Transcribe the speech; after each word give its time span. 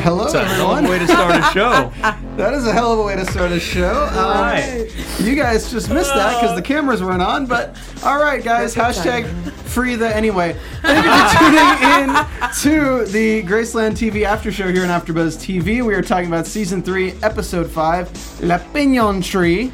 Hello, 0.00 0.24
It's 0.24 0.34
a 0.34 0.44
hell 0.44 0.72
of 0.72 0.78
everyone. 0.78 0.86
a 0.86 0.90
way 0.90 0.98
to 0.98 1.06
start 1.06 1.36
a 1.36 1.42
show. 1.52 1.92
That 2.36 2.54
is 2.54 2.66
a 2.66 2.72
hell 2.72 2.94
of 2.94 2.98
a 2.98 3.02
way 3.02 3.14
to 3.14 3.26
start 3.26 3.52
a 3.52 3.60
show. 3.60 4.06
Um, 4.06 4.16
right. 4.40 4.90
You 5.20 5.34
guys 5.36 5.70
just 5.70 5.90
missed 5.90 6.14
that 6.14 6.40
because 6.40 6.56
the 6.56 6.62
cameras 6.62 7.02
weren't 7.02 7.20
on, 7.20 7.44
but 7.44 7.76
all 8.02 8.18
right, 8.18 8.42
guys. 8.42 8.74
Hashtag 8.74 9.26
free 9.52 9.96
the 9.96 10.14
anyway. 10.16 10.56
Thank 10.80 11.04
you 11.04 11.12
for 11.12 11.38
tuning 11.38 12.08
in 12.08 13.04
to 13.04 13.12
the 13.12 13.42
Graceland 13.42 13.92
TV 13.92 14.24
after 14.24 14.50
show 14.50 14.72
here 14.72 14.82
on 14.82 14.88
AfterBuzz 14.88 15.36
TV. 15.36 15.84
We 15.84 15.94
are 15.94 16.00
talking 16.00 16.28
about 16.28 16.46
season 16.46 16.82
three, 16.82 17.12
episode 17.22 17.70
five, 17.70 18.08
La 18.42 18.58
Piñon 18.58 19.22
Tree. 19.22 19.70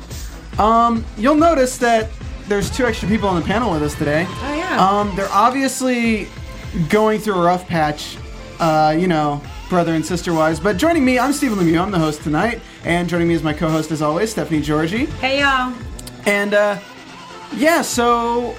Um, 0.58 1.04
you'll 1.16 1.36
notice 1.36 1.78
that 1.78 2.10
there's 2.48 2.76
two 2.76 2.86
extra 2.86 3.08
people 3.08 3.28
on 3.28 3.40
the 3.40 3.46
panel 3.46 3.70
with 3.70 3.84
us 3.84 3.94
today. 3.94 4.26
Oh, 4.28 4.54
yeah. 4.54 4.84
Um, 4.84 5.14
they're 5.14 5.30
obviously 5.30 6.26
going 6.88 7.20
through 7.20 7.34
a 7.34 7.44
rough 7.44 7.68
patch, 7.68 8.16
uh, 8.58 8.96
you 8.98 9.06
know, 9.06 9.40
brother 9.68 9.94
and 9.94 10.04
sister 10.04 10.32
wise. 10.32 10.58
But 10.60 10.76
joining 10.76 11.04
me, 11.04 11.18
I'm 11.18 11.32
Stephen 11.32 11.58
Lemieux. 11.58 11.80
I'm 11.80 11.90
the 11.90 11.98
host 11.98 12.22
tonight, 12.22 12.60
and 12.84 13.08
joining 13.08 13.28
me 13.28 13.34
is 13.34 13.42
my 13.42 13.52
co-host 13.52 13.90
as 13.90 14.02
always, 14.02 14.30
Stephanie 14.30 14.60
Georgie. 14.62 15.06
Hey 15.06 15.40
y'all. 15.40 15.74
And 16.26 16.54
uh, 16.54 16.78
yeah, 17.56 17.82
so 17.82 18.54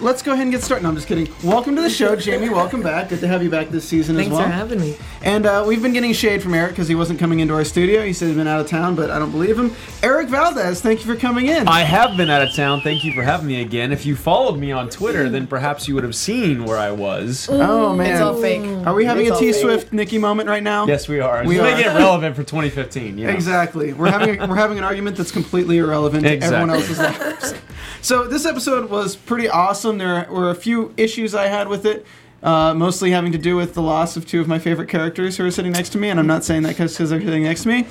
let's 0.00 0.22
go 0.22 0.32
ahead 0.32 0.44
and 0.44 0.52
get 0.52 0.62
started. 0.62 0.82
No, 0.82 0.88
I'm 0.88 0.94
just 0.94 1.06
kidding. 1.06 1.28
Welcome 1.44 1.76
to 1.76 1.82
the 1.82 1.90
show, 1.90 2.16
Jamie. 2.16 2.48
Welcome 2.48 2.82
back. 2.82 3.10
Good 3.10 3.20
to 3.20 3.28
have 3.28 3.42
you 3.42 3.50
back 3.50 3.68
this 3.68 3.86
season 3.88 4.16
Thanks 4.16 4.28
as 4.28 4.32
well. 4.32 4.40
Thanks 4.42 4.54
for 4.54 4.58
having 4.58 4.80
me. 4.80 4.96
And 5.22 5.46
uh, 5.46 5.64
we've 5.66 5.82
been 5.82 5.92
getting 5.92 6.12
shade 6.12 6.42
from 6.42 6.54
Eric 6.54 6.72
because 6.72 6.88
he 6.88 6.94
wasn't 6.94 7.18
coming 7.18 7.40
into 7.40 7.54
our 7.54 7.64
studio. 7.64 8.02
He 8.04 8.12
said 8.12 8.28
he's 8.28 8.36
been 8.36 8.46
out 8.46 8.60
of 8.60 8.66
town, 8.66 8.94
but 8.94 9.10
I 9.10 9.18
don't 9.18 9.30
believe 9.30 9.58
him. 9.58 9.72
Eric 10.02 10.28
Valdez, 10.28 10.80
thank 10.80 11.04
you 11.04 11.12
for 11.12 11.20
coming 11.20 11.46
in. 11.46 11.68
I 11.68 11.80
have 11.80 12.16
been 12.16 12.30
out 12.30 12.42
of 12.42 12.54
town. 12.54 12.80
Thank 12.80 13.04
you 13.04 13.12
for 13.12 13.22
having 13.22 13.46
me 13.46 13.60
again. 13.60 13.92
If 13.92 14.06
you 14.06 14.16
followed 14.16 14.58
me 14.58 14.72
on 14.72 14.88
Twitter, 14.88 15.28
then 15.28 15.46
perhaps 15.46 15.86
you 15.86 15.94
would 15.94 16.04
have 16.04 16.14
seen 16.14 16.64
where 16.64 16.78
I 16.78 16.90
was. 16.90 17.48
oh 17.50 17.94
man, 17.94 18.12
It's 18.12 18.20
all 18.20 18.40
fake. 18.40 18.86
Are 18.86 18.94
we 18.94 19.04
having 19.04 19.26
It's 19.26 19.32
a 19.32 19.34
all 19.34 19.40
T 19.40 19.52
fake. 19.52 19.60
Swift 19.60 19.92
Nikki 19.92 20.18
moment 20.18 20.48
right 20.48 20.62
now? 20.62 20.86
Yes, 20.86 21.08
we 21.08 21.20
are. 21.20 21.42
We 21.42 21.48
We 21.48 21.58
are. 21.60 21.62
making 21.64 21.90
it 21.90 21.94
relevant 21.94 22.36
for 22.36 22.42
2015. 22.42 23.18
You 23.18 23.26
know? 23.26 23.32
Exactly. 23.32 23.92
We're 23.92 24.10
having 24.10 24.40
a, 24.40 24.46
we're 24.46 24.56
having 24.56 24.78
an 24.78 24.84
argument 24.84 25.16
that's 25.16 25.32
completely 25.32 25.78
irrelevant 25.78 26.24
to 26.24 26.38
everyone 26.40 26.70
else's 26.70 26.98
lives. 26.98 27.54
So 28.02 28.26
this 28.26 28.46
episode 28.46 28.88
was 28.88 29.14
pretty 29.14 29.48
awesome. 29.48 29.89
There 29.98 30.26
were 30.30 30.50
a 30.50 30.54
few 30.54 30.92
issues 30.96 31.34
I 31.34 31.46
had 31.46 31.68
with 31.68 31.84
it, 31.86 32.06
uh, 32.42 32.74
mostly 32.74 33.10
having 33.10 33.32
to 33.32 33.38
do 33.38 33.56
with 33.56 33.74
the 33.74 33.82
loss 33.82 34.16
of 34.16 34.26
two 34.26 34.40
of 34.40 34.48
my 34.48 34.58
favorite 34.58 34.88
characters 34.88 35.36
who 35.36 35.44
are 35.46 35.50
sitting 35.50 35.72
next 35.72 35.90
to 35.90 35.98
me, 35.98 36.08
and 36.08 36.18
I'm 36.18 36.26
not 36.26 36.44
saying 36.44 36.62
that 36.62 36.70
because 36.70 36.96
they're 36.96 37.06
sitting 37.20 37.42
next 37.42 37.62
to 37.62 37.68
me. 37.68 37.86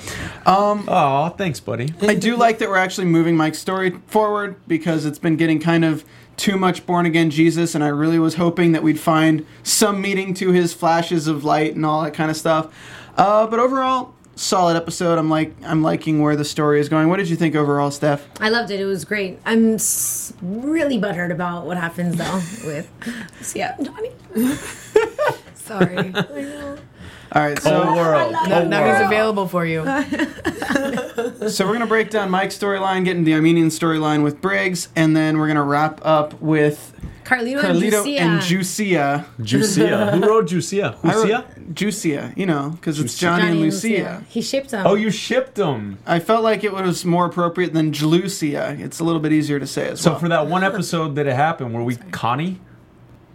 Um, 0.46 0.84
Oh, 0.88 1.28
thanks, 1.30 1.60
buddy. 1.60 1.92
I 2.02 2.14
do 2.14 2.36
like 2.36 2.58
that 2.58 2.68
we're 2.68 2.76
actually 2.76 3.06
moving 3.06 3.36
Mike's 3.36 3.58
story 3.58 3.90
forward 4.06 4.56
because 4.66 5.04
it's 5.04 5.18
been 5.18 5.36
getting 5.36 5.60
kind 5.60 5.84
of 5.84 6.04
too 6.36 6.56
much 6.56 6.86
born 6.86 7.04
again 7.06 7.30
Jesus, 7.30 7.74
and 7.74 7.84
I 7.84 7.88
really 7.88 8.18
was 8.18 8.34
hoping 8.36 8.72
that 8.72 8.82
we'd 8.82 8.98
find 8.98 9.44
some 9.62 10.00
meaning 10.00 10.32
to 10.34 10.52
his 10.52 10.72
flashes 10.72 11.26
of 11.26 11.44
light 11.44 11.74
and 11.74 11.84
all 11.84 12.02
that 12.02 12.14
kind 12.14 12.30
of 12.30 12.36
stuff. 12.36 12.74
Uh, 13.16 13.46
but 13.46 13.60
overall, 13.60 14.14
solid 14.40 14.76
episode. 14.76 15.18
I'm 15.18 15.28
like 15.28 15.54
I'm 15.64 15.82
liking 15.82 16.20
where 16.22 16.34
the 16.36 16.44
story 16.44 16.80
is 16.80 16.88
going. 16.88 17.08
What 17.08 17.18
did 17.18 17.28
you 17.28 17.36
think 17.36 17.54
overall, 17.54 17.90
Steph? 17.90 18.26
I 18.40 18.48
loved 18.48 18.70
it. 18.70 18.80
It 18.80 18.86
was 18.86 19.04
great. 19.04 19.38
I'm 19.44 19.74
s- 19.74 20.32
really 20.42 20.98
butthurt 20.98 21.30
about 21.30 21.66
what 21.66 21.76
happens 21.76 22.16
though 22.16 22.40
with 22.66 22.88
yeah, 23.54 23.76
Johnny. 23.82 24.10
Sorry. 25.54 25.98
I 25.98 26.10
know. 26.12 26.78
All 27.32 27.42
right, 27.42 27.56
Oh, 27.58 27.62
so 27.62 27.94
world. 27.94 28.32
Now, 28.32 28.64
now 28.64 28.84
he's 28.86 28.94
world. 28.98 29.12
available 29.12 29.46
for 29.46 29.64
you. 29.64 29.84
so 31.48 31.64
we're 31.66 31.72
gonna 31.74 31.86
break 31.86 32.10
down 32.10 32.28
Mike's 32.28 32.58
storyline, 32.58 33.04
get 33.04 33.16
into 33.16 33.26
the 33.26 33.34
Armenian 33.34 33.68
storyline 33.68 34.24
with 34.24 34.40
Briggs, 34.40 34.88
and 34.96 35.16
then 35.16 35.38
we're 35.38 35.46
gonna 35.46 35.62
wrap 35.62 36.00
up 36.04 36.40
with 36.40 36.92
Carlito, 37.30 37.60
Carlito 37.62 38.04
and 38.18 38.32
and 38.32 38.42
Juicia. 38.42 39.24
Juicia. 39.40 39.86
Juicia. 39.86 40.10
Who 40.16 40.20
wrote 40.26 40.48
Juicia? 40.48 40.98
I 41.04 41.14
wrote 41.14 41.26
Juicia? 41.28 41.46
Juicia, 41.72 42.32
you 42.36 42.44
know, 42.46 42.70
because 42.70 42.98
it's 42.98 43.12
Juicia. 43.14 43.24
Johnny, 43.26 43.42
and 43.42 43.50
Johnny 43.52 43.70
Lucia. 43.70 44.24
He 44.28 44.42
shipped 44.42 44.70
them. 44.70 44.84
Oh, 44.84 44.94
you 44.94 45.10
shipped 45.12 45.54
them. 45.54 45.98
I 46.06 46.18
felt 46.18 46.42
like 46.42 46.64
it 46.64 46.72
was 46.72 47.04
more 47.04 47.26
appropriate 47.26 47.72
than 47.72 47.92
Jlucia. 47.92 48.80
It's 48.80 48.98
a 48.98 49.04
little 49.04 49.20
bit 49.20 49.32
easier 49.32 49.60
to 49.60 49.66
say 49.66 49.88
as 49.90 50.00
So 50.00 50.10
well. 50.10 50.18
So 50.18 50.22
for 50.24 50.28
that 50.28 50.48
one 50.48 50.64
episode 50.64 51.14
that 51.14 51.28
it 51.28 51.34
happened, 51.36 51.72
were 51.72 51.84
we 51.84 51.94
Connie? 51.96 52.60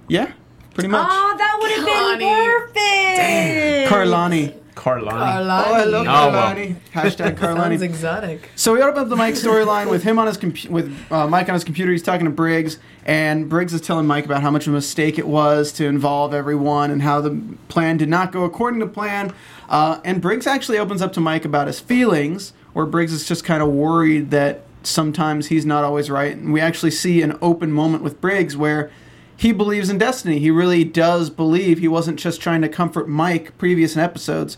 yeah, 0.10 0.34
pretty 0.74 0.90
much. 0.90 1.08
Oh, 1.10 1.36
that 1.38 1.58
would 1.62 1.72
have 1.72 2.20
been 2.20 2.30
perfect. 2.30 3.90
Carlani. 3.92 4.62
Carlani. 4.76 5.12
Oh, 5.14 5.16
I 5.16 5.40
love 5.86 6.06
Oh, 6.08 6.32
well. 6.32 6.32
Carlani. 6.54 6.76
Hashtag 6.94 7.16
Sounds 7.18 7.40
Carlani. 7.40 7.82
exotic. 7.82 8.50
So 8.56 8.74
we 8.74 8.82
open 8.82 9.02
up 9.04 9.10
the 9.10 9.16
Mike 9.16 9.36
storyline 9.36 9.90
with 9.90 10.04
him 10.04 10.20
on 10.20 10.28
his 10.28 10.38
compu- 10.38 10.70
with 10.70 10.94
uh, 11.12 11.28
Mike 11.28 11.48
on 11.48 11.54
his 11.54 11.64
computer. 11.64 11.92
He's 11.92 12.04
talking 12.04 12.26
to 12.26 12.32
Briggs, 12.32 12.78
and 13.06 13.48
Briggs 13.50 13.74
is 13.74 13.82
telling 13.82 14.06
Mike 14.06 14.26
about 14.26 14.42
how 14.42 14.52
much 14.52 14.68
of 14.68 14.74
a 14.74 14.76
mistake 14.76 15.18
it 15.18 15.28
was 15.28 15.72
to 15.74 15.86
involve 15.86 16.34
everyone, 16.34 16.92
and 16.92 17.02
how 17.02 17.22
the 17.22 17.42
plan 17.70 17.98
did 17.98 18.10
not 18.10 18.32
go 18.32 18.44
according 18.44 18.80
to 18.82 18.88
plan. 18.88 19.34
Uh, 19.70 20.00
and 20.04 20.22
Briggs 20.22 20.46
actually 20.46 20.78
opens 20.78 21.02
up 21.02 21.14
to 21.14 21.20
Mike 21.22 21.46
about 21.46 21.68
his 21.68 21.80
feelings, 21.80 22.54
where 22.74 22.86
Briggs 22.86 23.14
is 23.14 23.26
just 23.28 23.44
kind 23.46 23.64
of 23.64 23.70
worried 23.70 24.30
that 24.32 24.62
sometimes 24.84 25.48
he's 25.48 25.66
not 25.66 25.84
always 25.84 26.10
right. 26.12 26.36
And 26.36 26.54
we 26.54 26.60
actually 26.62 26.92
see 26.92 27.22
an 27.22 27.38
open 27.42 27.72
moment 27.72 28.04
with 28.04 28.22
Briggs 28.22 28.56
where 28.56 28.92
he 29.38 29.52
believes 29.52 29.90
in 29.90 29.98
destiny. 29.98 30.40
He 30.40 30.52
really 30.52 30.84
does 30.84 31.30
believe. 31.30 31.80
He 31.80 31.88
wasn't 31.88 32.20
just 32.20 32.42
trying 32.42 32.62
to 32.62 32.70
comfort 32.70 33.10
Mike 33.10 33.58
previous 33.58 33.96
in 33.96 34.02
episodes 34.02 34.58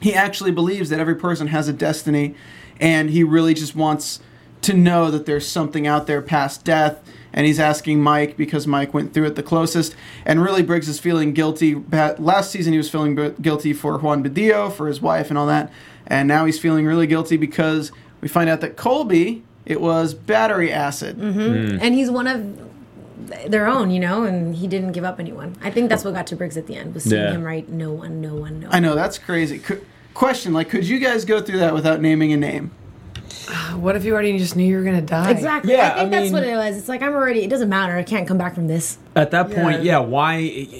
he 0.00 0.14
actually 0.14 0.50
believes 0.50 0.90
that 0.90 1.00
every 1.00 1.14
person 1.14 1.48
has 1.48 1.68
a 1.68 1.72
destiny 1.72 2.34
and 2.80 3.10
he 3.10 3.24
really 3.24 3.54
just 3.54 3.74
wants 3.74 4.20
to 4.62 4.72
know 4.72 5.10
that 5.10 5.26
there's 5.26 5.46
something 5.46 5.86
out 5.86 6.06
there 6.06 6.20
past 6.20 6.64
death 6.64 7.00
and 7.32 7.46
he's 7.46 7.60
asking 7.60 8.02
mike 8.02 8.36
because 8.36 8.66
mike 8.66 8.92
went 8.92 9.12
through 9.12 9.26
it 9.26 9.34
the 9.34 9.42
closest 9.42 9.94
and 10.24 10.42
really 10.42 10.62
briggs 10.62 10.88
is 10.88 10.98
feeling 10.98 11.32
guilty 11.32 11.74
Ba- 11.74 12.16
last 12.18 12.50
season 12.50 12.72
he 12.72 12.76
was 12.76 12.90
feeling 12.90 13.14
guilty 13.40 13.72
for 13.72 13.98
juan 13.98 14.22
badillo 14.22 14.72
for 14.72 14.88
his 14.88 15.00
wife 15.00 15.30
and 15.30 15.38
all 15.38 15.46
that 15.46 15.72
and 16.06 16.26
now 16.26 16.44
he's 16.44 16.58
feeling 16.58 16.86
really 16.86 17.06
guilty 17.06 17.36
because 17.36 17.92
we 18.20 18.28
find 18.28 18.50
out 18.50 18.60
that 18.60 18.76
colby 18.76 19.42
it 19.64 19.80
was 19.80 20.14
battery 20.14 20.72
acid 20.72 21.16
mm-hmm. 21.16 21.38
mm. 21.40 21.78
And 21.80 21.94
he's 21.94 22.10
one 22.10 22.26
of 22.26 22.67
their 23.48 23.66
own, 23.66 23.90
you 23.90 24.00
know, 24.00 24.24
and 24.24 24.54
he 24.56 24.66
didn't 24.66 24.92
give 24.92 25.04
up 25.04 25.18
anyone. 25.20 25.56
I 25.62 25.70
think 25.70 25.88
that's 25.88 26.04
what 26.04 26.14
got 26.14 26.26
to 26.28 26.36
Briggs 26.36 26.56
at 26.56 26.66
the 26.66 26.76
end 26.76 26.94
was 26.94 27.04
seeing 27.04 27.20
Yeah. 27.22 27.30
him 27.32 27.42
right. 27.44 27.68
No 27.68 27.92
one, 27.92 28.20
no 28.20 28.34
one, 28.34 28.60
no. 28.60 28.66
One. 28.68 28.76
I 28.76 28.80
know 28.80 28.94
that's 28.94 29.18
crazy 29.18 29.58
Could, 29.58 29.84
question 30.14 30.52
like 30.52 30.68
could 30.68 30.86
you 30.88 30.98
guys 30.98 31.24
go 31.24 31.40
through 31.40 31.58
that 31.58 31.72
without 31.74 32.00
naming 32.00 32.32
a 32.32 32.36
name 32.36 32.70
What 33.78 33.94
if 33.96 34.04
you 34.04 34.12
already 34.12 34.36
just 34.38 34.56
knew 34.56 34.66
you 34.66 34.76
were 34.76 34.82
gonna 34.82 35.00
die? 35.00 35.30
Exactly. 35.30 35.72
Yeah, 35.72 35.92
I 35.94 36.00
think 36.00 36.06
I 36.06 36.08
that's 36.10 36.22
mean- 36.24 36.32
what 36.32 36.42
it 36.44 36.56
was. 36.56 36.76
It's 36.76 36.88
like 36.88 37.00
I'm 37.02 37.12
already. 37.14 37.44
It 37.44 37.50
doesn't 37.50 37.68
matter. 37.68 37.96
I 37.96 38.02
can't 38.02 38.26
come 38.26 38.36
back 38.38 38.54
from 38.54 38.66
this. 38.66 38.98
At 39.14 39.30
that 39.32 39.50
point, 39.50 39.82
Yeah. 39.82 39.92
yeah. 39.92 39.98
Why 39.98 40.36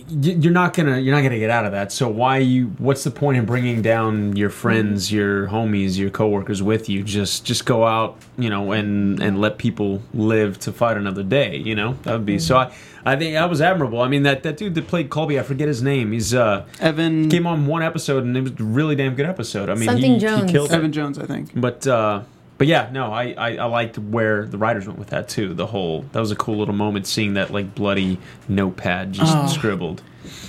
you're 0.09 0.53
not 0.53 0.75
gonna 0.75 0.99
you're 0.99 1.15
not 1.15 1.23
gonna 1.23 1.39
get 1.39 1.51
out 1.51 1.65
of 1.65 1.73
that? 1.73 1.93
So 1.93 2.09
why 2.09 2.39
you? 2.39 2.67
What's 2.79 3.05
the 3.05 3.11
point 3.11 3.39
in 3.39 3.45
bringing 3.47 3.83
down 3.83 4.37
your 4.37 4.51
friends, 4.51 5.13
your 5.13 5.49
homies, 5.49 5.97
your 5.99 6.11
coworkers 6.11 6.63
with 6.63 6.89
you? 6.89 7.03
Just 7.03 7.45
just 7.45 7.65
go 7.67 7.85
out, 7.87 8.17
you 8.37 8.51
know, 8.51 8.73
and 8.73 9.21
and 9.23 9.41
let 9.41 9.59
people 9.59 10.03
live 10.15 10.59
to 10.61 10.73
fight 10.73 10.97
another 10.97 11.23
day. 11.23 11.57
You 11.57 11.75
know, 11.75 11.97
that 12.03 12.13
would 12.13 12.27
be 12.27 12.39
so. 12.39 12.57
I 12.59 12.73
I 13.07 13.17
think 13.17 13.35
that 13.35 13.49
was 13.49 13.61
admirable. 13.61 14.01
I 14.03 14.09
mean, 14.09 14.25
that 14.25 14.43
that 14.43 14.57
dude 14.57 14.75
that 14.75 14.87
played 14.89 15.09
Colby, 15.11 15.39
I 15.39 15.43
forget 15.43 15.69
his 15.69 15.83
name. 15.83 16.13
He's 16.13 16.35
uh 16.35 16.65
evan 16.81 17.29
came 17.29 17.47
on 17.47 17.67
one 17.67 17.83
episode 17.83 18.25
and 18.25 18.37
it 18.37 18.43
was 18.43 18.53
a 18.59 18.65
really 18.65 18.97
damn 18.97 19.15
good 19.15 19.27
episode. 19.27 19.69
I 19.71 19.75
mean, 19.75 19.85
Something 19.89 20.15
he, 20.15 20.19
Jones. 20.19 20.45
he 20.47 20.53
killed 20.53 20.71
it. 20.71 20.75
evan 20.75 20.93
jones 20.93 21.19
i 21.19 21.25
think 21.27 21.51
But 21.55 21.87
uh, 21.87 22.23
but 22.59 22.67
yeah, 22.67 22.91
no, 22.93 23.13
I, 23.13 23.35
I 23.39 23.57
I 23.57 23.65
liked 23.65 23.99
where 23.99 24.45
the 24.45 24.59
writers 24.59 24.87
went 24.87 24.99
with 24.99 25.09
that 25.11 25.29
too. 25.29 25.55
The 25.55 25.67
whole 25.67 26.03
that 26.13 26.21
was 26.21 26.31
a 26.31 26.37
cool 26.37 26.59
little 26.59 26.75
moment 26.75 27.07
seeing 27.07 27.35
that 27.35 27.51
like 27.53 27.75
bloody 27.75 28.19
notepad 28.49 29.13
just 29.13 29.37
Oh. 29.37 29.47
scribbled. 29.47 30.03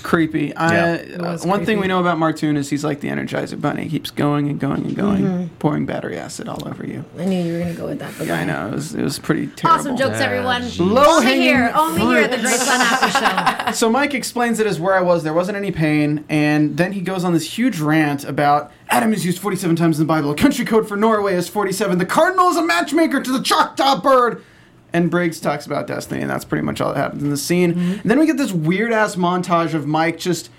Creepy. 0.04 0.56
I, 0.56 0.74
Yeah. 0.74 0.94
It 0.94 1.22
was 1.22 1.46
one 1.46 1.66
thing 1.66 1.80
we 1.80 1.88
know 1.88 2.00
about 2.00 2.18
Martoon 2.18 2.58
is 2.58 2.70
he's 2.70 2.84
like 2.84 3.02
the 3.02 3.10
Energizer 3.10 3.60
Bunny. 3.60 3.84
He 3.84 3.90
keeps 3.90 4.12
going 4.12 4.50
and 4.50 4.60
going 4.60 4.86
and 4.86 4.96
going, 4.96 5.24
mm-hmm. 5.24 5.56
pouring 5.58 5.86
battery 5.86 6.18
acid 6.18 6.48
all 6.48 6.68
over 6.68 6.86
you. 6.86 7.06
I 7.18 7.26
knew 7.26 7.44
you 7.44 7.54
were 7.54 7.60
gonna 7.60 7.74
go 7.74 7.88
with 7.88 8.00
that. 8.00 8.14
but 8.18 8.28
Yeah, 8.28 8.40
I 8.40 8.46
know. 8.46 8.68
It 8.68 8.74
was, 8.74 8.96
it 8.96 9.04
was 9.04 9.20
pretty 9.20 9.48
terrible. 9.48 9.80
Awesome 9.80 9.98
jokes, 9.98 10.20
Yeah, 10.20 10.26
everyone. 10.26 10.62
geez. 10.64 10.80
Only 10.80 10.94
Low-hanging 10.94 11.42
here, 11.42 11.72
only 11.76 12.02
here 12.02 12.18
at 12.20 12.32
the 12.32 12.38
fruits. 12.38 12.64
Graceland 12.64 12.80
After 12.80 13.66
Show. 13.68 13.72
So 13.74 13.90
Mike 13.90 14.14
explains 14.14 14.60
it 14.60 14.68
as 14.68 14.80
where 14.80 14.96
I 14.96 15.02
was. 15.02 15.24
There 15.24 15.34
wasn't 15.34 15.58
any 15.58 15.72
pain, 15.72 16.26
and 16.30 16.78
then 16.78 16.94
he 16.94 17.02
goes 17.02 17.24
on 17.24 17.34
this 17.34 17.58
huge 17.58 17.80
rant 17.80 18.24
about 18.24 18.72
Adam 18.90 19.14
is 19.14 19.26
used 19.26 19.40
47 19.40 19.76
times 19.76 20.00
in 20.00 20.06
the 20.06 20.12
Bible. 20.12 20.32
A 20.32 20.36
country 20.36 20.66
code 20.66 20.88
for 20.88 20.98
Norway 20.98 21.36
is 21.36 21.48
47. 21.48 21.98
The 22.00 22.06
cardinal 22.06 22.50
is 22.50 22.58
a 22.58 22.64
matchmaker 22.64 23.22
to 23.22 23.32
the 23.32 23.42
Choctaw 23.42 24.02
bird. 24.02 24.44
And 24.92 25.12
Briggs 25.12 25.40
talks 25.40 25.66
about 25.66 25.88
destiny, 25.88 26.22
and 26.22 26.30
that's 26.30 26.46
pretty 26.46 26.64
much 26.64 26.82
all 26.82 26.94
that 26.94 27.00
happens 27.00 27.24
in 27.24 27.30
the 27.30 27.38
scene. 27.38 27.72
And 27.72 28.04
then 28.04 28.20
we 28.20 28.26
get 28.26 28.38
this 28.38 28.52
weird 28.52 28.92
ass 28.92 29.16
montage 29.16 29.74
of 29.74 29.86
Mike 29.86 30.18
just 30.18 30.50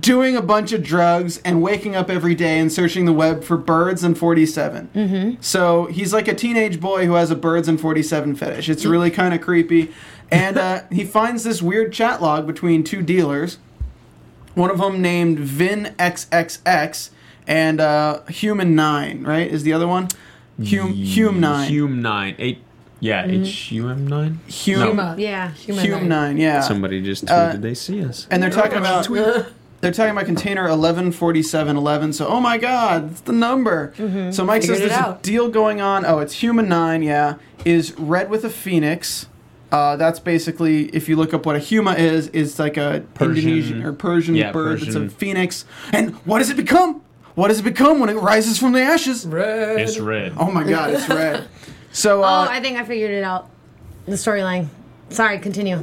doing 0.00 0.36
a 0.36 0.42
bunch 0.42 0.72
of 0.72 0.82
drugs 0.82 1.38
and 1.44 1.62
waking 1.62 1.96
up 1.96 2.10
every 2.10 2.34
day 2.34 2.58
and 2.58 2.70
searching 2.70 3.06
the 3.06 3.12
web 3.12 3.42
for 3.42 3.56
birds 3.56 4.04
and 4.04 4.18
47. 4.18 4.90
Mm-hmm. 4.94 5.40
So 5.40 5.86
he's 5.86 6.12
like 6.12 6.28
a 6.28 6.34
teenage 6.34 6.80
boy 6.80 7.06
who 7.06 7.14
has 7.14 7.30
a 7.30 7.36
birds 7.36 7.68
and 7.68 7.80
47 7.80 8.36
fetish. 8.36 8.68
It's 8.68 8.84
really 8.84 9.10
kind 9.10 9.32
of 9.32 9.40
creepy. 9.40 9.92
And 10.30 10.58
uh, 10.58 10.82
he 10.92 11.04
finds 11.04 11.44
this 11.44 11.62
weird 11.62 11.92
chat 11.92 12.20
log 12.20 12.46
between 12.46 12.84
two 12.84 13.02
dealers 13.02 13.58
one 14.58 14.70
of 14.70 14.78
them 14.78 15.00
named 15.00 15.38
Vin 15.38 15.94
XXX 15.98 17.10
and 17.46 17.80
uh, 17.80 18.24
Human 18.24 18.74
Nine, 18.74 19.22
right? 19.22 19.48
Is 19.48 19.62
the 19.62 19.72
other 19.72 19.86
one? 19.86 20.08
Hum 20.58 20.92
Hume 20.92 21.40
Nine. 21.40 21.68
Hume 21.70 22.02
nine. 22.02 22.34
Eight. 22.38 22.62
Yeah, 23.00 23.24
it's 23.24 23.48
H 23.48 23.72
U 23.72 23.88
M 23.88 24.06
nine. 24.06 24.40
Hume, 24.48 24.80
Huma. 24.98 25.18
Yeah. 25.18 25.52
Human 25.52 25.84
Hume 25.84 25.98
nine. 26.00 26.08
Nine. 26.08 26.36
Yeah. 26.38 26.60
Somebody 26.60 27.00
just 27.02 27.30
Uh, 27.30 27.54
they 27.56 27.74
see 27.74 28.02
us. 28.04 28.26
and 28.30 28.42
they're 28.42 28.50
talking 28.50 28.78
about 28.78 29.06
they're 29.80 29.92
talking 29.92 30.10
about 30.10 30.26
container 30.26 30.66
114711 30.68 32.12
so 32.12 32.26
oh 32.26 32.40
my 32.40 32.58
god 32.58 33.12
it's 33.12 33.20
the 33.20 33.32
number 33.32 33.92
so 34.32 34.44
mike 34.44 34.62
says 34.62 34.70
Figured 34.80 34.86
it 34.86 34.88
there's 34.88 35.00
a 35.00 35.08
out. 35.10 35.22
deal 35.22 35.48
going 35.48 35.80
on 35.80 36.04
oh 36.04 36.18
it's 36.18 36.42
human 36.42 36.68
9 36.68 37.02
yeah 37.04 37.34
is 37.64 37.96
red 37.98 38.28
with 38.28 38.44
a 38.44 38.50
phoenix 38.50 39.26
uh, 39.70 39.94
that's 39.96 40.18
basically 40.18 40.86
if 40.86 41.08
you 41.08 41.14
look 41.14 41.32
up 41.32 41.46
what 41.46 41.54
a 41.54 41.60
huma 41.60 41.96
is 41.96 42.26
is 42.28 42.58
like 42.58 42.76
a 42.76 43.04
Persian- 43.14 43.36
indonesian 43.48 43.82
or 43.84 43.92
persian 43.92 44.34
yeah, 44.34 44.50
bird 44.50 44.80
that's 44.80 44.96
a 44.96 45.00
Persian. 45.00 45.10
phoenix 45.10 45.64
and 45.92 46.14
what 46.26 46.38
does 46.40 46.50
it 46.50 46.56
become 46.56 47.00
what 47.36 47.46
does 47.48 47.60
it 47.60 47.64
become 47.64 48.00
when 48.00 48.08
it 48.08 48.14
rises 48.16 48.58
from 48.58 48.72
the 48.72 48.80
ashes 48.82 49.24
Red. 49.26 49.80
It's 49.80 49.98
red. 50.00 50.32
oh 50.38 50.50
my 50.50 50.64
god 50.64 50.90
it's 50.90 51.08
red 51.08 51.46
so 51.98 52.20
Oh, 52.20 52.24
uh, 52.24 52.46
I 52.48 52.60
think 52.60 52.78
I 52.78 52.84
figured 52.84 53.10
it 53.10 53.24
out. 53.24 53.50
The 54.06 54.12
storyline. 54.12 54.68
Sorry, 55.10 55.38
continue. 55.38 55.76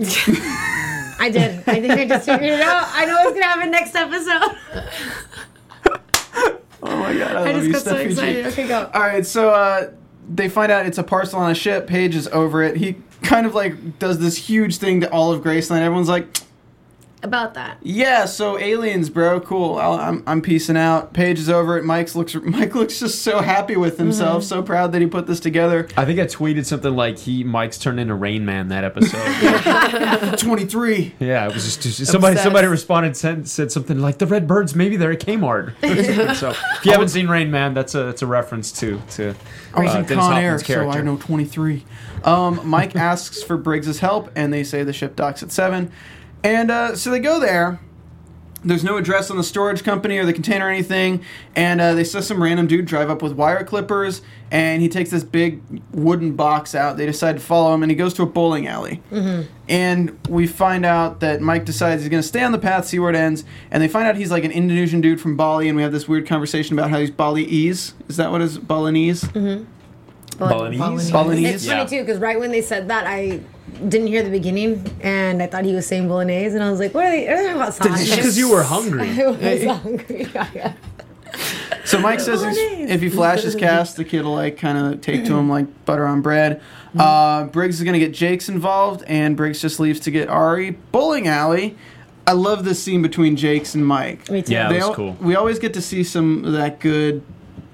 I 1.17 1.29
did. 1.31 1.59
I 1.67 1.81
think 1.81 1.91
I 1.91 2.07
just 2.07 2.25
figured 2.25 2.51
it 2.53 2.61
out. 2.61 2.87
I 2.91 3.05
know 3.05 3.15
what's 3.15 3.33
gonna 3.33 3.45
happen 3.45 3.71
next 3.71 3.95
episode. 3.95 4.57
oh 6.83 6.97
my 6.97 7.17
god 7.17 7.35
i, 7.35 7.49
I 7.49 7.53
just 7.53 7.71
got 7.71 7.81
so 7.81 7.95
Steffi 7.95 8.03
G. 8.03 8.09
excited. 8.11 8.45
Okay, 8.47 8.67
go. 8.67 8.89
All 8.93 9.01
right, 9.01 9.25
so 9.25 9.49
uh, 9.49 9.91
they 10.33 10.47
find 10.49 10.71
out 10.71 10.85
it's 10.85 10.97
a 10.97 11.03
parcel 11.03 11.39
on 11.39 11.51
a 11.51 11.55
ship. 11.55 11.87
Paige 11.87 12.15
is 12.15 12.27
over 12.29 12.63
it. 12.63 12.77
He 12.77 12.95
kind 13.23 13.45
of 13.45 13.53
like 13.55 13.99
does 13.99 14.19
this 14.19 14.37
huge 14.37 14.77
thing 14.77 15.01
to 15.01 15.11
all 15.11 15.31
of 15.33 15.41
Graceland. 15.43 15.81
Everyone's 15.81 16.09
like, 16.09 16.27
About 17.23 17.55
that. 17.55 17.77
"Yeah, 17.81 18.25
so 18.25 18.59
aliens, 18.59 19.09
bro, 19.09 19.39
cool. 19.41 19.77
I'll, 19.79 19.93
I'm 19.93 20.21
I'm 20.27 20.41
peacing 20.43 20.77
out." 20.77 21.13
Paige 21.13 21.39
is 21.39 21.49
over 21.49 21.75
it. 21.77 21.83
Mike's 21.83 22.15
looks 22.15 22.35
Mike 22.43 22.75
looks 22.75 22.99
just 22.99 23.23
so 23.23 23.39
happy 23.41 23.75
with 23.75 23.97
himself, 23.97 24.43
so 24.43 24.61
proud 24.61 24.91
that 24.91 25.01
he 25.01 25.07
put 25.07 25.25
this 25.25 25.39
together. 25.39 25.87
I 25.97 26.05
think 26.05 26.19
I 26.19 26.25
tweeted 26.25 26.65
something 26.65 26.95
like 26.95 27.17
he 27.17 27.43
Mike's 27.43 27.79
turned 27.79 27.99
into 27.99 28.13
Rain 28.13 28.45
Man 28.45 28.67
that 28.67 28.83
episode. 28.83 30.37
Twenty 30.39 30.65
three. 30.65 31.15
yeah, 31.19 31.47
it 31.47 31.53
was 31.53 31.63
just, 31.63 31.81
just- 31.81 32.11
somebody 32.11 32.33
Obsessed. 32.33 32.43
somebody 32.43 32.67
responded 32.67 33.17
said, 33.17 33.47
said 33.47 33.71
something 33.71 33.99
like 33.99 34.19
the 34.19 34.27
Red 34.27 34.47
Birds 34.47 34.75
maybe 34.75 34.95
they're 34.97 35.11
at 35.13 35.19
Kmart. 35.21 35.73
so 36.35 36.49
if 36.51 36.85
you 36.85 36.91
haven't 36.91 37.09
seen 37.09 37.27
Rain 37.27 37.49
Man, 37.49 37.73
that's 37.73 37.95
a 37.95 38.03
that's 38.03 38.21
a 38.21 38.27
reference 38.27 38.71
to 38.73 39.01
to 39.11 39.33
I 39.73 39.81
was 39.81 39.95
uh, 39.95 39.99
in 39.99 40.05
Dennis 40.05 40.25
Con 40.25 40.37
Air, 40.37 40.51
Hoffman's 40.51 40.61
so 40.61 40.67
character. 40.73 40.99
I 40.99 41.01
know 41.01 41.17
23. 41.17 41.83
Um, 42.23 42.61
Mike 42.67 42.95
asks 42.95 43.41
for 43.41 43.57
Briggs's 43.57 43.99
help, 43.99 44.29
and 44.35 44.53
they 44.53 44.63
say 44.63 44.83
the 44.83 44.93
ship 44.93 45.15
docks 45.15 45.41
at 45.43 45.51
7. 45.51 45.91
And 46.45 46.69
uh, 46.69 46.95
so 46.95 47.09
they 47.09 47.19
go 47.19 47.39
there. 47.39 47.79
There's 48.63 48.83
no 48.83 48.97
address 48.97 49.31
on 49.31 49.37
the 49.37 49.43
storage 49.43 49.83
company 49.83 50.17
or 50.17 50.25
the 50.25 50.33
container 50.33 50.67
or 50.67 50.69
anything. 50.69 51.23
And 51.55 51.81
uh, 51.81 51.93
they 51.95 52.03
saw 52.03 52.19
some 52.19 52.41
random 52.41 52.67
dude 52.67 52.85
drive 52.85 53.09
up 53.09 53.21
with 53.23 53.33
wire 53.33 53.63
clippers, 53.63 54.21
and 54.51 54.81
he 54.81 54.89
takes 54.89 55.09
this 55.09 55.23
big 55.23 55.61
wooden 55.91 56.35
box 56.35 56.73
out. 56.75 56.97
They 56.97 57.05
decide 57.07 57.33
to 57.33 57.39
follow 57.39 57.73
him, 57.73 57.81
and 57.83 57.91
he 57.91 57.95
goes 57.95 58.13
to 58.15 58.23
a 58.23 58.25
bowling 58.27 58.67
alley. 58.67 59.01
And 59.67 60.19
we 60.29 60.45
find 60.45 60.85
out 60.85 61.19
that 61.19 61.41
Mike 61.41 61.65
decides 61.65 62.03
he's 62.03 62.09
going 62.09 62.21
to 62.21 62.27
stay 62.27 62.43
on 62.43 62.51
the 62.51 62.59
path, 62.59 62.85
see 62.85 62.99
where 62.99 63.09
it 63.09 63.15
ends. 63.15 63.43
And 63.71 63.81
they 63.81 63.87
find 63.87 64.07
out 64.07 64.15
he's 64.15 64.31
like 64.31 64.43
an 64.43 64.51
Indonesian 64.51 65.01
dude 65.01 65.19
from 65.21 65.35
Bali, 65.35 65.67
and 65.67 65.75
we 65.75 65.81
have 65.83 65.91
this 65.91 66.07
weird 66.07 66.27
conversation 66.27 66.77
about 66.77 66.91
how 66.91 66.99
he's 66.99 67.11
Balinese. 67.11 67.93
Is 68.07 68.17
that 68.17 68.31
what 68.31 68.41
is 68.41 68.57
Balinese? 68.59 69.23
Balinese? 70.37 71.11
Balinese. 71.11 71.55
It's 71.55 71.65
Yeah. 71.65 71.77
funny 71.85 71.89
too 71.89 72.03
because 72.03 72.19
right 72.19 72.39
when 72.39 72.51
they 72.51 72.61
said 72.61 72.87
that, 72.89 73.05
I 73.07 73.39
didn't 73.89 74.07
hear 74.07 74.23
the 74.23 74.29
beginning, 74.29 74.85
and 75.01 75.41
I 75.41 75.47
thought 75.47 75.65
he 75.65 75.73
was 75.73 75.85
saying 75.85 76.07
bolognese, 76.07 76.55
and 76.55 76.63
I 76.63 76.69
was 76.71 76.79
like, 76.79 76.93
"What 76.93 77.05
are 77.05 77.11
they? 77.11 77.27
Are 77.27 77.35
they 77.37 77.43
talking 77.43 77.55
about 77.61 77.73
sausages?" 77.73 78.15
because 78.15 78.37
you 78.37 78.49
were 78.49 78.63
hungry. 78.63 79.09
I 79.21 79.25
was 79.27 79.63
hungry. 79.81 80.27
Yeah. 80.55 80.73
So 81.83 81.99
Mike 81.99 82.19
says 82.21 82.41
he's- 82.41 82.89
if 82.89 83.01
he 83.01 83.09
flashes 83.09 83.55
cast, 83.65 83.97
the 83.97 84.03
kid 84.05 84.23
will 84.23 84.33
like 84.35 84.57
kind 84.57 84.77
of 84.77 85.01
take 85.01 85.25
to 85.25 85.35
him 85.37 85.49
like 85.49 85.65
butter 85.85 86.05
on 86.05 86.21
bread. 86.21 86.61
Uh, 86.97 87.43
Briggs 87.45 87.77
is 87.79 87.83
gonna 87.83 87.99
get 87.99 88.13
Jakes 88.13 88.47
involved, 88.49 89.03
and 89.07 89.35
Briggs 89.35 89.59
just 89.61 89.79
leaves 89.79 89.99
to 90.01 90.11
get 90.11 90.29
Ari. 90.29 90.71
Bowling 90.91 91.27
alley. 91.27 91.75
I 92.27 92.31
love 92.31 92.63
this 92.65 92.81
scene 92.81 93.01
between 93.03 93.35
Jakes 93.35 93.75
and 93.75 93.85
Mike. 93.85 94.29
Me 94.31 94.41
too. 94.41 94.53
Yeah. 94.53 94.69
They 94.69 94.75
was 94.77 94.85
al- 94.85 94.95
cool. 94.95 95.17
We 95.21 95.35
always 95.35 95.59
get 95.59 95.73
to 95.75 95.81
see 95.81 96.03
some 96.03 96.43
of 96.45 96.53
that 96.53 96.79
good. 96.79 97.21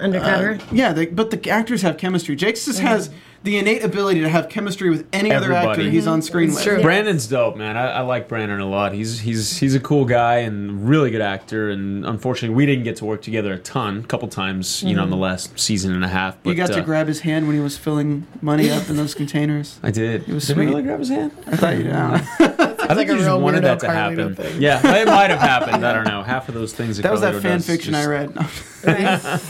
Undercover. 0.02 0.54
uh, 0.54 0.66
yeah, 0.72 0.94
they, 0.94 1.06
but 1.06 1.32
the 1.32 1.50
actors 1.50 1.82
have 1.84 1.98
chemistry. 1.98 2.36
Jakes 2.36 2.66
just 2.66 2.80
has 2.80 3.10
the 3.44 3.58
innate 3.58 3.84
ability 3.84 4.20
to 4.22 4.30
have 4.30 4.50
chemistry 4.50 4.90
with 4.92 5.08
any 5.12 5.32
other 5.32 5.52
actor 5.52 5.70
Everybody. 5.72 5.90
he's 5.90 6.06
on 6.06 6.22
screen 6.22 6.50
It's 6.50 6.58
with. 6.58 6.64
true. 6.64 6.82
Brandon's 6.84 7.26
dope, 7.26 7.56
man. 7.56 7.76
I, 7.76 7.88
I 7.94 8.02
like 8.02 8.28
Brandon 8.28 8.60
a 8.60 8.68
lot. 8.70 8.94
He's 8.94 9.20
he's 9.22 9.58
he's 9.58 9.74
a 9.74 9.80
cool 9.80 10.06
guy 10.06 10.38
and 10.38 10.88
really 10.88 11.10
good 11.10 11.22
actor. 11.22 11.70
And 11.72 12.06
unfortunately, 12.06 12.56
we 12.56 12.68
didn't 12.68 12.84
get 12.84 12.98
to 12.98 13.06
work 13.06 13.22
together 13.24 13.54
a 13.54 13.58
ton, 13.58 14.00
a 14.00 14.04
couple 14.04 14.28
times, 14.28 14.84
you 14.84 14.96
know, 14.96 15.04
in 15.04 15.10
the 15.10 15.18
last 15.18 15.58
season 15.60 15.92
and 15.94 16.06
a 16.06 16.08
half. 16.08 16.38
But 16.44 16.52
You 16.52 16.56
got 16.56 16.68
to 16.68 16.82
uh, 16.82 16.86
grab 16.86 17.08
his 17.08 17.22
hand 17.22 17.48
when 17.48 17.56
he 17.56 17.62
was 17.62 17.78
filling 17.78 18.28
money 18.42 18.70
up 18.70 18.90
in 18.90 18.96
those 18.98 19.16
containers. 19.16 19.80
I 19.82 19.90
did. 19.90 20.30
It 20.30 20.34
was 20.34 20.46
did 20.46 20.54
sweet. 20.56 20.66
I 20.66 20.70
really 20.70 20.84
grab 20.84 21.00
his 21.00 21.10
hand? 21.10 21.32
I 21.48 21.56
thought 21.58 21.78
you 21.78 21.84
did. 21.86 21.94
I 22.92 22.96
don't 22.96 22.96
know. 22.96 23.02
I 23.02 23.06
think 23.06 23.10
like 23.10 23.18
he 23.20 23.24
just 23.26 23.42
wanted 23.42 23.64
that 23.64 23.80
to 23.80 23.88
Carlito 23.88 23.92
happen. 24.30 24.36
thing. 24.36 24.62
Yeah, 24.62 24.96
it 24.98 25.08
might 25.08 25.30
have 25.30 25.40
happened. 25.52 25.86
I 25.86 25.94
don't 25.94 26.06
know. 26.08 26.24
Half 26.24 26.50
of 26.50 26.56
those 26.56 26.74
things. 26.74 26.98
That 26.98 27.04
that 27.04 27.12
was 27.12 27.22
that 27.22 27.42
fan 27.42 27.60
fiction 27.62 27.96
I 27.96 28.06
read. 28.06 28.38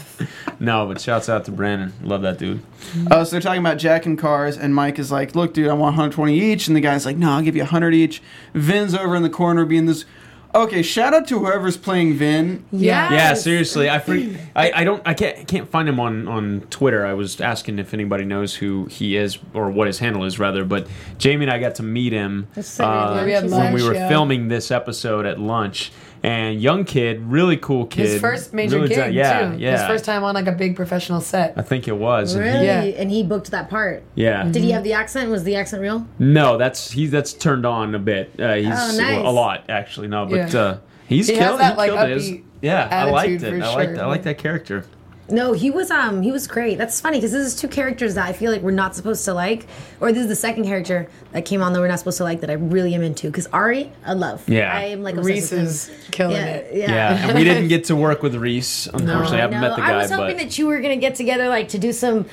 No, 0.59 0.85
but 0.85 1.01
shouts 1.01 1.27
out 1.27 1.45
to 1.45 1.51
Brandon. 1.51 1.91
Love 2.03 2.21
that 2.21 2.37
dude. 2.37 2.61
Uh, 3.09 3.23
so 3.25 3.31
they're 3.31 3.41
talking 3.41 3.61
about 3.61 3.79
Jack 3.79 4.05
and 4.05 4.15
cars, 4.15 4.57
and 4.59 4.75
Mike 4.75 4.99
is 4.99 5.11
like, 5.11 5.33
"Look, 5.33 5.55
dude, 5.55 5.67
I 5.67 5.73
want 5.73 5.95
120 5.95 6.39
each," 6.39 6.67
and 6.67 6.75
the 6.75 6.81
guy's 6.81 7.03
like, 7.03 7.17
"No, 7.17 7.31
I'll 7.31 7.41
give 7.41 7.55
you 7.55 7.63
100 7.63 7.95
each." 7.95 8.21
Vin's 8.53 8.93
over 8.93 9.15
in 9.15 9.23
the 9.23 9.29
corner 9.29 9.65
being 9.65 9.87
this. 9.87 10.05
Okay, 10.53 10.81
shout 10.81 11.13
out 11.13 11.27
to 11.29 11.39
whoever's 11.39 11.77
playing 11.77 12.15
Vin. 12.15 12.65
Yeah. 12.71 13.13
Yeah, 13.13 13.33
seriously. 13.35 13.89
I, 13.89 13.99
freak, 13.99 14.37
I 14.55 14.71
I 14.71 14.83
don't 14.83 15.01
I 15.05 15.13
can't 15.13 15.47
can't 15.47 15.69
find 15.69 15.87
him 15.87 15.99
on 15.99 16.27
on 16.27 16.61
Twitter. 16.69 17.05
I 17.05 17.13
was 17.13 17.39
asking 17.39 17.79
if 17.79 17.93
anybody 17.93 18.25
knows 18.25 18.55
who 18.55 18.85
he 18.85 19.15
is 19.15 19.37
or 19.53 19.69
what 19.71 19.87
his 19.87 19.99
handle 19.99 20.25
is 20.25 20.39
rather. 20.39 20.65
But 20.65 20.87
Jamie 21.17 21.45
and 21.45 21.53
I 21.53 21.59
got 21.59 21.75
to 21.75 21.83
meet 21.83 22.11
him 22.11 22.47
uh, 22.57 23.13
good. 23.15 23.25
We 23.25 23.31
had 23.31 23.49
when 23.49 23.73
we 23.73 23.83
were 23.83 23.93
filming 23.93 24.49
this 24.49 24.71
episode 24.71 25.25
at 25.25 25.39
lunch. 25.39 25.91
And 26.23 26.61
young 26.61 26.85
kid, 26.85 27.19
really 27.21 27.57
cool 27.57 27.87
kid. 27.87 28.07
His 28.07 28.21
first 28.21 28.53
major 28.53 28.75
really 28.75 28.89
gig 28.89 28.97
di- 28.97 29.09
yeah, 29.09 29.51
too. 29.53 29.57
Yeah, 29.57 29.71
His 29.71 29.87
first 29.87 30.05
time 30.05 30.23
on 30.23 30.35
like 30.35 30.45
a 30.45 30.51
big 30.51 30.75
professional 30.75 31.19
set. 31.19 31.53
I 31.57 31.63
think 31.63 31.87
it 31.87 31.97
was. 31.97 32.35
and 32.35 32.43
he- 32.45 32.51
Really? 32.51 32.65
Yeah. 32.67 32.81
And 32.83 33.09
he 33.09 33.23
booked 33.23 33.49
that 33.51 33.69
part. 33.71 34.03
yeah. 34.13 34.43
Did 34.43 34.61
he 34.63 34.69
have 34.71 34.83
the 34.83 34.93
accent? 34.93 35.31
Was 35.31 35.43
the 35.43 35.55
accent 35.55 35.81
real? 35.81 36.05
No, 36.19 36.57
that's 36.57 36.91
he. 36.91 37.07
That's 37.07 37.33
turned 37.33 37.65
on 37.65 37.95
a 37.95 37.99
bit. 37.99 38.39
Uh, 38.39 38.53
he's 38.53 38.67
Oh, 38.67 38.97
nice. 38.97 39.17
a 39.25 39.29
lot 39.31 39.63
actually. 39.67 40.09
No, 40.09 40.27
but 40.27 40.53
Yeah. 40.53 40.59
uh, 40.59 40.77
he's 41.07 41.27
He 41.27 41.35
has 41.37 41.47
killed. 41.47 41.59
that, 41.59 41.71
he 41.73 41.77
like, 41.77 41.91
killed 41.91 42.09
his. 42.09 42.29
upbeat 42.31 42.43
Yeah, 42.61 42.87
I 42.91 43.09
liked 43.09 43.31
it. 43.31 43.39
for 43.39 43.55
I 43.65 43.73
liked. 43.73 43.95
sure. 43.95 44.03
I 44.03 44.05
like 44.05 44.23
that 44.23 44.37
character. 44.37 44.85
No, 45.31 45.53
he 45.53 45.69
was 45.71 45.89
um 45.91 46.21
he 46.21 46.31
was 46.31 46.47
great. 46.47 46.77
That's 46.77 46.99
funny 47.01 47.17
because 47.17 47.31
this 47.31 47.45
is 47.47 47.55
two 47.59 47.67
characters 47.67 48.15
that 48.15 48.27
I 48.27 48.33
feel 48.33 48.51
like 48.51 48.61
we're 48.61 48.71
not 48.71 48.95
supposed 48.95 49.23
to 49.25 49.33
like, 49.33 49.65
or 49.99 50.11
this 50.11 50.23
is 50.23 50.27
the 50.27 50.35
second 50.35 50.65
character 50.65 51.09
that 51.31 51.45
came 51.45 51.61
on 51.61 51.73
that 51.73 51.79
we're 51.79 51.87
not 51.87 51.99
supposed 51.99 52.17
to 52.17 52.23
like 52.23 52.41
that 52.41 52.49
I 52.49 52.53
really 52.53 52.93
am 52.93 53.01
into. 53.01 53.27
Because 53.27 53.47
Ari, 53.47 53.91
I 54.05 54.13
love. 54.13 54.47
Yeah. 54.47 54.71
I 54.75 54.83
am 54.85 55.01
like 55.03 55.15
Reese 55.15 55.51
obsessed 55.51 55.89
is 55.89 56.07
killing 56.11 56.35
Yeah, 56.35 56.45
it. 56.55 56.75
yeah. 56.75 56.91
Yeah, 56.91 57.27
and 57.29 57.37
we 57.37 57.43
didn't 57.49 57.67
get 57.69 57.85
to 57.85 57.95
work 57.95 58.21
with 58.21 58.35
Reese. 58.35 58.87
Unfortunately, 58.87 59.37
I 59.37 59.41
haven't 59.41 59.61
No, 59.61 59.69
met 59.69 59.75
the 59.77 59.81
guy. 59.81 59.93
I 59.93 59.97
was 59.97 60.11
hoping 60.11 60.37
but 60.37 60.43
that 60.43 60.57
you 60.57 60.67
were 60.67 60.79
gonna 60.81 60.97
get 60.97 61.15
together 61.15 61.47
like 61.49 61.69
to 61.69 61.77
do 61.79 61.91
some 61.93 62.25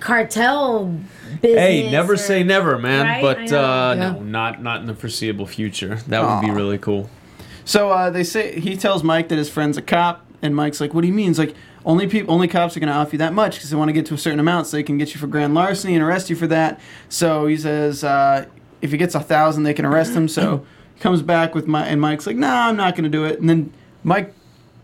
cartel 0.00 0.86
business. 1.40 1.58
hey, 1.60 1.90
never 1.90 2.12
or- 2.14 2.16
say 2.16 2.42
never, 2.42 2.78
man. 2.78 3.04
Right? 3.06 3.22
But 3.22 3.52
uh, 3.52 3.94
Yeah. 3.96 4.12
no, 4.12 4.20
not 4.20 4.62
not 4.62 4.80
in 4.80 4.86
the 4.86 4.94
foreseeable 4.94 5.46
future. 5.46 5.96
That 6.08 6.22
would 6.22 6.46
be 6.46 6.52
really 6.52 6.78
cool. 6.78 7.10
So 7.64 7.90
uh, 7.90 8.10
they 8.10 8.22
say 8.24 8.60
he 8.60 8.76
tells 8.76 9.02
Mike 9.02 9.28
that 9.28 9.38
his 9.38 9.48
friend's 9.50 9.76
a 9.76 9.82
cop, 9.82 10.24
and 10.42 10.54
Mike's 10.54 10.80
like, 10.80 10.94
"What 10.94 11.00
do 11.00 11.08
you 11.08 11.12
mean?" 11.14 11.30
It's 11.30 11.38
like 11.38 11.54
only 11.86 12.06
people, 12.06 12.34
only 12.34 12.48
cops 12.48 12.76
are 12.76 12.80
going 12.80 12.92
to 12.92 12.94
offer 12.94 13.12
you 13.12 13.18
that 13.18 13.32
much 13.32 13.54
because 13.54 13.70
they 13.70 13.76
want 13.76 13.88
to 13.88 13.92
get 13.94 14.04
to 14.06 14.14
a 14.14 14.18
certain 14.18 14.40
amount, 14.40 14.66
so 14.66 14.76
they 14.76 14.82
can 14.82 14.98
get 14.98 15.14
you 15.14 15.20
for 15.20 15.26
grand 15.28 15.54
larceny 15.54 15.94
and 15.94 16.02
arrest 16.02 16.28
you 16.28 16.36
for 16.36 16.46
that. 16.48 16.78
So 17.08 17.46
he 17.46 17.56
says, 17.56 18.02
uh, 18.04 18.46
if 18.82 18.90
he 18.90 18.98
gets 18.98 19.14
a 19.14 19.20
thousand, 19.20 19.62
they 19.62 19.72
can 19.74 19.86
arrest 19.86 20.12
him. 20.12 20.28
So 20.28 20.66
he 20.94 21.00
comes 21.00 21.22
back 21.22 21.54
with 21.54 21.66
my 21.66 21.86
and 21.86 22.00
Mike's 22.00 22.26
like, 22.26 22.36
"Nah, 22.36 22.68
I'm 22.68 22.76
not 22.76 22.94
going 22.94 23.04
to 23.04 23.10
do 23.10 23.24
it." 23.24 23.38
And 23.40 23.48
then 23.48 23.72
Mike 24.04 24.34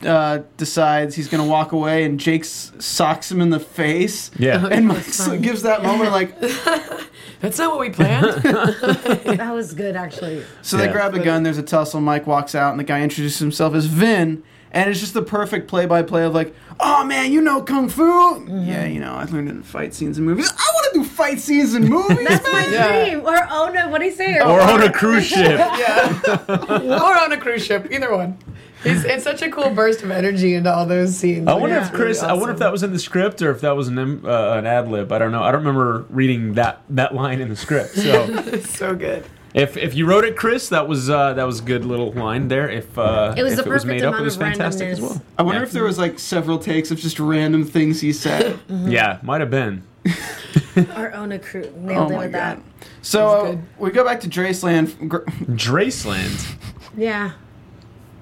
uh, 0.06 0.40
decides 0.56 1.14
he's 1.14 1.28
going 1.28 1.42
to 1.42 1.48
walk 1.48 1.72
away, 1.72 2.04
and 2.04 2.18
Jake 2.20 2.42
s- 2.42 2.72
socks 2.78 3.30
him 3.30 3.40
in 3.40 3.50
the 3.50 3.60
face. 3.60 4.30
Yeah. 4.38 4.66
And 4.70 4.86
Mike 4.88 4.98
s- 5.08 5.28
gives 5.38 5.62
that 5.62 5.82
moment 5.82 6.10
like, 6.12 6.38
That's 7.40 7.58
not 7.58 7.70
what 7.72 7.80
we 7.80 7.90
planned. 7.90 8.26
That 8.42 9.52
was 9.52 9.74
good, 9.74 9.96
actually. 9.96 10.44
so 10.62 10.76
they 10.76 10.88
grab 10.88 11.14
a 11.14 11.18
gun. 11.20 11.42
There's 11.42 11.58
a 11.58 11.62
tussle. 11.62 12.00
Mike 12.00 12.26
walks 12.26 12.54
out, 12.54 12.70
and 12.70 12.78
the 12.80 12.84
guy 12.84 13.02
introduces 13.02 13.38
himself 13.40 13.74
as 13.74 13.86
Vin. 13.86 14.42
And 14.74 14.88
it's 14.88 15.00
just 15.00 15.12
the 15.12 15.20
perfect 15.22 15.68
play-by-play 15.68 16.24
of 16.24 16.34
like, 16.34 16.54
oh 16.80 17.04
man, 17.04 17.30
you 17.30 17.42
know 17.42 17.62
kung 17.62 17.88
fu? 17.90 18.02
Mm-hmm. 18.02 18.64
Yeah, 18.64 18.86
you 18.86 19.00
know, 19.00 19.12
I 19.12 19.24
learned 19.24 19.48
it 19.48 19.52
in 19.52 19.62
fight 19.62 19.92
scenes 19.92 20.16
in 20.18 20.24
movies. 20.24 20.50
I 20.50 20.64
want 20.74 20.92
to 20.94 20.98
do 21.00 21.04
fight 21.04 21.38
scenes 21.40 21.74
in 21.74 21.84
movies. 21.90 22.26
That's 22.26 22.50
my 22.50 22.66
Yeah. 22.72 23.04
dream. 23.04 23.20
Or 23.20 23.36
oh 23.50 23.70
no, 23.72 23.88
what 23.88 23.98
do 24.00 24.06
you 24.06 24.12
say? 24.12 24.40
or 24.40 24.60
on 24.60 24.82
a 24.82 24.90
cruise 24.90 25.26
ship. 25.26 25.58
yeah, 25.58 26.22
or 26.48 27.18
on 27.18 27.32
a 27.32 27.36
cruise 27.38 27.64
ship, 27.64 27.88
either 27.90 28.14
one. 28.16 28.38
It's, 28.84 29.04
it's 29.04 29.22
such 29.22 29.42
a 29.42 29.50
cool 29.50 29.70
burst 29.70 30.02
of 30.02 30.10
energy 30.10 30.54
into 30.54 30.72
all 30.74 30.86
those 30.86 31.14
scenes. 31.16 31.46
I 31.46 31.54
wonder 31.54 31.76
Yeah. 31.76 31.86
if 31.86 31.92
Chris. 31.92 32.20
I 32.22 32.32
wonder 32.32 32.52
if 32.52 32.58
that 32.58 32.72
was 32.72 32.82
in 32.82 32.92
the 32.92 32.98
script 32.98 33.40
or 33.40 33.50
if 33.52 33.60
that 33.60 33.76
was 33.76 33.86
an 33.88 33.98
uh, 34.24 34.54
an 34.58 34.66
ad 34.66 34.88
lib. 34.88 35.12
I 35.12 35.18
don't 35.18 35.30
know. 35.32 35.42
I 35.42 35.52
don't 35.52 35.60
remember 35.60 36.04
reading 36.10 36.54
that 36.54 36.80
that 36.90 37.14
line 37.14 37.40
in 37.40 37.48
the 37.50 37.56
script. 37.56 37.90
So 37.94 38.42
so 38.62 38.96
good. 38.96 39.24
If 39.54 39.76
if 39.76 39.94
you 39.94 40.06
wrote 40.06 40.24
it, 40.24 40.36
Chris, 40.36 40.68
that 40.70 40.88
was 40.88 41.08
uh, 41.10 41.34
that 41.34 41.44
was 41.44 41.60
a 41.60 41.62
good 41.62 41.84
little 41.84 42.12
line 42.12 42.48
there. 42.48 42.68
If 42.70 42.96
uh, 42.98 43.34
It 43.36 43.42
was 43.42 43.52
if 43.58 43.64
the 43.64 43.70
it 43.70 43.74
was 43.74 43.84
made 43.84 44.02
up, 44.04 44.14
it 44.18 44.22
was 44.22 44.36
fantastic 44.36 44.88
as 44.88 45.00
well. 45.00 45.20
I 45.38 45.42
wonder 45.42 45.60
Yeah. 45.60 45.66
if 45.66 45.72
there 45.72 45.84
was 45.84 45.98
like 45.98 46.18
several 46.18 46.58
takes 46.58 46.90
of 46.90 46.98
just 46.98 47.18
random 47.20 47.64
things 47.64 48.00
he 48.00 48.12
said. 48.12 48.58
Yeah, 48.68 49.18
might 49.22 49.40
have 49.40 49.50
been. 49.50 49.82
Our 50.96 51.12
own 51.12 51.32
a 51.32 51.38
crew. 51.38 51.70
oh 51.74 51.80
Nailed 51.80 52.12
it 52.12 52.18
with 52.18 52.32
god. 52.32 52.58
that. 52.58 52.62
So 53.02 53.44
good. 53.52 53.62
we 53.78 53.90
go 53.90 54.04
back 54.04 54.20
to 54.20 54.28
Draceland. 54.28 55.08
Gr- 55.08 55.18
Draceland. 55.54 56.56
Yeah. 56.96 57.32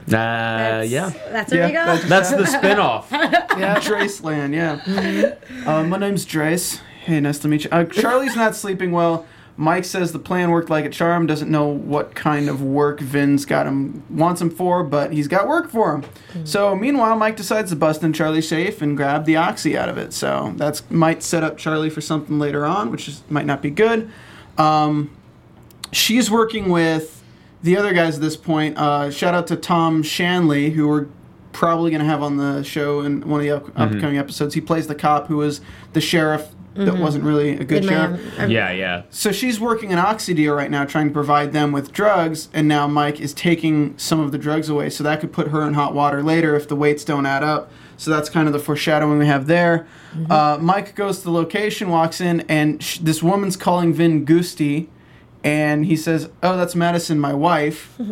Uh, 0.07 0.11
That's, 0.11 0.91
yeah. 0.91 1.11
That's 1.31 1.53
where 1.53 1.61
Yeah, 1.61 1.67
we 1.69 1.73
go. 1.73 1.85
that's- 1.85 2.09
That's 2.09 2.31
the 2.31 2.59
spinoff. 2.59 3.11
Yeah. 3.13 3.79
Draceland, 3.81 4.55
yeah. 4.55 5.35
Uh, 5.67 5.85
my 5.85 5.99
name's 5.99 6.27
Drace. 6.27 6.81
Hey, 7.05 7.21
nice 7.21 7.39
to 7.41 7.49
meet 7.49 7.65
you. 7.65 7.71
Uh, 7.71 7.85
Charlie's 7.85 8.35
not 8.37 8.55
sleeping 8.57 8.91
well. 8.93 9.27
Mike 9.57 9.85
says 9.85 10.13
the 10.13 10.19
plan 10.19 10.51
worked 10.51 10.71
like 10.71 10.85
a 10.85 10.89
charm. 10.89 11.27
Doesn't 11.27 11.51
know 11.51 11.67
what 11.67 12.15
kind 12.15 12.49
of 12.49 12.63
work 12.63 13.01
Vin's 13.01 13.45
got 13.45 13.67
him 13.67 14.03
wants 14.09 14.41
him 14.41 14.51
for, 14.51 14.83
but 14.83 15.13
he's 15.13 15.29
got 15.29 15.47
work 15.47 15.71
for 15.71 15.95
him. 15.97 16.05
So 16.45 16.75
meanwhile, 16.75 17.17
Mike 17.17 17.37
decides 17.37 17.71
to 17.71 17.77
bust 17.77 18.03
in 18.03 18.13
Charlie's 18.13 18.49
safe 18.49 18.81
and 18.81 18.97
grab 18.97 19.27
the 19.27 19.37
oxy 19.37 19.77
out 19.77 19.89
of 19.89 19.99
it. 19.99 20.13
So 20.13 20.55
that's 20.57 20.89
might 20.91 21.23
set 21.23 21.43
up 21.43 21.59
Charlie 21.59 21.91
for 21.91 22.01
something 22.01 22.39
later 22.39 22.65
on, 22.65 22.91
which 22.91 23.07
is, 23.09 23.23
might 23.29 23.47
not 23.47 23.61
be 23.61 23.71
good. 23.71 24.11
Um, 24.57 25.11
she's 25.93 26.31
working 26.31 26.71
with 26.71 27.23
the 27.63 27.77
other 27.77 27.93
guys 27.93 28.17
at 28.17 28.23
this 28.23 28.37
point. 28.37 28.79
Uh, 28.79 29.11
shout 29.11 29.35
out 29.35 29.47
to 29.49 29.57
Tom 29.57 30.03
Shanley, 30.03 30.71
who 30.71 30.89
we're 30.89 31.09
probably 31.53 31.91
going 31.91 32.01
to 32.01 32.07
have 32.07 32.23
on 32.23 32.37
the 32.37 32.63
show 32.63 33.01
in 33.01 33.29
one 33.29 33.41
of 33.41 33.45
the 33.45 33.51
up- 33.51 33.69
upcoming 33.79 34.17
episodes. 34.17 34.55
He 34.55 34.61
plays 34.61 34.87
the 34.87 34.95
cop 34.95 35.27
who 35.27 35.37
was 35.37 35.61
the 35.93 36.01
sheriff 36.01 36.49
that 36.75 36.99
wasn't 36.99 37.25
really 37.25 37.51
a 37.53 37.57
good 37.59 37.69
Good 37.83 37.85
sheriff. 37.87 38.39
man. 38.39 38.51
Yeah, 38.51 38.71
yeah. 38.71 39.03
So 39.11 39.33
she's 39.33 39.59
working 39.61 39.93
an 39.93 39.99
oxy 39.99 40.35
deal 40.35 40.55
right 40.55 40.71
now, 40.71 40.85
trying 40.85 41.09
to 41.09 41.13
provide 41.13 41.53
them 41.53 41.73
with 41.73 41.93
drugs, 41.93 42.49
and 42.55 42.69
now 42.69 42.87
Mike 42.87 43.21
is 43.21 43.35
taking 43.35 43.97
some 43.99 44.21
of 44.21 44.33
the 44.33 44.39
drugs 44.39 44.69
away. 44.69 44.89
So 44.91 45.03
that 45.05 45.21
could 45.21 45.33
put 45.33 45.49
her 45.49 45.63
in 45.67 45.75
hot 45.75 45.95
water 45.95 46.23
later 46.23 46.55
if 46.57 46.69
the 46.69 46.77
weights 46.77 47.05
don't 47.05 47.27
add 47.27 47.43
up. 47.43 47.71
So 47.97 48.11
that's 48.11 48.31
kind 48.31 48.47
of 48.47 48.53
the 48.55 48.59
foreshadowing 48.59 49.19
we 49.19 49.27
have 49.27 49.47
there. 49.47 49.87
Uh, 50.31 50.57
Mike 50.61 50.95
goes 50.95 51.19
to 51.19 51.25
the 51.25 51.31
location, 51.33 51.91
walks 51.91 52.21
in, 52.21 52.41
and 52.49 52.83
sh- 52.83 52.99
this 52.99 53.23
woman's 53.23 53.57
calling 53.57 53.93
Vin 53.93 54.25
Gusti, 54.25 54.89
and 55.45 55.85
he 55.85 55.97
says, 55.97 56.31
"Oh, 56.43 56.57
that's 56.57 56.75
Madison, 56.75 57.19
my 57.21 57.35
wife." 57.35 57.97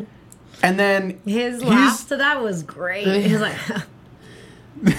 And 0.61 0.77
then 0.77 1.21
His 1.25 1.63
he's- 1.63 1.71
laugh 1.71 2.09
to 2.09 2.17
that 2.17 2.43
was 2.43 2.65
great. 2.65 3.07
He 3.23 3.33
was 3.33 3.41
like, 3.41 3.55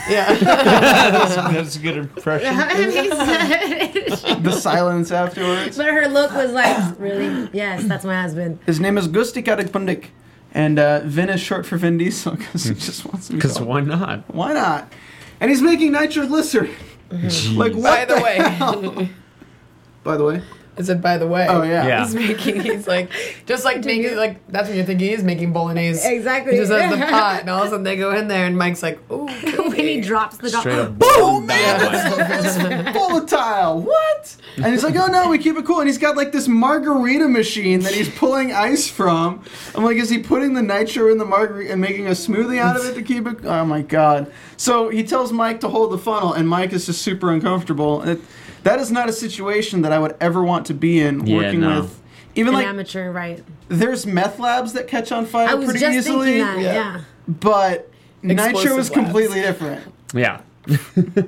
Yeah. 0.09 0.33
That's 1.51 1.75
a 1.75 1.79
good 1.79 1.97
impression. 1.97 2.55
the 4.43 4.51
silence 4.51 5.11
afterwards. 5.11 5.77
but 5.77 5.87
her 5.87 6.07
look 6.07 6.31
was 6.31 6.51
like, 6.51 6.99
really? 6.99 7.49
Yes, 7.53 7.83
that's 7.85 8.05
my 8.05 8.21
husband. 8.21 8.59
His 8.65 8.79
name 8.79 8.97
is 8.97 9.07
Gusti 9.07 9.41
Karapundik, 9.43 10.07
and 10.53 10.79
uh, 10.79 11.01
Vin 11.05 11.29
is 11.29 11.39
short 11.41 11.65
for 11.65 11.77
Vin 11.77 11.97
Diesel 11.97 12.35
because 12.35 12.65
he 12.65 12.73
just 12.73 13.05
wants 13.05 13.27
to 13.27 13.33
Because 13.33 13.59
why 13.59 13.81
not? 13.81 14.33
Why 14.33 14.53
not? 14.53 14.91
And 15.39 15.49
he's 15.49 15.61
making 15.61 15.91
nitroglycerin. 15.93 16.75
Like 17.11 17.73
what? 17.73 17.83
By 17.83 18.05
the 18.05 18.15
the 18.15 18.21
way, 18.21 18.35
hell? 18.37 19.09
By 20.03 20.17
the 20.17 20.23
way. 20.25 20.41
I 20.79 20.83
said, 20.83 21.01
by 21.01 21.17
the 21.17 21.27
way. 21.27 21.45
Oh 21.49 21.63
yeah. 21.63 21.85
Yeah. 21.85 22.05
He's 22.05 22.15
making, 22.15 22.61
he's 22.61 22.87
like, 22.87 23.11
just 23.45 23.65
like 23.65 23.83
making, 23.83 24.15
like, 24.15 24.47
that's 24.47 24.69
what 24.69 24.77
you're 24.77 24.85
thinking 24.85 25.09
he's 25.09 25.23
making 25.23 25.51
bolognese. 25.51 26.07
Exactly. 26.07 26.53
He 26.53 26.59
just 26.59 26.71
has 26.71 26.89
the 26.89 27.05
pot, 27.09 27.41
and 27.41 27.49
all 27.49 27.61
of 27.61 27.67
a 27.67 27.69
sudden 27.71 27.83
they 27.83 27.97
go 27.97 28.15
in 28.15 28.29
there, 28.29 28.45
and 28.45 28.57
Mike's 28.57 28.81
like, 28.81 28.97
ooh. 29.11 29.27
when 29.79 29.87
he 29.87 30.01
drops 30.01 30.37
the 30.37 30.49
dog. 30.49 30.61
Straight 30.61 30.79
up. 30.79 30.93
Oh 31.01 31.41
man, 31.41 31.79
dynamite. 31.79 32.43
this 32.43 32.55
is 32.55 32.93
volatile. 32.93 33.81
What? 33.81 34.37
And 34.57 34.67
he's 34.67 34.83
like, 34.83 34.95
oh 34.95 35.07
no, 35.07 35.29
we 35.29 35.37
keep 35.37 35.57
it 35.57 35.65
cool. 35.65 35.79
And 35.79 35.87
he's 35.87 35.97
got 35.97 36.15
like 36.15 36.31
this 36.31 36.47
margarita 36.47 37.27
machine 37.27 37.81
that 37.81 37.93
he's 37.93 38.09
pulling 38.09 38.53
ice 38.53 38.89
from. 38.89 39.43
I'm 39.75 39.83
like, 39.83 39.97
is 39.97 40.09
he 40.09 40.19
putting 40.19 40.53
the 40.53 40.61
nitro 40.61 41.11
in 41.11 41.17
the 41.17 41.25
margarita 41.25 41.71
and 41.71 41.81
making 41.81 42.07
a 42.07 42.11
smoothie 42.11 42.59
out 42.59 42.77
of 42.77 42.85
it 42.85 42.95
to 42.95 43.01
keep 43.01 43.27
it? 43.27 43.45
Oh 43.45 43.65
my 43.65 43.81
god. 43.81 44.31
So 44.57 44.89
he 44.89 45.03
tells 45.03 45.31
Mike 45.31 45.59
to 45.61 45.69
hold 45.69 45.91
the 45.91 45.97
funnel, 45.97 46.33
and 46.33 46.47
Mike 46.47 46.73
is 46.73 46.85
just 46.85 47.01
super 47.01 47.31
uncomfortable. 47.31 48.01
It, 48.03 48.21
that 48.63 48.79
is 48.79 48.91
not 48.91 49.09
a 49.09 49.13
situation 49.13 49.81
that 49.83 49.91
I 49.91 49.99
would 49.99 50.15
ever 50.19 50.43
want 50.43 50.65
to 50.67 50.73
be 50.73 50.99
in. 51.01 51.25
Yeah, 51.25 51.37
working 51.37 51.59
no. 51.61 51.81
with. 51.81 52.01
Even 52.35 52.49
An 52.49 52.59
like 52.59 52.67
amateur, 52.67 53.11
right? 53.11 53.43
there's 53.67 54.05
meth 54.05 54.39
labs 54.39 54.73
that 54.73 54.87
catch 54.87 55.11
on 55.11 55.25
fire 55.25 55.47
I 55.49 55.53
was 55.55 55.65
pretty 55.65 55.79
just 55.79 56.07
easily, 56.07 56.39
thinking 56.39 56.45
that. 56.45 56.59
Yeah. 56.61 56.73
Yeah. 56.73 57.01
but 57.27 57.91
nitro 58.21 58.45
Explosive 58.45 58.71
is 58.79 58.89
labs. 58.89 58.89
completely 58.89 59.41
different. 59.41 59.93
Yeah. 60.13 60.41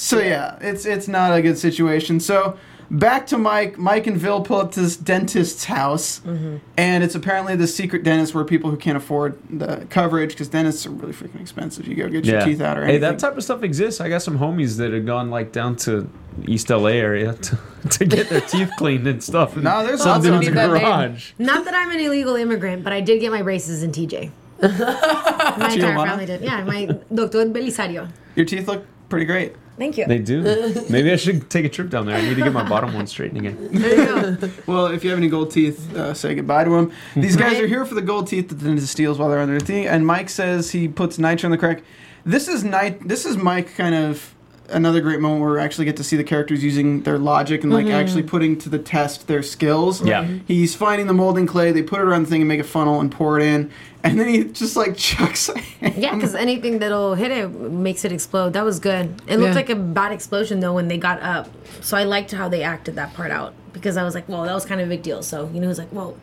So 0.00 0.18
yeah, 0.18 0.56
it's 0.62 0.86
it's 0.86 1.08
not 1.08 1.36
a 1.36 1.42
good 1.42 1.58
situation. 1.58 2.20
So 2.20 2.56
back 2.90 3.26
to 3.28 3.38
Mike. 3.38 3.78
Mike 3.78 4.06
and 4.06 4.16
Vin 4.16 4.42
pull 4.42 4.60
up 4.60 4.72
to 4.72 4.80
this 4.80 4.96
dentist's 4.96 5.64
house, 5.64 6.20
mm-hmm. 6.20 6.56
and 6.76 7.04
it's 7.04 7.14
apparently 7.14 7.56
the 7.56 7.66
secret 7.66 8.02
dentist 8.02 8.34
where 8.34 8.44
people 8.44 8.70
who 8.70 8.76
can't 8.76 8.96
afford 8.96 9.38
the 9.48 9.86
coverage 9.90 10.30
because 10.30 10.48
dentists 10.48 10.86
are 10.86 10.90
really 10.90 11.12
freaking 11.12 11.40
expensive. 11.40 11.86
You 11.86 11.94
go 11.94 12.08
get 12.08 12.24
your 12.24 12.38
Yeah. 12.38 12.44
teeth 12.44 12.60
out 12.60 12.78
or 12.78 12.86
hey, 12.86 12.98
that 12.98 13.18
type 13.18 13.36
of 13.36 13.44
stuff 13.44 13.62
exists. 13.62 14.00
I 14.00 14.08
got 14.08 14.22
some 14.22 14.38
homies 14.38 14.76
that 14.78 14.92
have 14.92 15.06
gone 15.06 15.30
like 15.30 15.52
down 15.52 15.76
to 15.76 16.10
East 16.46 16.70
LA 16.70 16.90
area 16.90 17.32
to, 17.46 17.58
to 17.90 18.04
get 18.04 18.28
their 18.28 18.40
teeth 18.40 18.70
cleaned 18.76 19.06
and 19.06 19.22
stuff. 19.22 19.54
And 19.54 19.64
No, 19.70 19.84
there's 19.86 20.00
some 20.02 20.12
lots 20.12 20.26
of 20.26 20.32
dude's 20.34 20.46
need 20.48 20.56
that 20.56 20.70
name. 20.72 20.82
garage. 20.82 21.32
Not 21.38 21.64
that 21.64 21.74
I'm 21.74 21.90
an 21.90 22.00
illegal 22.00 22.34
immigrant, 22.36 22.82
but 22.84 22.92
I 22.92 23.00
did 23.00 23.20
get 23.20 23.30
my 23.30 23.42
braces 23.42 23.82
in 23.82 23.92
TJ. 23.92 24.30
my 24.62 24.68
entire 24.68 25.68
Tijuana? 25.70 26.06
family 26.06 26.26
did. 26.26 26.42
Yeah, 26.42 26.62
my 26.64 26.84
Doctor 27.14 27.46
Belisario. 27.46 28.10
your 28.36 28.44
teeth 28.46 28.68
look 28.68 28.84
pretty 29.08 29.24
great. 29.26 29.54
Thank 29.80 29.96
you. 29.96 30.04
They 30.04 30.18
do. 30.18 30.42
Maybe 30.90 31.10
I 31.10 31.16
should 31.16 31.48
take 31.48 31.64
a 31.64 31.68
trip 31.70 31.88
down 31.88 32.04
there. 32.04 32.14
I 32.14 32.20
need 32.20 32.34
to 32.36 32.42
get 32.42 32.52
my 32.52 32.68
bottom 32.68 32.92
one 32.92 33.06
straightened 33.06 33.38
again. 33.38 33.56
there 33.72 33.98
you 34.30 34.36
go. 34.36 34.50
Well, 34.66 34.86
if 34.88 35.02
you 35.02 35.08
have 35.10 35.18
any 35.18 35.28
gold 35.28 35.50
teeth, 35.52 35.96
uh, 35.96 36.12
say 36.12 36.34
goodbye 36.34 36.64
to 36.64 36.70
them. 36.70 36.92
These 37.16 37.34
guys 37.36 37.54
Right. 37.54 37.64
are 37.64 37.66
here 37.66 37.86
for 37.86 37.94
the 37.94 38.02
gold 38.02 38.26
teeth 38.28 38.50
that 38.50 38.56
the 38.56 38.66
dentist 38.66 38.92
steals 38.92 39.18
while 39.18 39.30
they're 39.30 39.40
under 39.40 39.58
the 39.58 39.64
thing. 39.64 39.86
And 39.86 40.06
Mike 40.06 40.28
says 40.28 40.70
he 40.72 40.86
puts 40.86 41.18
nitro 41.18 41.46
in 41.46 41.52
the 41.52 41.56
crack. 41.58 41.82
This 42.26 42.46
is 42.46 42.62
night. 42.62 43.08
This 43.08 43.24
is 43.24 43.38
Mike 43.38 43.74
kind 43.74 43.94
of 43.94 44.34
another 44.70 45.00
great 45.00 45.20
moment 45.20 45.42
where 45.42 45.52
we 45.52 45.60
actually 45.60 45.84
get 45.84 45.96
to 45.96 46.04
see 46.04 46.16
the 46.16 46.24
characters 46.24 46.62
using 46.62 47.02
their 47.02 47.18
logic 47.18 47.62
and 47.62 47.72
like 47.72 47.86
mm-hmm. 47.86 47.94
actually 47.94 48.22
putting 48.22 48.58
to 48.58 48.68
the 48.68 48.78
test 48.78 49.26
their 49.26 49.42
skills. 49.42 50.02
Yeah. 50.02 50.24
Mm-hmm. 50.24 50.46
He's 50.46 50.74
finding 50.74 51.06
the 51.06 51.14
molding 51.14 51.46
clay. 51.46 51.72
They 51.72 51.82
put 51.82 52.00
it 52.00 52.04
around 52.04 52.24
the 52.24 52.30
thing 52.30 52.40
and 52.40 52.48
make 52.48 52.60
a 52.60 52.64
funnel 52.64 53.00
and 53.00 53.10
pour 53.10 53.38
it 53.38 53.44
in, 53.44 53.70
and 54.02 54.18
then 54.18 54.28
he 54.28 54.44
just 54.44 54.76
like 54.76 54.96
chucks. 54.98 55.48
a 55.48 55.90
Yeah, 55.90 56.14
because 56.14 56.34
anything 56.34 56.78
that'll 56.78 57.14
hit 57.14 57.30
it 57.30 57.48
makes 57.50 58.04
it 58.04 58.12
explode. 58.12 58.52
That 58.54 58.64
was 58.64 58.78
good. 58.78 59.20
It 59.26 59.38
looked 59.38 59.50
Yeah. 59.50 59.54
like 59.54 59.70
a 59.70 59.76
bad 59.76 60.12
explosion 60.12 60.60
though 60.60 60.74
when 60.74 60.88
they 60.88 60.98
got 60.98 61.20
up. 61.22 61.48
So 61.80 61.96
I 61.96 62.04
liked 62.04 62.30
how 62.32 62.48
they 62.48 62.62
acted 62.62 62.96
that 62.96 63.14
part 63.14 63.30
out 63.30 63.54
because 63.72 63.96
I 63.96 64.02
was 64.02 64.14
like, 64.14 64.28
well, 64.28 64.42
that 64.44 64.54
was 64.54 64.64
kind 64.64 64.80
of 64.80 64.86
a 64.86 64.90
big 64.90 65.02
deal. 65.02 65.22
So 65.22 65.50
you 65.52 65.60
know, 65.60 65.66
it 65.66 65.68
was 65.68 65.78
like, 65.78 65.90
whoa. 65.90 66.16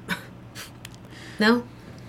no. 1.39 1.63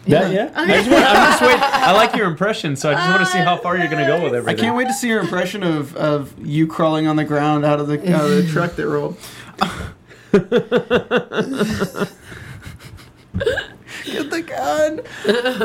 Yeah, 0.07 0.31
yeah. 0.31 0.53
I 0.55 0.67
just 0.69 0.91
want, 0.91 1.05
I'm 1.05 1.15
just 1.31 1.43
wait. 1.43 1.61
I 1.61 1.93
like 1.93 2.15
your 2.17 2.27
impression, 2.29 2.77
so 2.77 2.91
I 2.91 2.95
just 2.95 3.09
want 3.11 3.21
to 3.21 3.27
see 3.27 3.39
how 3.39 3.57
far 3.59 3.77
you're 3.77 3.89
gonna 3.89 4.07
go 4.07 4.23
with 4.25 4.35
everything. 4.35 4.59
I 4.59 4.63
can't 4.63 4.77
wait 4.77 4.87
to 4.89 4.95
see 4.95 5.09
your 5.09 5.21
impression 5.21 5.63
of, 5.63 5.95
of 5.97 6.35
you 6.45 6.67
crawling 6.67 7.07
on 7.07 7.17
the 7.17 7.25
ground 7.25 7.65
out 7.67 7.79
of 7.79 7.89
the 7.89 7.99
out 8.15 8.25
of 8.25 8.31
the 8.31 8.47
truck 8.53 8.73
that 8.77 8.87
rolled. 8.89 9.17
get 14.05 14.31
the 14.31 14.43
gun. 14.43 15.01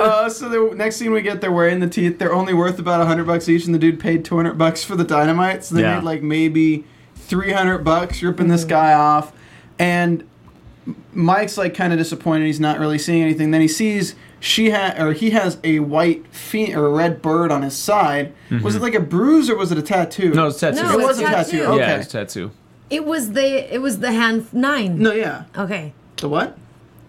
Uh, 0.02 0.30
so 0.30 0.50
the 0.50 0.76
next 0.76 0.98
scene 0.98 1.12
we 1.12 1.22
get, 1.22 1.42
they're 1.42 1.52
wearing 1.52 1.80
the 1.80 1.88
teeth. 1.88 2.20
They're 2.20 2.34
only 2.34 2.54
worth 2.54 2.80
about 2.80 3.02
a 3.02 3.06
hundred 3.06 3.26
bucks 3.28 3.48
each, 3.50 3.66
and 3.66 3.74
the 3.74 3.80
dude 3.80 4.00
paid 4.00 4.26
two 4.26 4.36
hundred 4.36 4.58
bucks 4.58 4.84
for 4.84 4.96
the 4.96 5.04
dynamite. 5.04 5.64
So 5.64 5.76
they 5.76 5.82
Yeah. 5.82 5.96
made 5.96 6.04
like 6.04 6.22
maybe 6.22 6.86
three 7.16 7.52
hundred 7.52 7.80
bucks 7.80 8.22
ripping 8.22 8.48
this 8.48 8.66
guy 8.66 8.94
off, 8.94 9.32
and 9.80 10.24
Mike's 11.14 11.58
like 11.58 11.74
kind 11.74 11.94
of 11.94 12.00
disappointed. 12.00 12.46
He's 12.46 12.60
not 12.60 12.80
really 12.80 12.98
seeing 12.98 13.22
anything. 13.22 13.52
Then 13.52 13.62
he 13.62 13.68
sees 13.68 14.16
she 14.40 14.72
had 14.72 15.00
or 15.00 15.14
he 15.14 15.30
has 15.32 15.58
a 15.64 15.80
white 15.80 16.28
fe- 16.28 16.74
or 16.74 16.88
a 16.88 16.90
red 16.90 17.22
bird 17.22 17.52
on 17.52 17.62
his 17.62 17.76
side. 17.76 18.34
Was 18.52 18.76
it 18.76 18.78
mm-hmm. 18.78 18.84
like 18.84 18.96
a 18.96 19.00
bruise 19.00 19.50
or 19.50 19.56
was 19.56 19.72
it 19.72 19.78
a 19.78 19.82
tattoo? 19.82 20.34
No, 20.34 20.48
it's 20.48 20.60
tattoo. 20.60 20.84
No, 20.84 20.92
it 20.92 21.00
it's 21.00 21.08
was 21.08 21.20
a 21.20 21.24
tattoo. 21.24 21.52
tattoo. 21.52 21.64
Okay. 21.72 21.80
Yeah, 21.80 21.98
it's 21.98 22.12
tattoo. 22.12 22.52
It 22.90 23.06
was 23.06 23.32
the 23.32 23.74
it 23.74 23.82
was 23.82 24.00
the 24.00 24.12
hand 24.12 24.54
nine. 24.54 25.00
No, 25.00 25.14
yeah. 25.14 25.46
Okay. 25.58 25.94
The 26.18 26.30
what? 26.30 26.58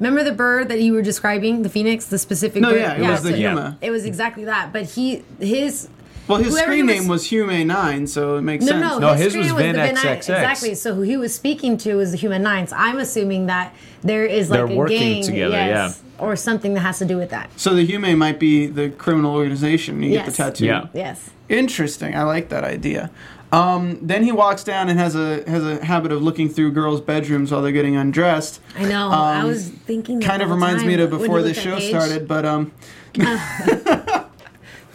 Remember 0.01 0.25
the 0.25 0.33
bird 0.33 0.69
that 0.69 0.81
you 0.81 0.93
were 0.93 1.03
describing, 1.03 1.63
the 1.63 1.69
phoenix, 1.69 2.07
the 2.07 2.19
specific 2.19 2.63
No, 2.63 2.71
bird? 2.71 2.81
yeah, 2.81 2.95
it 2.95 3.09
was 3.09 3.23
the 3.23 3.31
so- 3.31 3.37
Huma. 3.37 3.77
It 3.81 3.91
was 3.91 4.05
exactly 4.05 4.45
that. 4.45 4.73
But 4.73 4.85
he, 4.85 5.25
his. 5.39 5.89
Well, 6.27 6.39
his 6.39 6.55
whoever 6.55 6.73
he 6.73 6.79
screen 6.81 6.87
name 6.87 7.09
was 7.09 7.27
Hume 7.27 7.67
Nine, 7.67 8.07
so 8.07 8.37
it 8.37 8.43
makes 8.43 8.65
No, 8.65 8.73
sense. 8.73 8.83
no, 8.83 8.99
No, 8.99 9.13
his, 9.15 9.35
his 9.35 9.53
was 9.53 9.63
Vin 9.63 9.77
the 9.77 9.83
XXX. 9.83 10.17
Exactly. 10.17 10.75
So 10.75 10.95
who 10.95 11.03
he 11.03 11.17
was 11.19 11.35
speaking 11.35 11.77
to 11.79 11.97
was 11.97 12.13
the 12.13 12.17
Human 12.17 12.43
Nines. 12.43 12.73
I'm 12.73 12.99
assuming 12.99 13.47
that 13.47 13.75
there 14.03 14.25
is 14.25 14.49
like 14.51 14.59
They're 14.59 14.73
a 14.73 14.75
working 14.77 14.99
gang, 14.99 15.23
together, 15.23 15.57
yes, 15.57 16.01
or 16.19 16.35
something 16.37 16.73
that 16.75 16.81
has 16.81 16.99
to 17.01 17.05
do 17.05 17.17
with 17.19 17.31
that. 17.31 17.51
So 17.59 17.75
the 17.75 17.85
Hume 17.85 18.17
might 18.19 18.39
be 18.39 18.67
the 18.67 18.89
criminal 18.91 19.35
organization. 19.35 20.03
You 20.03 20.11
get 20.13 20.25
the 20.27 20.33
tattoo. 20.33 20.65
Yeah. 20.65 20.87
Yes. 20.95 21.29
Interesting. 21.51 22.17
I 22.17 22.23
like 22.23 22.49
that 22.49 22.65
idea. 22.65 23.11
Um, 23.53 23.99
then 24.03 24.25
he 24.25 24.33
walks 24.33 24.65
down 24.65 24.89
and 24.89 24.99
has 24.99 25.15
a 25.15 25.49
has 25.49 25.65
a 25.65 25.85
habit 25.85 26.11
of 26.11 26.23
looking 26.23 26.49
through 26.49 26.73
girls' 26.73 27.01
bedrooms 27.01 27.53
while 27.53 27.61
they're 27.63 27.71
getting 27.71 27.95
undressed. 27.97 28.61
I 28.77 28.85
know. 28.87 29.11
I 29.11 29.41
Um, 29.41 29.47
was 29.49 29.69
thinking. 29.69 30.19
That 30.21 30.27
Kind 30.27 30.43
of 30.43 30.49
the 30.49 30.55
whole 30.55 30.65
reminds 30.65 30.85
me 30.85 30.95
of 31.01 31.11
before 31.11 31.43
the 31.43 31.55
show 31.55 31.77
Paige. 31.77 31.91
started, 31.91 32.27
but 32.27 32.45
um, 32.47 32.73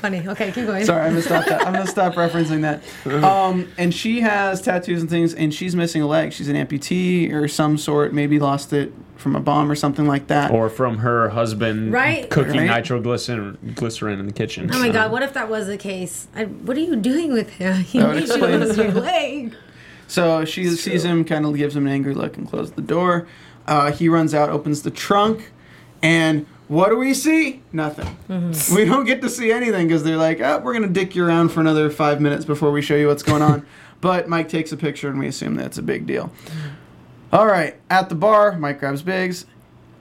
Funny. 0.02 0.26
Okay, 0.28 0.52
keep 0.52 0.66
going. 0.66 0.86
sorry, 0.86 1.02
I'm 1.04 1.10
gonna 1.12 1.22
stop 1.22 1.46
that. 1.46 1.66
I'm 1.68 1.74
gonna 1.74 1.86
stop 1.88 2.14
referencing 2.16 2.62
that. 2.62 2.84
Um, 3.30 3.68
and 3.78 3.94
she 3.94 4.22
has 4.22 4.62
tattoos 4.62 5.02
and 5.02 5.10
things, 5.10 5.34
and 5.34 5.54
she's 5.54 5.76
missing 5.76 6.02
a 6.02 6.08
leg. 6.08 6.32
She's 6.34 6.48
an 6.48 6.56
amputee 6.56 7.32
or 7.34 7.48
some 7.48 7.78
sort. 7.78 8.14
Maybe 8.14 8.40
lost 8.40 8.72
it 8.74 8.94
from 9.18 9.36
a 9.36 9.40
bomb 9.42 9.70
or 9.70 9.76
something 9.76 10.08
like 10.08 10.28
that. 10.28 10.52
Or 10.52 10.70
from 10.70 11.00
her 11.00 11.28
husband 11.30 11.92
Right. 11.92 12.30
cooking 12.30 12.58
Right. 12.58 12.68
nitroglycerin 12.68 13.58
glycerin 13.76 14.20
in 14.20 14.26
the 14.28 14.32
kitchen. 14.32 14.70
Oh 14.74 14.80
my 14.80 14.88
So- 14.88 14.94
god! 14.94 15.12
What 15.12 15.22
if 15.24 15.34
that 15.34 15.50
was 15.50 15.68
the 15.68 15.78
case? 15.78 16.28
I, 16.36 16.46
what 16.46 16.78
are 16.78 16.82
you 16.82 16.96
doing 16.96 17.34
with 17.34 17.50
him? 17.52 17.76
He 17.84 18.00
That 18.00 18.08
would 18.14 18.16
needs 18.18 18.30
you 18.30 18.36
explain 18.36 18.60
to 18.60 18.66
it. 18.66 18.68
lose 18.68 18.78
your 18.78 18.92
leg. 19.04 19.54
So 20.08 20.46
she 20.46 20.70
sees 20.70 21.04
him, 21.04 21.26
kind 21.26 21.46
of 21.46 21.56
gives 21.56 21.76
him 21.76 21.86
an 21.86 21.94
angry 21.94 22.14
look, 22.14 22.38
and 22.38 22.50
closes 22.50 22.72
the 22.72 22.82
door. 22.82 23.28
Uh, 23.68 23.92
he 23.92 24.08
runs 24.10 24.34
out, 24.34 24.50
opens 24.50 24.82
the 24.82 24.90
trunk, 24.92 25.52
and 26.02 26.46
what 26.68 26.90
do 26.90 26.98
we 26.98 27.14
see? 27.14 27.64
Nothing. 27.74 28.18
Mm-hmm. 28.30 28.76
We 28.76 28.86
don't 28.86 29.06
get 29.06 29.22
to 29.22 29.30
see 29.30 29.52
anything 29.52 29.88
because 29.88 30.04
they're 30.04 30.18
like, 30.18 30.40
oh, 30.40 30.60
we're 30.60 30.74
gonna 30.74 30.88
dick 30.88 31.16
you 31.16 31.26
around 31.26 31.50
for 31.50 31.62
another 31.62 31.90
five 31.90 32.22
minutes 32.22 32.46
before 32.46 32.72
we 32.72 32.82
show 32.82 32.96
you 32.96 33.08
what's 33.08 33.24
going 33.24 33.42
on. 33.42 33.66
but 34.02 34.30
Mike 34.30 34.50
takes 34.50 34.72
a 34.72 34.78
picture, 34.78 35.10
and 35.10 35.20
we 35.20 35.28
assume 35.28 35.56
that's 35.56 35.78
a 35.78 35.82
big 35.82 36.06
deal. 36.06 36.32
All 37.34 37.48
right, 37.48 37.76
at 37.90 38.10
the 38.10 38.16
bar, 38.16 38.58
Mike 38.58 38.80
grabs 38.80 39.02
Biggs. 39.02 39.46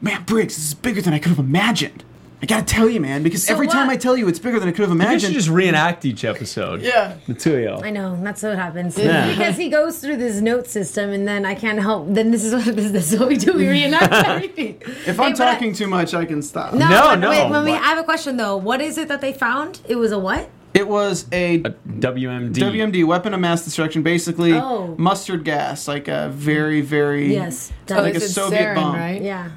Man, 0.00 0.23
Briggs, 0.25 0.57
this 0.57 0.69
is 0.69 0.75
bigger 0.75 1.02
than 1.02 1.12
I 1.12 1.19
could 1.19 1.31
have 1.31 1.38
imagined. 1.38 2.05
I 2.40 2.47
gotta 2.47 2.64
tell 2.64 2.88
you, 2.88 3.00
man, 3.00 3.25
because 3.25 3.45
So 3.47 3.52
every 3.52 3.66
time? 3.66 3.90
I 3.90 3.97
tell 3.97 4.16
you 4.16 4.28
it's 4.28 4.38
bigger 4.38 4.61
than 4.61 4.68
I 4.68 4.73
could 4.73 4.83
have 4.83 4.92
imagined. 4.92 5.23
You 5.23 5.28
should 5.28 5.35
just 5.35 5.49
reenact 5.49 6.04
each 6.04 6.25
episode. 6.25 6.83
Yeah. 6.83 7.16
The 7.26 7.35
two 7.35 7.57
of 7.57 7.62
y'all. 7.64 7.85
I 7.85 7.90
know 7.90 8.16
that's 8.23 8.42
what 8.45 8.57
happens 8.57 8.97
Yeah. 8.97 9.28
because 9.37 9.57
he 9.57 9.68
goes 9.68 9.99
through 9.99 10.18
this 10.18 10.40
note 10.40 10.68
system, 10.68 11.11
and 11.11 11.26
then 11.26 11.45
I 11.45 11.57
can't 11.57 11.80
help. 11.80 12.07
Then 12.14 12.30
this 12.30 12.45
is 12.45 12.52
what 12.54 12.76
this 12.76 13.12
is 13.12 13.18
what 13.18 13.28
we 13.28 13.37
do. 13.37 13.54
We 13.54 13.66
reenact 13.68 14.12
everything. 14.12 14.80
if 14.83 15.18
I'm 15.18 15.33
Hey, 15.33 15.33
but 15.33 15.40
I- 15.40 15.52
talking 15.54 15.73
too 15.73 15.88
much, 15.88 16.14
I 16.14 16.25
can 16.26 16.40
stop. 16.42 16.75
no, 16.75 16.88
No, 16.88 17.14
no, 17.16 17.30
Wait, 17.30 17.49
Mummy, 17.49 17.73
what? 17.73 17.83
I 17.83 17.87
have 17.87 17.99
a 17.99 18.04
question 18.04 18.37
though. 18.37 18.57
What 18.57 18.80
is 18.80 18.99
it 18.99 19.09
that 19.09 19.21
they 19.21 19.33
found? 19.33 19.80
It 19.88 19.97
was 19.97 20.12
a 20.12 20.18
what? 20.18 20.49
It 20.75 20.87
was 20.87 21.26
a 21.33 21.57
A 21.57 21.61
WMD. 21.61 22.52
WMD, 22.54 23.04
weapon 23.04 23.35
of 23.35 23.40
mass 23.40 23.64
destruction, 23.64 24.02
basically 24.04 24.52
Oh. 24.52 24.95
mustard 24.97 25.42
gas, 25.45 25.88
like 25.88 26.07
a 26.07 26.28
very, 26.28 26.83
very 26.83 27.33
Yes. 27.35 27.73
Oh, 27.90 27.95
like 27.95 28.12
they 28.12 28.18
a 28.18 28.21
Soviet 28.21 28.61
sarin, 28.61 28.75
bomb. 28.76 28.95
right? 28.95 29.21
Yeah. 29.21 29.49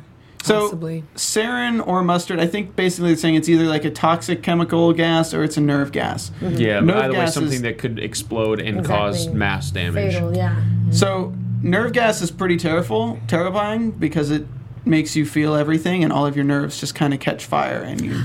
So 0.43 0.61
Possibly. 0.61 1.03
sarin 1.15 1.85
or 1.85 2.03
mustard, 2.03 2.39
I 2.39 2.47
think 2.47 2.75
basically 2.75 3.09
they're 3.09 3.17
saying 3.17 3.35
it's 3.35 3.47
either 3.49 3.65
like 3.65 3.85
a 3.85 3.91
toxic 3.91 4.41
chemical 4.41 4.91
gas 4.93 5.33
or 5.33 5.43
it's 5.43 5.55
a 5.57 5.61
nerve 5.61 5.91
gas. 5.91 6.31
Mm-hmm. 6.39 6.57
Yeah, 6.57 6.79
but 6.79 6.85
Nerve 6.87 7.03
either 7.03 7.19
way, 7.19 7.25
something 7.27 7.53
is- 7.53 7.61
that 7.61 7.77
could 7.77 7.99
explode 7.99 8.59
and 8.59 8.83
cause 8.83 9.27
mass 9.27 9.69
damage. 9.71 10.13
Fatal. 10.13 10.35
Yeah. 10.35 10.55
Mm-hmm. 10.55 10.91
So 10.93 11.33
nerve 11.61 11.93
gas 11.93 12.21
is 12.21 12.31
pretty 12.31 12.57
terrible, 12.57 13.19
terrifying 13.27 13.91
because 13.91 14.31
it 14.31 14.45
makes 14.83 15.15
you 15.15 15.27
feel 15.27 15.53
everything 15.53 16.03
and 16.03 16.11
all 16.11 16.25
of 16.25 16.35
your 16.35 16.45
nerves 16.45 16.79
just 16.79 16.95
kind 16.95 17.13
of 17.13 17.19
catch 17.19 17.45
fire 17.45 17.83
and 17.83 18.01
you 18.01 18.23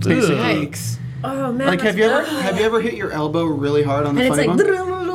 basically 0.00 0.36
Yikes. 0.36 0.98
Oh 1.24 1.50
man. 1.52 1.68
like 1.68 1.80
have 1.80 1.96
you 1.96 2.04
ever 2.04 2.22
have 2.42 2.58
you 2.58 2.64
ever 2.66 2.82
hit 2.82 2.92
your 2.94 3.10
elbow 3.12 3.46
really 3.46 3.82
hard 3.82 4.04
on 4.06 4.14
the 4.14 4.20
And 4.20 4.28
it's 4.34 4.36
funny 4.46 4.48
like. 4.58 4.66
bone? 4.66 5.06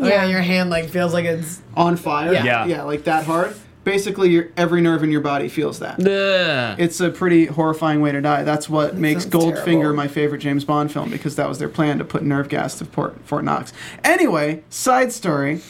yeah, 0.06 0.26
your 0.26 0.40
hand 0.42 0.70
like 0.70 0.88
feels 0.90 1.12
like 1.12 1.24
it's. 1.24 1.60
on 1.74 1.96
fire? 1.96 2.32
Yeah. 2.32 2.44
Yeah. 2.44 2.66
Yeah, 2.66 2.82
like 2.84 3.02
that 3.04 3.24
hard. 3.24 3.56
Basically 3.88 4.28
your 4.28 4.48
every 4.56 4.82
nerve 4.82 5.02
in 5.02 5.10
your 5.10 5.22
body 5.22 5.48
feels 5.48 5.78
that. 5.78 5.98
Ugh. 5.98 6.76
It's 6.78 7.00
a 7.00 7.08
pretty 7.08 7.46
horrifying 7.46 8.02
way 8.02 8.12
to 8.12 8.20
die. 8.20 8.42
That's 8.42 8.68
what 8.68 8.96
makes 8.96 9.24
Goldfinger 9.24 9.64
terrible. 9.64 9.94
my 9.94 10.08
favorite 10.08 10.38
James 10.40 10.62
Bond 10.64 10.92
film 10.92 11.10
because 11.10 11.36
that 11.36 11.48
was 11.48 11.58
their 11.58 11.70
plan 11.70 11.96
to 11.96 12.04
put 12.04 12.22
nerve 12.22 12.50
gas 12.50 12.76
to 12.80 12.84
Port, 12.84 13.18
Fort 13.24 13.44
Knox. 13.44 13.72
Anyway, 14.04 14.62
side 14.68 15.10
story. 15.10 15.62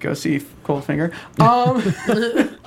Go 0.00 0.12
see 0.14 0.40
Goldfinger. 0.64 1.14
Um, 1.40 1.80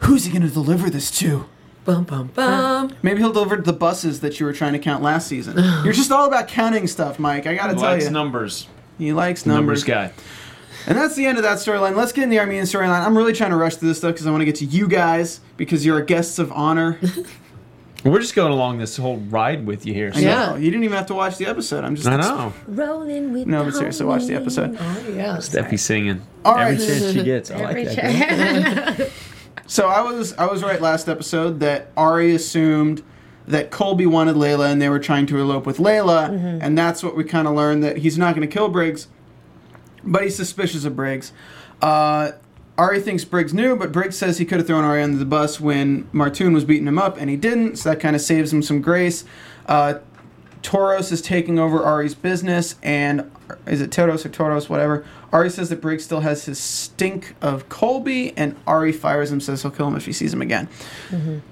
who's 0.00 0.24
he 0.26 0.30
going 0.32 0.46
to 0.46 0.52
deliver 0.52 0.90
this 0.90 1.10
to? 1.20 1.46
Bum 1.86 2.04
bum 2.04 2.28
bum. 2.34 2.94
Maybe 3.02 3.20
he'll 3.20 3.32
deliver 3.32 3.56
the 3.56 3.72
buses 3.72 4.20
that 4.20 4.40
you 4.40 4.46
were 4.46 4.52
trying 4.52 4.74
to 4.74 4.78
count 4.78 5.02
last 5.02 5.26
season. 5.26 5.56
You're 5.84 5.92
just 5.94 6.12
all 6.12 6.26
about 6.26 6.48
counting 6.48 6.86
stuff, 6.86 7.18
Mike. 7.18 7.46
I 7.46 7.54
got 7.54 7.68
to 7.68 7.74
tell 7.74 7.82
you. 7.82 7.86
He 7.88 7.92
Likes 7.94 8.04
you. 8.04 8.10
numbers. 8.10 8.68
he 8.98 9.12
likes 9.14 9.46
Numbers 9.46 9.86
numbers. 9.88 10.12
guy. 10.12 10.12
And 10.86 10.98
that's 10.98 11.14
the 11.16 11.26
end 11.26 11.38
of 11.38 11.44
that 11.44 11.58
storyline. 11.58 11.96
Let's 11.96 12.12
get 12.12 12.24
in 12.24 12.30
the 12.30 12.38
Armenian 12.38 12.66
storyline. 12.66 13.04
I'm 13.04 13.16
really 13.16 13.32
trying 13.32 13.50
to 13.50 13.56
rush 13.56 13.76
through 13.76 13.88
this 13.88 13.98
stuff 13.98 14.12
because 14.12 14.26
I 14.26 14.30
want 14.30 14.42
to 14.42 14.46
get 14.46 14.56
to 14.56 14.64
you 14.64 14.86
guys 14.86 15.40
because 15.56 15.84
you're 15.84 15.96
our 15.96 16.02
guests 16.02 16.38
of 16.38 16.52
honor. 16.52 16.98
We're 18.04 18.20
just 18.20 18.34
going 18.34 18.52
along 18.52 18.78
this 18.78 18.98
whole 18.98 19.16
ride 19.16 19.66
with 19.66 19.86
you 19.86 19.94
here. 19.94 20.12
So. 20.12 20.20
Yeah. 20.20 20.56
You 20.56 20.70
didn't 20.70 20.84
even 20.84 20.96
have 20.96 21.06
to 21.06 21.14
watch 21.14 21.38
the 21.38 21.46
episode. 21.46 21.84
I'm 21.84 21.96
just 21.96 22.06
I 22.06 22.16
know. 22.16 22.52
Rolling 22.66 23.32
with. 23.32 23.46
No, 23.46 23.64
but 23.64 23.74
seriously, 23.74 24.04
watch 24.04 24.26
the 24.26 24.34
episode. 24.34 24.76
Oh, 24.78 25.08
yeah. 25.08 25.38
Steffi 25.38 25.78
singing. 25.78 26.20
All 26.44 26.58
Every 26.58 26.76
chance 26.76 27.12
she 27.12 27.22
gets. 27.24 27.50
I 27.50 27.60
Every 27.60 27.86
like 27.86 27.96
that. 27.96 28.96
check. 28.96 29.10
So 29.66 29.88
I 29.88 30.02
was 30.02 30.34
I 30.34 30.46
was 30.46 30.62
right 30.62 30.80
last 30.80 31.08
episode 31.08 31.60
that 31.60 31.88
Ari 31.96 32.34
assumed 32.34 33.02
that 33.46 33.70
Colby 33.70 34.06
wanted 34.06 34.36
Layla 34.36 34.70
and 34.70 34.80
they 34.80 34.88
were 34.88 34.98
trying 34.98 35.26
to 35.26 35.38
elope 35.38 35.66
with 35.66 35.78
Layla, 35.78 36.30
mm-hmm. 36.30 36.58
and 36.62 36.76
that's 36.76 37.02
what 37.02 37.16
we 37.16 37.24
kind 37.24 37.48
of 37.48 37.54
learned 37.54 37.82
that 37.82 37.98
he's 37.98 38.18
not 38.18 38.34
going 38.34 38.46
to 38.46 38.52
kill 38.52 38.68
Briggs, 38.68 39.08
but 40.06 40.22
he's 40.22 40.36
suspicious 40.36 40.84
of 40.84 40.96
Briggs. 40.96 41.32
Uh, 41.82 42.32
Ari 42.76 43.00
thinks 43.00 43.24
Briggs 43.24 43.54
knew, 43.54 43.76
but 43.76 43.92
Briggs 43.92 44.16
says 44.16 44.38
he 44.38 44.44
could 44.44 44.58
have 44.58 44.66
thrown 44.66 44.84
Ari 44.84 45.02
under 45.02 45.16
the 45.18 45.24
bus 45.24 45.60
when 45.60 46.04
Martoon 46.12 46.54
was 46.54 46.64
beating 46.64 46.88
him 46.88 46.98
up, 46.98 47.16
and 47.18 47.30
he 47.30 47.36
didn't. 47.36 47.76
So 47.76 47.90
that 47.90 48.00
kind 48.00 48.16
of 48.16 48.22
saves 48.22 48.52
him 48.52 48.62
some 48.62 48.80
grace. 48.80 49.24
Uh, 49.66 50.00
Toros 50.62 51.12
is 51.12 51.20
taking 51.20 51.58
over 51.58 51.82
Ari's 51.82 52.14
business, 52.14 52.76
and 52.82 53.30
is 53.66 53.80
it 53.82 53.92
Toros 53.92 54.24
or 54.24 54.30
Toros, 54.30 54.68
whatever? 54.68 55.04
Ari 55.30 55.50
says 55.50 55.68
that 55.68 55.80
Briggs 55.82 56.04
still 56.04 56.20
has 56.20 56.46
his 56.46 56.58
stink 56.58 57.34
of 57.42 57.68
Colby, 57.68 58.32
and 58.36 58.56
Ari 58.66 58.92
fires 58.92 59.30
him, 59.30 59.40
says 59.40 59.62
he'll 59.62 59.70
kill 59.70 59.88
him 59.88 59.96
if 59.96 60.06
he 60.06 60.12
sees 60.12 60.32
him 60.32 60.40
again. 60.40 60.68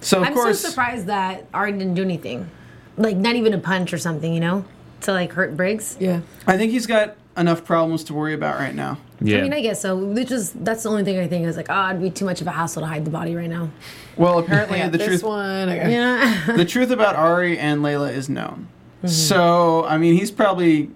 So 0.01 0.23
of 0.23 0.29
I'm 0.29 0.35
course, 0.35 0.61
so 0.61 0.71
surprised 0.71 1.07
that 1.07 1.47
Ari 1.53 1.73
didn't 1.73 1.95
do 1.95 2.03
anything, 2.03 2.51
like 2.97 3.17
not 3.17 3.37
even 3.37 3.53
a 3.53 3.59
punch 3.59 3.93
or 3.93 3.99
something, 3.99 4.33
you 4.33 4.41
know, 4.41 4.65
to 5.03 5.12
like 5.12 5.33
hurt 5.33 5.57
Briggs. 5.57 5.97
Yeah. 6.01 6.23
I 6.47 6.57
think 6.57 6.73
he's 6.73 6.87
got 6.87 7.17
enough 7.37 7.64
problems 7.64 8.05
to 8.05 8.14
worry 8.14 8.35
about 8.35 8.59
right 8.59 8.75
now. 8.75 8.99
Yeah. 9.21 9.38
I 9.38 9.42
mean, 9.42 9.53
I 9.53 9.61
guess 9.61 9.81
so. 9.81 9.97
Which 9.97 10.31
is 10.31 10.53
that's 10.53 10.83
the 10.83 10.88
only 10.90 11.05
thing 11.05 11.18
I 11.18 11.27
think 11.29 11.47
is 11.47 11.57
like, 11.57 11.68
oh, 11.71 11.88
it'd 11.90 12.03
be 12.03 12.11
too 12.11 12.25
much 12.25 12.40
of 12.40 12.47
a 12.47 12.51
hassle 12.51 12.83
to 12.83 12.87
hide 12.87 13.05
the 13.05 13.11
body 13.11 13.35
right 13.35 13.49
now. 13.49 13.71
Well, 14.16 14.38
apparently 14.38 14.79
I 14.81 14.85
got 14.85 14.92
the 14.92 14.99
this 14.99 15.07
truth 15.07 15.23
one. 15.23 15.68
I 15.68 15.77
got 15.79 15.90
Yeah. 15.90 16.47
the 16.57 16.64
truth 16.64 16.90
about 16.90 17.16
Ari 17.16 17.59
and 17.59 17.81
Layla 17.83 18.12
is 18.12 18.29
known. 18.29 18.68
So 19.07 19.85
I 19.87 19.99
mean, 19.99 20.14
he's 20.14 20.31
probably 20.31 20.90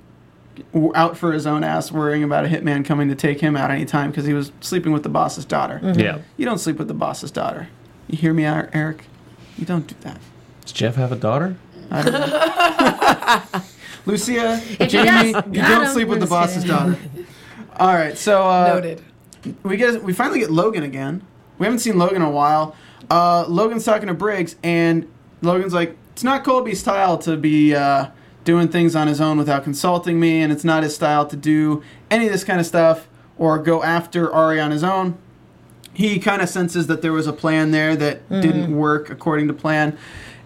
out 0.95 1.17
for 1.17 1.33
his 1.33 1.47
own 1.47 1.63
ass, 1.65 1.91
worrying 1.93 2.23
about 2.23 2.45
a 2.45 2.49
hitman 2.49 2.85
coming 2.85 3.09
to 3.09 3.15
take 3.15 3.41
him 3.41 3.57
out 3.57 3.71
anytime 3.71 4.11
because 4.11 4.25
he 4.27 4.33
was 4.33 4.53
sleeping 4.61 4.93
with 4.93 5.03
the 5.03 5.09
boss's 5.09 5.45
daughter. 5.45 5.81
yeah. 5.97 6.19
You 6.37 6.45
don't 6.47 6.59
sleep 6.59 6.79
with 6.79 6.89
the 6.89 6.95
boss's 6.95 7.31
daughter. 7.31 7.69
You 8.09 8.17
hear 8.19 8.33
me, 8.33 8.45
Er- 8.47 8.71
Eric? 8.73 9.05
You 9.59 9.67
don't 9.67 9.87
do 9.87 9.95
that. 10.03 10.19
Does 10.63 10.73
Jeff 10.73 10.95
have 10.97 11.13
a 11.13 11.17
daughter? 11.17 11.57
Lucia, 14.07 14.57
he 14.59 14.87
Jamie, 14.87 15.33
does, 15.33 15.45
you 15.53 15.63
don't 15.63 15.83
him. 15.85 15.93
sleep 15.93 16.09
with 16.09 16.19
I'm 16.19 16.21
the 16.21 16.27
boss's 16.27 16.65
daughter. 16.65 16.97
All 17.77 17.93
right, 17.93 18.17
so 18.17 18.47
uh, 18.49 18.69
noted. 18.75 19.03
we 19.65 19.77
get 19.77 20.03
we 20.03 20.13
finally 20.13 20.39
get 20.39 20.51
Logan 20.51 20.83
again. 20.85 21.23
We 21.59 21.67
haven't 21.67 21.81
seen 21.81 21.99
Logan 21.99 22.17
in 22.17 22.23
a 22.23 22.31
while. 22.31 22.75
Uh, 23.11 23.45
Logan's 23.49 23.85
talking 23.85 24.09
to 24.09 24.15
Briggs, 24.15 24.57
and 24.63 25.07
Logan's 25.43 25.75
like, 25.75 25.97
"It's 26.13 26.25
not 26.25 26.45
Colby's 26.45 26.81
style 26.81 27.19
to 27.19 27.37
be 27.37 27.75
uh, 27.75 28.07
doing 28.45 28.69
things 28.69 28.95
on 28.97 29.09
his 29.09 29.21
own 29.21 29.39
without 29.39 29.65
consulting 29.65 30.19
me, 30.21 30.41
and 30.41 30.53
it's 30.53 30.65
not 30.65 30.83
his 30.85 30.95
style 30.95 31.27
to 31.27 31.37
do 31.37 31.83
any 32.11 32.27
of 32.27 32.33
this 32.33 32.45
kind 32.45 32.61
of 32.61 32.67
stuff 32.67 33.09
or 33.37 33.59
go 33.59 33.83
after 33.83 34.33
Ari 34.33 34.61
on 34.61 34.71
his 34.71 34.85
own." 34.85 35.19
He 35.93 36.19
kind 36.19 36.43
of 36.43 36.49
senses 36.51 36.87
that 36.89 37.01
there 37.03 37.13
was 37.13 37.27
a 37.27 37.33
plan 37.33 37.71
there 37.71 37.97
that 37.97 38.29
didn't 38.29 38.77
work 38.77 39.09
according 39.11 39.49
to 39.49 39.55
plan, 39.55 39.97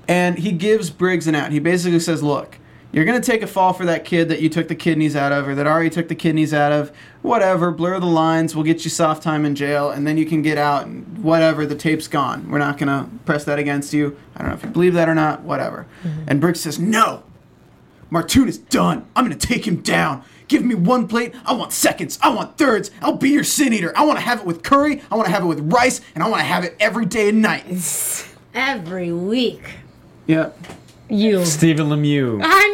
and 0.08 0.38
he 0.38 0.52
gives 0.52 0.90
Briggs 0.90 1.26
an 1.26 1.34
out. 1.34 1.52
He 1.52 1.58
basically 1.58 2.00
says, 2.00 2.22
"Look." 2.22 2.56
You're 2.92 3.04
gonna 3.04 3.20
take 3.20 3.42
a 3.42 3.46
fall 3.46 3.72
for 3.72 3.84
that 3.84 4.04
kid 4.04 4.28
that 4.30 4.40
you 4.40 4.48
took 4.48 4.66
the 4.66 4.74
kidneys 4.74 5.14
out 5.14 5.30
of, 5.30 5.46
or 5.46 5.54
that 5.54 5.66
already 5.66 5.90
took 5.90 6.08
the 6.08 6.14
kidneys 6.14 6.52
out 6.52 6.72
of. 6.72 6.90
Whatever, 7.22 7.70
blur 7.70 8.00
the 8.00 8.06
lines. 8.06 8.56
We'll 8.56 8.64
get 8.64 8.84
you 8.84 8.90
soft 8.90 9.22
time 9.22 9.44
in 9.44 9.54
jail, 9.54 9.90
and 9.90 10.06
then 10.06 10.16
you 10.16 10.26
can 10.26 10.42
get 10.42 10.58
out. 10.58 10.86
And 10.86 11.18
whatever, 11.22 11.66
the 11.66 11.76
tape's 11.76 12.08
gone. 12.08 12.50
We're 12.50 12.58
not 12.58 12.78
gonna 12.78 13.08
press 13.26 13.44
that 13.44 13.58
against 13.58 13.92
you. 13.92 14.16
I 14.34 14.40
don't 14.40 14.48
know 14.48 14.54
if 14.54 14.64
you 14.64 14.70
believe 14.70 14.94
that 14.94 15.08
or 15.08 15.14
not. 15.14 15.42
Whatever. 15.42 15.86
Mm-hmm. 16.02 16.22
And 16.26 16.40
Briggs 16.40 16.60
says, 16.60 16.80
"No, 16.80 17.22
Martoon 18.10 18.48
is 18.48 18.58
done. 18.58 19.06
I'm 19.14 19.24
gonna 19.24 19.36
take 19.36 19.66
him 19.68 19.76
down. 19.76 20.24
Give 20.48 20.64
me 20.64 20.74
one 20.74 21.06
plate. 21.06 21.32
I 21.46 21.52
want 21.52 21.72
seconds. 21.72 22.18
I 22.20 22.30
want 22.30 22.58
thirds. 22.58 22.90
I'll 23.00 23.16
be 23.16 23.30
your 23.30 23.44
sin 23.44 23.72
eater. 23.72 23.96
I 23.96 24.04
want 24.04 24.18
to 24.18 24.24
have 24.24 24.40
it 24.40 24.46
with 24.46 24.64
curry. 24.64 25.00
I 25.08 25.14
want 25.14 25.26
to 25.26 25.32
have 25.32 25.44
it 25.44 25.46
with 25.46 25.72
rice, 25.72 26.00
and 26.16 26.24
I 26.24 26.28
want 26.28 26.40
to 26.40 26.44
have 26.44 26.64
it 26.64 26.74
every 26.80 27.06
day 27.06 27.28
and 27.28 27.40
night. 27.40 27.66
Every 28.52 29.12
week. 29.12 29.62
Yeah. 30.26 30.50
You. 31.10 31.44
Stephen 31.44 31.88
Lemieux. 31.88 32.40
I 32.42 32.68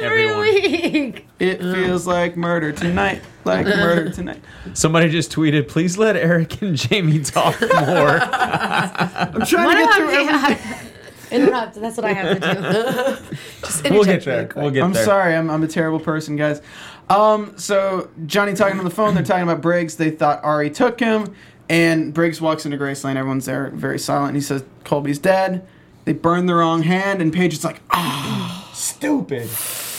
know, 0.00 0.06
every 0.06 0.24
Everyone. 0.24 0.40
week. 0.42 1.26
It 1.38 1.60
feels 1.60 2.06
like 2.06 2.36
murder 2.36 2.72
tonight. 2.72 3.22
Like 3.44 3.66
murder 3.66 4.10
tonight. 4.12 4.40
Somebody 4.74 5.08
just 5.10 5.32
tweeted, 5.32 5.68
"Please 5.68 5.96
let 5.96 6.16
Eric 6.16 6.60
and 6.62 6.76
Jamie 6.76 7.20
talk 7.20 7.60
more." 7.60 7.68
I'm 8.22 9.46
trying 9.46 9.64
Why 9.66 9.74
to 9.74 9.80
do 9.80 9.86
get 9.86 9.94
through 9.96 10.10
everything. 10.10 10.28
have 10.28 10.92
interrupt? 11.32 11.74
That's 11.80 11.96
what 11.96 12.06
I 12.06 12.12
have 12.12 12.40
to 12.40 13.20
do. 13.30 13.36
Just 13.60 13.90
we'll 13.90 14.04
get 14.04 14.24
there. 14.24 14.46
quick. 14.46 14.56
We'll 14.62 14.70
get 14.72 14.82
I'm 14.82 14.92
there. 14.92 15.04
sorry, 15.04 15.34
I'm, 15.36 15.48
I'm 15.50 15.62
a 15.62 15.68
terrible 15.68 16.00
person, 16.00 16.36
guys. 16.36 16.60
Um, 17.08 17.56
so 17.56 18.10
Johnny 18.26 18.54
talking 18.54 18.78
on 18.78 18.84
the 18.84 18.90
phone, 18.90 19.14
they're 19.14 19.22
talking 19.24 19.44
about 19.44 19.62
Briggs. 19.62 19.96
They 19.96 20.10
thought 20.10 20.42
Ari 20.42 20.70
took 20.70 20.98
him, 21.00 21.34
and 21.68 22.12
Briggs 22.12 22.40
walks 22.40 22.64
into 22.66 22.76
Graceland. 22.76 23.16
Everyone's 23.16 23.46
there, 23.46 23.70
very 23.70 23.98
silent. 23.98 24.34
He 24.34 24.40
says 24.40 24.64
Colby's 24.84 25.18
dead. 25.18 25.66
They 26.08 26.14
burn 26.14 26.46
the 26.46 26.54
wrong 26.54 26.84
hand, 26.84 27.20
and 27.20 27.30
Paige 27.30 27.52
is 27.52 27.64
like, 27.64 27.82
ah, 27.90 28.70
stupid. 28.74 29.46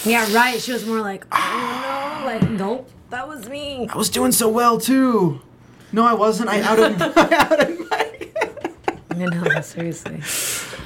Yeah, 0.04 0.26
right. 0.34 0.60
She 0.60 0.72
was 0.72 0.84
more 0.84 1.02
like, 1.02 1.24
oh 1.32 2.17
no, 2.22 2.26
like, 2.26 2.50
nope, 2.50 2.89
that 3.12 3.28
was 3.28 3.48
me. 3.48 3.88
I 3.88 3.95
was 3.95 4.10
doing 4.10 4.32
so 4.32 4.50
well 4.50 4.80
too. 4.80 5.39
No, 5.91 6.04
I 6.04 6.13
wasn't. 6.13 6.50
I 6.50 6.62
outed. 6.62 7.00
I 7.00 7.36
outed 7.36 7.80
Mike. 7.91 8.36
I 9.12 9.13
know, 9.13 9.62
seriously. 9.62 10.24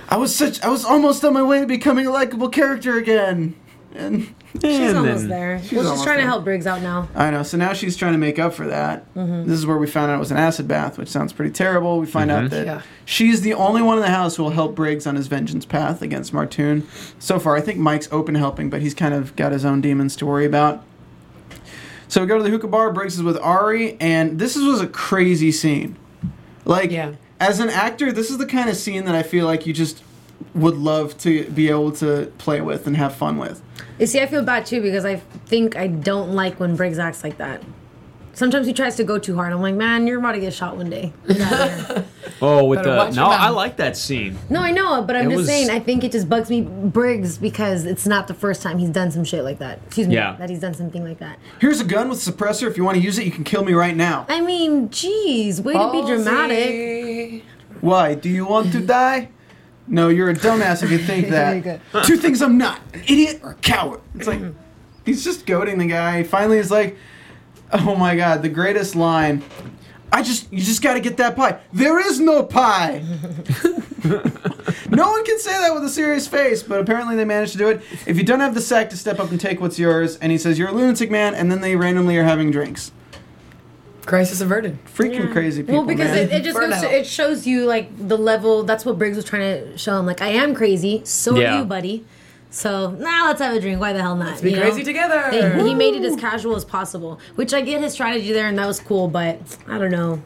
I 0.09 0.17
was 0.17 0.35
such. 0.35 0.61
I 0.61 0.67
was 0.67 0.83
almost 0.83 1.23
on 1.23 1.31
my 1.31 1.43
way 1.43 1.61
to 1.61 1.67
becoming 1.67 2.05
a 2.05 2.11
likable 2.11 2.49
character 2.49 2.97
again. 2.97 3.55
And 3.95 4.33
She's 4.61 4.63
And 4.89 4.97
almost 4.97 5.21
then- 5.21 5.29
there. 5.29 5.61
She's 5.63 5.73
well, 5.79 5.93
she's 5.95 6.03
trying 6.03 6.17
there. 6.17 6.25
to 6.25 6.29
help 6.31 6.43
Briggs 6.43 6.65
out 6.67 6.81
now. 6.81 7.07
I 7.15 7.31
know. 7.31 7.43
So 7.43 7.57
now 7.57 7.73
she's 7.73 7.95
trying 7.95 8.13
to 8.13 8.17
make 8.17 8.39
up 8.39 8.53
for 8.53 8.67
that. 8.67 9.11
Mm-hmm. 9.15 9.47
This 9.49 9.57
is 9.59 9.65
where 9.65 9.77
we 9.77 9.87
found 9.87 10.11
out 10.11 10.15
it 10.15 10.19
was 10.19 10.31
an 10.31 10.37
acid 10.37 10.67
bath, 10.67 10.97
which 10.97 11.09
sounds 11.09 11.33
pretty 11.33 11.51
terrible. 11.51 11.99
We 11.99 12.05
find 12.05 12.31
out 12.31 12.45
mm-hmm. 12.45 12.55
that 12.55 12.65
Yeah. 12.65 12.81
she's 13.05 13.41
the 13.41 13.53
only 13.53 13.81
one 13.81 13.97
in 13.97 14.03
the 14.03 14.09
house 14.11 14.35
who 14.35 14.43
will 14.43 14.51
help 14.51 14.75
Briggs 14.75 15.05
on 15.05 15.15
his 15.15 15.27
vengeance 15.27 15.65
path 15.65 16.01
against 16.01 16.33
Martoon. 16.33 16.83
So 17.19 17.39
far, 17.39 17.55
I 17.55 17.61
think 17.61 17.77
Mike's 17.79 18.07
open 18.11 18.35
helping, 18.35 18.69
but 18.69 18.81
he's 18.81 18.93
kind 18.93 19.13
of 19.13 19.35
got 19.35 19.51
his 19.51 19.65
own 19.65 19.81
demons 19.81 20.15
to 20.17 20.25
worry 20.25 20.45
about. 20.45 20.83
So 22.07 22.21
we 22.21 22.27
go 22.27 22.37
to 22.37 22.43
the 22.43 22.49
hookah 22.49 22.67
bar. 22.67 22.91
Briggs 22.91 23.15
is 23.15 23.23
with 23.23 23.37
Ari, 23.39 23.97
and 23.99 24.37
this 24.39 24.55
was 24.55 24.81
a 24.81 24.87
crazy 24.87 25.51
scene. 25.51 25.95
Like, 26.65 26.91
Yeah. 26.91 27.13
as 27.39 27.59
an 27.59 27.69
actor, 27.69 28.11
this 28.11 28.29
is 28.29 28.37
the 28.37 28.45
kind 28.45 28.69
of 28.69 28.75
scene 28.77 29.05
that 29.05 29.15
I 29.15 29.23
feel 29.23 29.45
like 29.47 29.65
you 29.65 29.73
just 29.73 30.03
would 30.53 30.75
love 30.77 31.17
to 31.19 31.49
be 31.51 31.69
able 31.69 31.91
to 31.93 32.31
play 32.37 32.61
with 32.61 32.85
and 32.87 32.95
have 32.97 33.15
fun 33.15 33.37
with. 33.37 33.61
You 33.99 34.05
see, 34.07 34.21
I 34.21 34.25
feel 34.27 34.43
bad 34.43 34.65
too 34.65 34.81
because 34.81 35.05
I 35.05 35.15
think 35.47 35.75
I 35.75 35.87
don't 35.87 36.33
like 36.33 36.59
when 36.59 36.75
Briggs 36.75 36.99
acts 36.99 37.23
like 37.23 37.37
that. 37.37 37.63
Sometimes 38.35 38.65
he 38.65 38.73
tries 38.73 38.95
to 38.95 39.03
go 39.03 39.19
too 39.19 39.35
hard. 39.35 39.53
I'm 39.53 39.61
like, 39.61 39.75
man, 39.75 40.07
you're 40.07 40.17
about 40.17 40.31
to 40.31 40.39
get 40.39 40.53
shot 40.53 40.75
one 40.75 40.89
day. 40.89 41.13
Get 41.27 41.41
out 41.41 41.69
of 41.69 41.87
here." 41.87 42.05
Oh, 42.41 42.65
with 42.65 42.79
Better 42.83 43.11
the 43.11 43.15
no, 43.15 43.27
I 43.27 43.49
like 43.49 43.77
that 43.77 43.95
scene. 43.95 44.37
no, 44.49 44.59
I 44.59 44.71
know, 44.71 45.01
but 45.03 45.15
I'm 45.15 45.27
It 45.27 45.29
just 45.29 45.37
was- 45.37 45.47
saying. 45.47 45.69
I 45.69 45.79
think 45.79 46.03
it 46.03 46.11
just 46.11 46.27
bugs 46.27 46.49
me, 46.49 46.61
Briggs, 46.61 47.37
because 47.37 47.85
it's 47.85 48.05
not 48.05 48.27
the 48.27 48.33
first 48.33 48.61
time 48.61 48.79
he's 48.79 48.89
done 48.89 49.11
some 49.11 49.23
shit 49.23 49.45
like 49.45 49.59
that. 49.59 49.79
Excuse 49.85 50.07
me, 50.09 50.15
Yeah. 50.15 50.35
that 50.39 50.49
he's 50.49 50.59
done 50.59 50.73
something 50.73 51.05
like 51.05 51.19
that. 51.19 51.37
Here's 51.61 51.79
a 51.79 51.85
gun 51.85 52.09
with 52.09 52.17
suppressor. 52.19 52.67
If 52.67 52.75
you 52.75 52.83
want 52.83 52.97
to 52.97 53.03
use 53.03 53.17
it, 53.17 53.23
you 53.25 53.31
can 53.31 53.45
kill 53.45 53.63
me 53.63 53.73
right 53.73 53.95
now. 53.95 54.25
I 54.27 54.41
mean, 54.41 54.89
geez, 54.89 55.61
way 55.61 55.73
to 55.73 55.91
be 55.91 56.01
dramatic. 56.05 57.43
Why? 57.79 58.15
Do 58.15 58.29
you 58.29 58.45
want 58.45 58.71
to 58.73 58.79
die? 58.85 59.29
No, 59.87 60.09
you're 60.09 60.29
a 60.29 60.33
dumbass 60.33 60.83
if 60.83 60.91
you 60.91 60.97
think 60.97 61.27
that. 61.29 61.81
Two 62.05 62.17
things 62.17 62.41
I'm 62.41 62.57
not 62.57 62.79
an 62.93 63.01
idiot 63.01 63.41
or 63.43 63.51
a 63.51 63.55
coward. 63.55 64.01
It's 64.15 64.27
like, 64.27 64.41
he's 65.05 65.23
just 65.23 65.45
goading 65.45 65.77
the 65.77 65.87
guy. 65.87 66.23
Finally, 66.23 66.57
he's 66.57 66.71
like, 66.71 66.97
oh 67.71 67.95
my 67.95 68.15
god, 68.15 68.41
the 68.41 68.49
greatest 68.49 68.95
line. 68.95 69.43
I 70.11 70.21
just, 70.21 70.51
you 70.53 70.61
just 70.61 70.83
gotta 70.83 70.99
get 70.99 71.17
that 71.17 71.35
pie. 71.35 71.59
There 71.73 71.99
is 71.99 72.19
no 72.19 72.43
pie! 72.43 73.03
no 74.03 75.11
one 75.11 75.25
can 75.25 75.39
say 75.39 75.51
that 75.59 75.73
with 75.73 75.83
a 75.83 75.89
serious 75.89 76.27
face, 76.27 76.61
but 76.61 76.79
apparently 76.79 77.15
they 77.15 77.25
managed 77.25 77.53
to 77.53 77.57
do 77.57 77.69
it. 77.69 77.81
If 78.05 78.17
you 78.17 78.23
don't 78.23 78.39
have 78.39 78.53
the 78.53 78.61
sack 78.61 78.91
to 78.91 78.97
step 78.97 79.19
up 79.19 79.31
and 79.31 79.41
take 79.41 79.59
what's 79.59 79.79
yours, 79.79 80.17
and 80.17 80.31
he 80.31 80.37
says, 80.37 80.59
you're 80.59 80.69
a 80.69 80.71
lunatic 80.71 81.09
man, 81.09 81.33
and 81.33 81.51
then 81.51 81.61
they 81.61 81.75
randomly 81.75 82.15
are 82.17 82.23
having 82.23 82.51
drinks. 82.51 82.91
Crisis 84.05 84.41
averted. 84.41 84.83
Freaking 84.85 85.31
crazy 85.31 85.63
people. 85.63 85.77
Well, 85.79 85.85
because 85.87 86.11
man. 86.11 86.17
it, 86.27 86.31
it 86.31 86.43
just 86.43 86.59
goes 86.59 86.81
to, 86.81 86.91
it 86.91 87.05
shows 87.07 87.47
you 87.47 87.65
like 87.65 87.89
the 88.07 88.17
level. 88.17 88.63
That's 88.63 88.85
what 88.85 88.97
Briggs 88.97 89.15
was 89.15 89.25
trying 89.25 89.41
to 89.41 89.77
show 89.77 89.97
him. 89.99 90.05
Like, 90.05 90.21
I 90.21 90.29
am 90.29 90.53
crazy. 90.53 91.01
So 91.05 91.35
Yeah. 91.35 91.55
are 91.55 91.59
you, 91.59 91.65
buddy. 91.65 92.05
So 92.49 92.91
now 92.91 93.27
let's 93.27 93.41
have 93.41 93.55
a 93.55 93.59
drink. 93.59 93.79
Why 93.79 93.93
the 93.93 94.01
hell 94.01 94.15
not? 94.15 94.41
Be 94.41 94.51
you 94.51 94.57
know? 94.57 94.63
crazy 94.63 94.83
together. 94.83 95.27
They- 95.31 95.63
he 95.67 95.73
made 95.73 95.95
it 95.95 96.03
as 96.03 96.15
casual 96.15 96.55
as 96.55 96.65
possible, 96.65 97.19
which 97.35 97.53
I 97.53 97.61
get 97.61 97.81
his 97.81 97.93
strategy 97.93 98.31
there, 98.33 98.47
and 98.47 98.57
that 98.59 98.67
was 98.67 98.79
cool. 98.79 99.07
But 99.07 99.39
I 99.67 99.77
don't 99.77 99.91
know. 99.91 100.21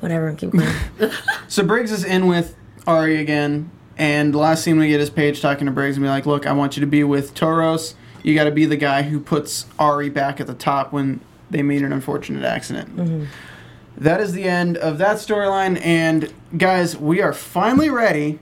Whatever. 0.00 0.32
Keep 0.34 0.50
going. 0.52 0.68
So 1.48 1.62
Briggs 1.64 1.92
is 1.92 2.04
in 2.04 2.26
with 2.26 2.56
Ari 2.86 3.16
again, 3.20 3.70
and 3.98 4.32
the 4.32 4.38
last 4.38 4.64
scene 4.64 4.78
we 4.78 4.88
get 4.88 5.00
is 5.00 5.10
Paige 5.10 5.40
talking 5.40 5.66
to 5.66 5.72
Briggs 5.72 5.96
and 5.96 6.04
be 6.04 6.08
like, 6.08 6.26
"Look, 6.26 6.46
I 6.46 6.52
want 6.52 6.76
you 6.76 6.80
to 6.80 6.86
be 6.86 7.04
with 7.04 7.34
Toros. 7.34 7.94
You 8.22 8.34
got 8.34 8.44
to 8.44 8.50
be 8.50 8.64
the 8.64 8.76
guy 8.76 9.02
who 9.02 9.20
puts 9.20 9.66
Ari 9.78 10.08
back 10.08 10.40
at 10.40 10.46
the 10.46 10.54
top 10.54 10.92
when 10.92 11.20
they 11.54 11.62
meet 11.62 11.82
an 11.82 11.92
unfortunate 11.92 12.44
accident." 12.44 13.28
That 13.96 14.20
is 14.20 14.32
the 14.32 14.42
end 14.42 14.76
of 14.76 14.98
that 14.98 15.18
storyline, 15.18 15.80
and 15.84 16.32
guys, 16.58 16.96
we 16.96 17.22
are 17.22 17.32
finally 17.32 17.90
ready 17.90 18.40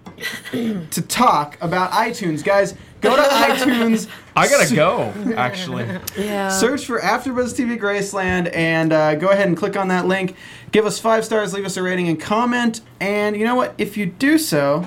to 0.51 1.03
talk 1.03 1.59
about 1.61 1.91
iTunes. 1.91 2.43
Guys, 2.43 2.75
go 3.03 3.15
to 3.15 3.23
iTunes. 3.51 4.09
I 4.35 4.49
gotta 4.49 4.75
go. 4.75 5.13
Actually, 5.37 5.87
yeah. 6.17 6.49
Search 6.49 6.87
for 6.87 6.99
AfterBuzz 7.01 7.53
TV 7.55 7.79
Graceland 7.79 8.51
and 8.57 8.95
uh, 8.95 9.15
go 9.17 9.29
ahead 9.29 9.47
and 9.47 9.55
click 9.55 9.77
on 9.77 9.89
that 9.89 10.07
link. 10.07 10.37
Give 10.71 10.87
us 10.87 10.99
five 10.99 11.23
stars, 11.23 11.53
leave 11.53 11.67
us 11.67 11.77
a 11.77 11.83
rating, 11.83 12.09
and 12.09 12.19
comment. 12.19 12.81
And 12.99 13.37
you 13.37 13.45
know 13.45 13.55
what? 13.55 13.75
If 13.77 13.99
you 13.99 14.07
do 14.07 14.39
so, 14.39 14.87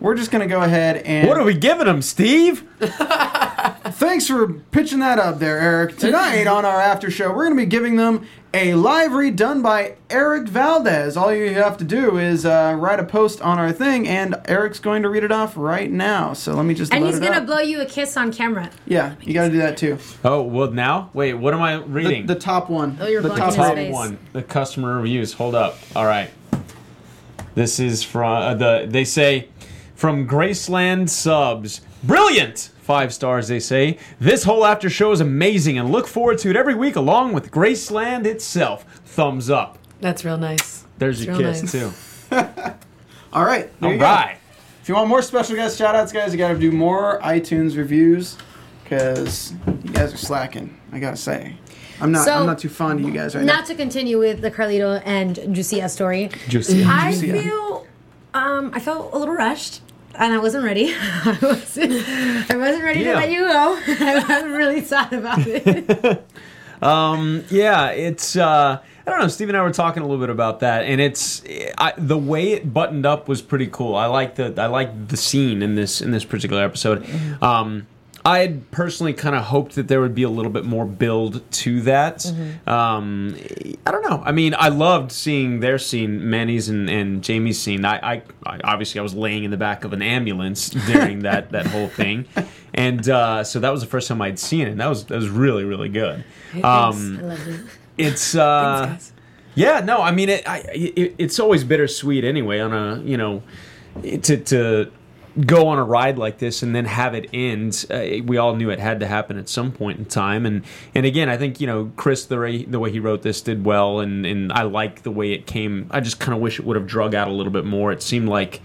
we're 0.00 0.14
just 0.14 0.30
gonna 0.30 0.46
go 0.46 0.62
ahead 0.62 0.96
and. 1.04 1.28
what 1.28 1.36
are 1.36 1.44
we 1.44 1.52
giving 1.52 1.84
them, 1.84 2.00
Steve? 2.00 2.66
Thanks 3.62 4.26
for 4.26 4.52
pitching 4.52 4.98
that 5.00 5.18
up 5.18 5.38
there, 5.38 5.58
Eric. 5.58 5.96
Tonight 5.96 6.46
on 6.46 6.64
our 6.64 6.80
after 6.80 7.10
show, 7.10 7.32
we're 7.32 7.44
gonna 7.44 7.56
be 7.56 7.66
giving 7.66 7.96
them 7.96 8.26
a 8.54 8.74
live 8.74 9.12
read 9.12 9.36
done 9.36 9.62
by 9.62 9.96
Eric 10.10 10.48
Valdez. 10.48 11.16
All 11.16 11.32
you 11.32 11.54
have 11.54 11.78
to 11.78 11.84
do 11.84 12.18
is 12.18 12.44
uh, 12.44 12.76
write 12.78 12.98
a 12.98 13.04
post 13.04 13.40
on 13.40 13.58
our 13.58 13.72
thing, 13.72 14.08
and 14.08 14.34
Eric's 14.46 14.78
going 14.78 15.02
to 15.04 15.08
read 15.08 15.22
it 15.24 15.32
off 15.32 15.56
right 15.56 15.90
now. 15.90 16.32
So 16.32 16.54
let 16.54 16.66
me 16.66 16.74
just. 16.74 16.92
and 16.92 17.04
he's 17.04 17.20
gonna 17.20 17.40
blow 17.40 17.60
you 17.60 17.80
a 17.80 17.86
kiss 17.86 18.16
on 18.16 18.32
camera. 18.32 18.70
Yeah, 18.86 19.14
you 19.22 19.32
got 19.32 19.44
to 19.44 19.50
do 19.50 19.58
that 19.58 19.76
too. 19.76 19.98
Oh 20.24 20.42
well, 20.42 20.70
now 20.70 21.10
wait. 21.14 21.34
What 21.34 21.54
am 21.54 21.62
I 21.62 21.76
reading? 21.76 22.26
the 22.26 22.34
top 22.34 22.68
one. 22.68 22.98
Oh, 23.00 23.06
you're 23.06 23.22
the 23.22 23.28
blocking 23.28 23.54
top 23.54 23.76
his 23.76 23.86
top 23.88 23.94
one. 23.94 24.18
The 24.32 24.42
customer 24.42 24.96
reviews. 24.96 25.34
Hold 25.34 25.54
up. 25.54 25.78
All 25.94 26.06
right. 26.06 26.30
This 27.54 27.78
is 27.78 28.02
from 28.02 28.42
uh, 28.42 28.54
the. 28.54 28.86
They 28.88 29.04
say 29.04 29.48
from 29.94 30.26
Graceland 30.26 31.10
subs. 31.10 31.80
Brilliant. 32.02 32.70
Five 32.82 33.14
stars. 33.14 33.46
They 33.46 33.60
say 33.60 33.96
this 34.18 34.42
whole 34.42 34.66
after 34.66 34.90
show 34.90 35.12
is 35.12 35.20
amazing 35.20 35.78
and 35.78 35.90
look 35.90 36.08
forward 36.08 36.38
to 36.38 36.50
it 36.50 36.56
every 36.56 36.74
week 36.74 36.96
along 36.96 37.32
with 37.32 37.52
Graceland 37.52 38.26
itself. 38.26 38.84
Thumbs 39.04 39.48
up. 39.48 39.78
That's 40.00 40.24
real 40.24 40.36
nice. 40.36 40.84
There's 40.98 41.24
your 41.24 41.36
kiss 41.36 41.62
nice. 41.62 41.72
too. 41.72 41.92
All 43.32 43.44
right. 43.44 43.70
there 43.80 43.88
All 43.88 43.92
you 43.94 44.00
go. 44.00 44.30
If 44.82 44.88
you 44.88 44.96
want 44.96 45.08
more 45.08 45.22
special 45.22 45.54
guest 45.54 45.78
shout 45.78 45.94
outs, 45.94 46.10
guys, 46.10 46.32
you 46.32 46.38
got 46.38 46.48
to 46.48 46.58
do 46.58 46.72
more 46.72 47.20
iTunes 47.20 47.76
reviews 47.76 48.36
because 48.82 49.52
you 49.66 49.92
guys 49.92 50.12
are 50.12 50.16
slacking. 50.16 50.76
I 50.90 50.98
got 50.98 51.12
to 51.12 51.16
say. 51.16 51.54
I'm 52.00 52.10
not. 52.10 52.24
So, 52.24 52.34
I'm 52.34 52.46
not 52.46 52.58
too 52.58 52.68
fond 52.68 52.98
of 52.98 53.06
you 53.06 53.12
guys 53.12 53.36
right 53.36 53.44
Not 53.44 53.66
to 53.66 53.76
continue 53.76 54.18
with 54.18 54.40
the 54.40 54.50
Carlito 54.50 55.00
and 55.04 55.36
Juicia 55.54 55.88
story. 55.88 56.30
Juicy. 56.48 56.82
I 56.82 57.12
Juicia. 57.12 57.42
feel, 57.42 57.86
um, 58.34 58.72
I 58.74 58.80
felt 58.80 59.14
a 59.14 59.18
little 59.18 59.34
rushed. 59.34 59.82
And 60.14 60.32
I 60.32 60.38
wasn't 60.38 60.64
ready. 60.64 60.92
I 60.94 61.38
wasn't, 61.40 61.92
I 62.50 62.56
wasn't 62.56 62.84
ready 62.84 63.00
Yeah. 63.00 63.12
to 63.12 63.18
let 63.18 63.30
you 63.30 63.40
go. 63.40 63.78
I 64.04 64.24
wasn't 64.28 64.52
really 64.52 64.82
sad 64.82 65.12
about 65.12 65.46
it. 65.46 66.24
Um, 66.82 67.44
yeah, 67.48 67.90
it's 67.90 68.34
uh, 68.34 68.80
I 69.06 69.08
don't 69.10 69.20
know. 69.20 69.28
Steve 69.28 69.48
and 69.48 69.56
I 69.56 69.62
were 69.62 69.70
talking 69.70 70.02
a 70.02 70.04
little 70.04 70.18
bit 70.20 70.30
about 70.30 70.58
that, 70.60 70.84
and 70.84 71.00
it's 71.00 71.40
I, 71.78 71.92
the 71.96 72.18
way 72.18 72.54
it 72.54 72.74
buttoned 72.74 73.06
up 73.06 73.28
was 73.28 73.40
pretty 73.40 73.68
cool. 73.68 73.94
I 73.94 74.06
like 74.06 74.34
the 74.34 74.52
I 74.60 74.66
like 74.66 75.06
the 75.06 75.16
scene 75.16 75.62
in 75.62 75.76
this 75.76 76.00
in 76.00 76.10
this 76.10 76.24
particular 76.24 76.64
episode. 76.64 77.06
Um, 77.40 77.86
I 78.24 78.38
had 78.38 78.70
personally 78.70 79.12
kind 79.12 79.34
of 79.34 79.44
hoped 79.44 79.74
that 79.74 79.88
there 79.88 80.00
would 80.00 80.14
be 80.14 80.22
a 80.22 80.28
little 80.28 80.52
bit 80.52 80.64
more 80.64 80.84
build 80.84 81.50
to 81.50 81.80
that. 81.82 82.24
Um, 82.68 83.36
I 83.84 83.90
don't 83.90 84.02
know. 84.08 84.22
I 84.24 84.30
mean, 84.30 84.54
I 84.56 84.68
loved 84.68 85.10
seeing 85.10 85.58
their 85.58 85.78
scene, 85.78 86.30
Manny's 86.30 86.68
and, 86.68 86.88
and 86.88 87.22
Jamie's 87.22 87.60
scene. 87.60 87.84
I, 87.84 88.14
I, 88.14 88.22
I 88.46 88.60
obviously 88.62 89.00
I 89.00 89.02
was 89.02 89.14
laying 89.14 89.42
in 89.42 89.50
the 89.50 89.56
back 89.56 89.84
of 89.84 89.92
an 89.92 90.02
ambulance 90.02 90.70
during 90.70 91.20
that 91.22 91.50
that 91.50 91.66
whole 91.66 91.88
thing, 91.88 92.26
and 92.72 93.08
uh, 93.08 93.42
so 93.42 93.58
that 93.58 93.70
was 93.70 93.80
the 93.80 93.88
first 93.88 94.06
time 94.06 94.22
I'd 94.22 94.38
seen 94.38 94.68
it. 94.68 94.70
And 94.70 94.80
that 94.80 94.88
was 94.88 95.04
that 95.06 95.16
was 95.16 95.28
really 95.28 95.64
really 95.64 95.88
good. 95.88 96.24
Um, 96.62 97.18
I 97.18 97.22
love 97.22 97.48
it. 97.48 97.60
it's 97.98 98.34
uh, 98.36 98.86
Thanks, 98.86 99.12
yeah, 99.54 99.80
no, 99.80 100.00
I 100.00 100.12
mean 100.12 100.28
it, 100.28 100.48
I, 100.48 100.58
it. 100.72 101.16
It's 101.18 101.40
always 101.40 101.64
bittersweet 101.64 102.24
anyway. 102.24 102.60
On 102.60 102.72
a 102.72 103.02
you 103.02 103.16
know, 103.16 103.42
to 104.02 104.36
to 104.36 104.92
go 105.40 105.68
on 105.68 105.78
a 105.78 105.84
ride 105.84 106.18
like 106.18 106.38
this 106.38 106.62
and 106.62 106.74
then 106.74 106.84
have 106.84 107.14
it 107.14 107.28
end. 107.32 107.86
Uh, 107.90 108.22
we 108.24 108.36
all 108.36 108.54
knew 108.54 108.70
it 108.70 108.78
had 108.78 109.00
to 109.00 109.06
happen 109.06 109.38
at 109.38 109.48
some 109.48 109.72
point 109.72 109.98
in 109.98 110.04
time, 110.04 110.44
and 110.46 110.64
and 110.94 111.06
again, 111.06 111.28
I 111.28 111.36
think 111.36 111.60
you 111.60 111.66
know 111.66 111.92
Chris 111.96 112.26
the 112.26 112.38
way 112.38 112.64
the 112.64 112.78
way 112.78 112.90
he 112.90 113.00
wrote 113.00 113.22
this 113.22 113.40
did 113.40 113.64
well, 113.64 114.00
and 114.00 114.26
and 114.26 114.52
I 114.52 114.62
like 114.62 115.02
the 115.02 115.10
way 115.10 115.32
it 115.32 115.46
came. 115.46 115.86
I 115.90 116.00
just 116.00 116.20
kind 116.20 116.34
of 116.34 116.40
wish 116.40 116.58
it 116.58 116.66
would 116.66 116.76
have 116.76 116.86
drug 116.86 117.14
out 117.14 117.28
a 117.28 117.32
little 117.32 117.52
bit 117.52 117.64
more. 117.64 117.92
It 117.92 118.02
seemed 118.02 118.28
like, 118.28 118.60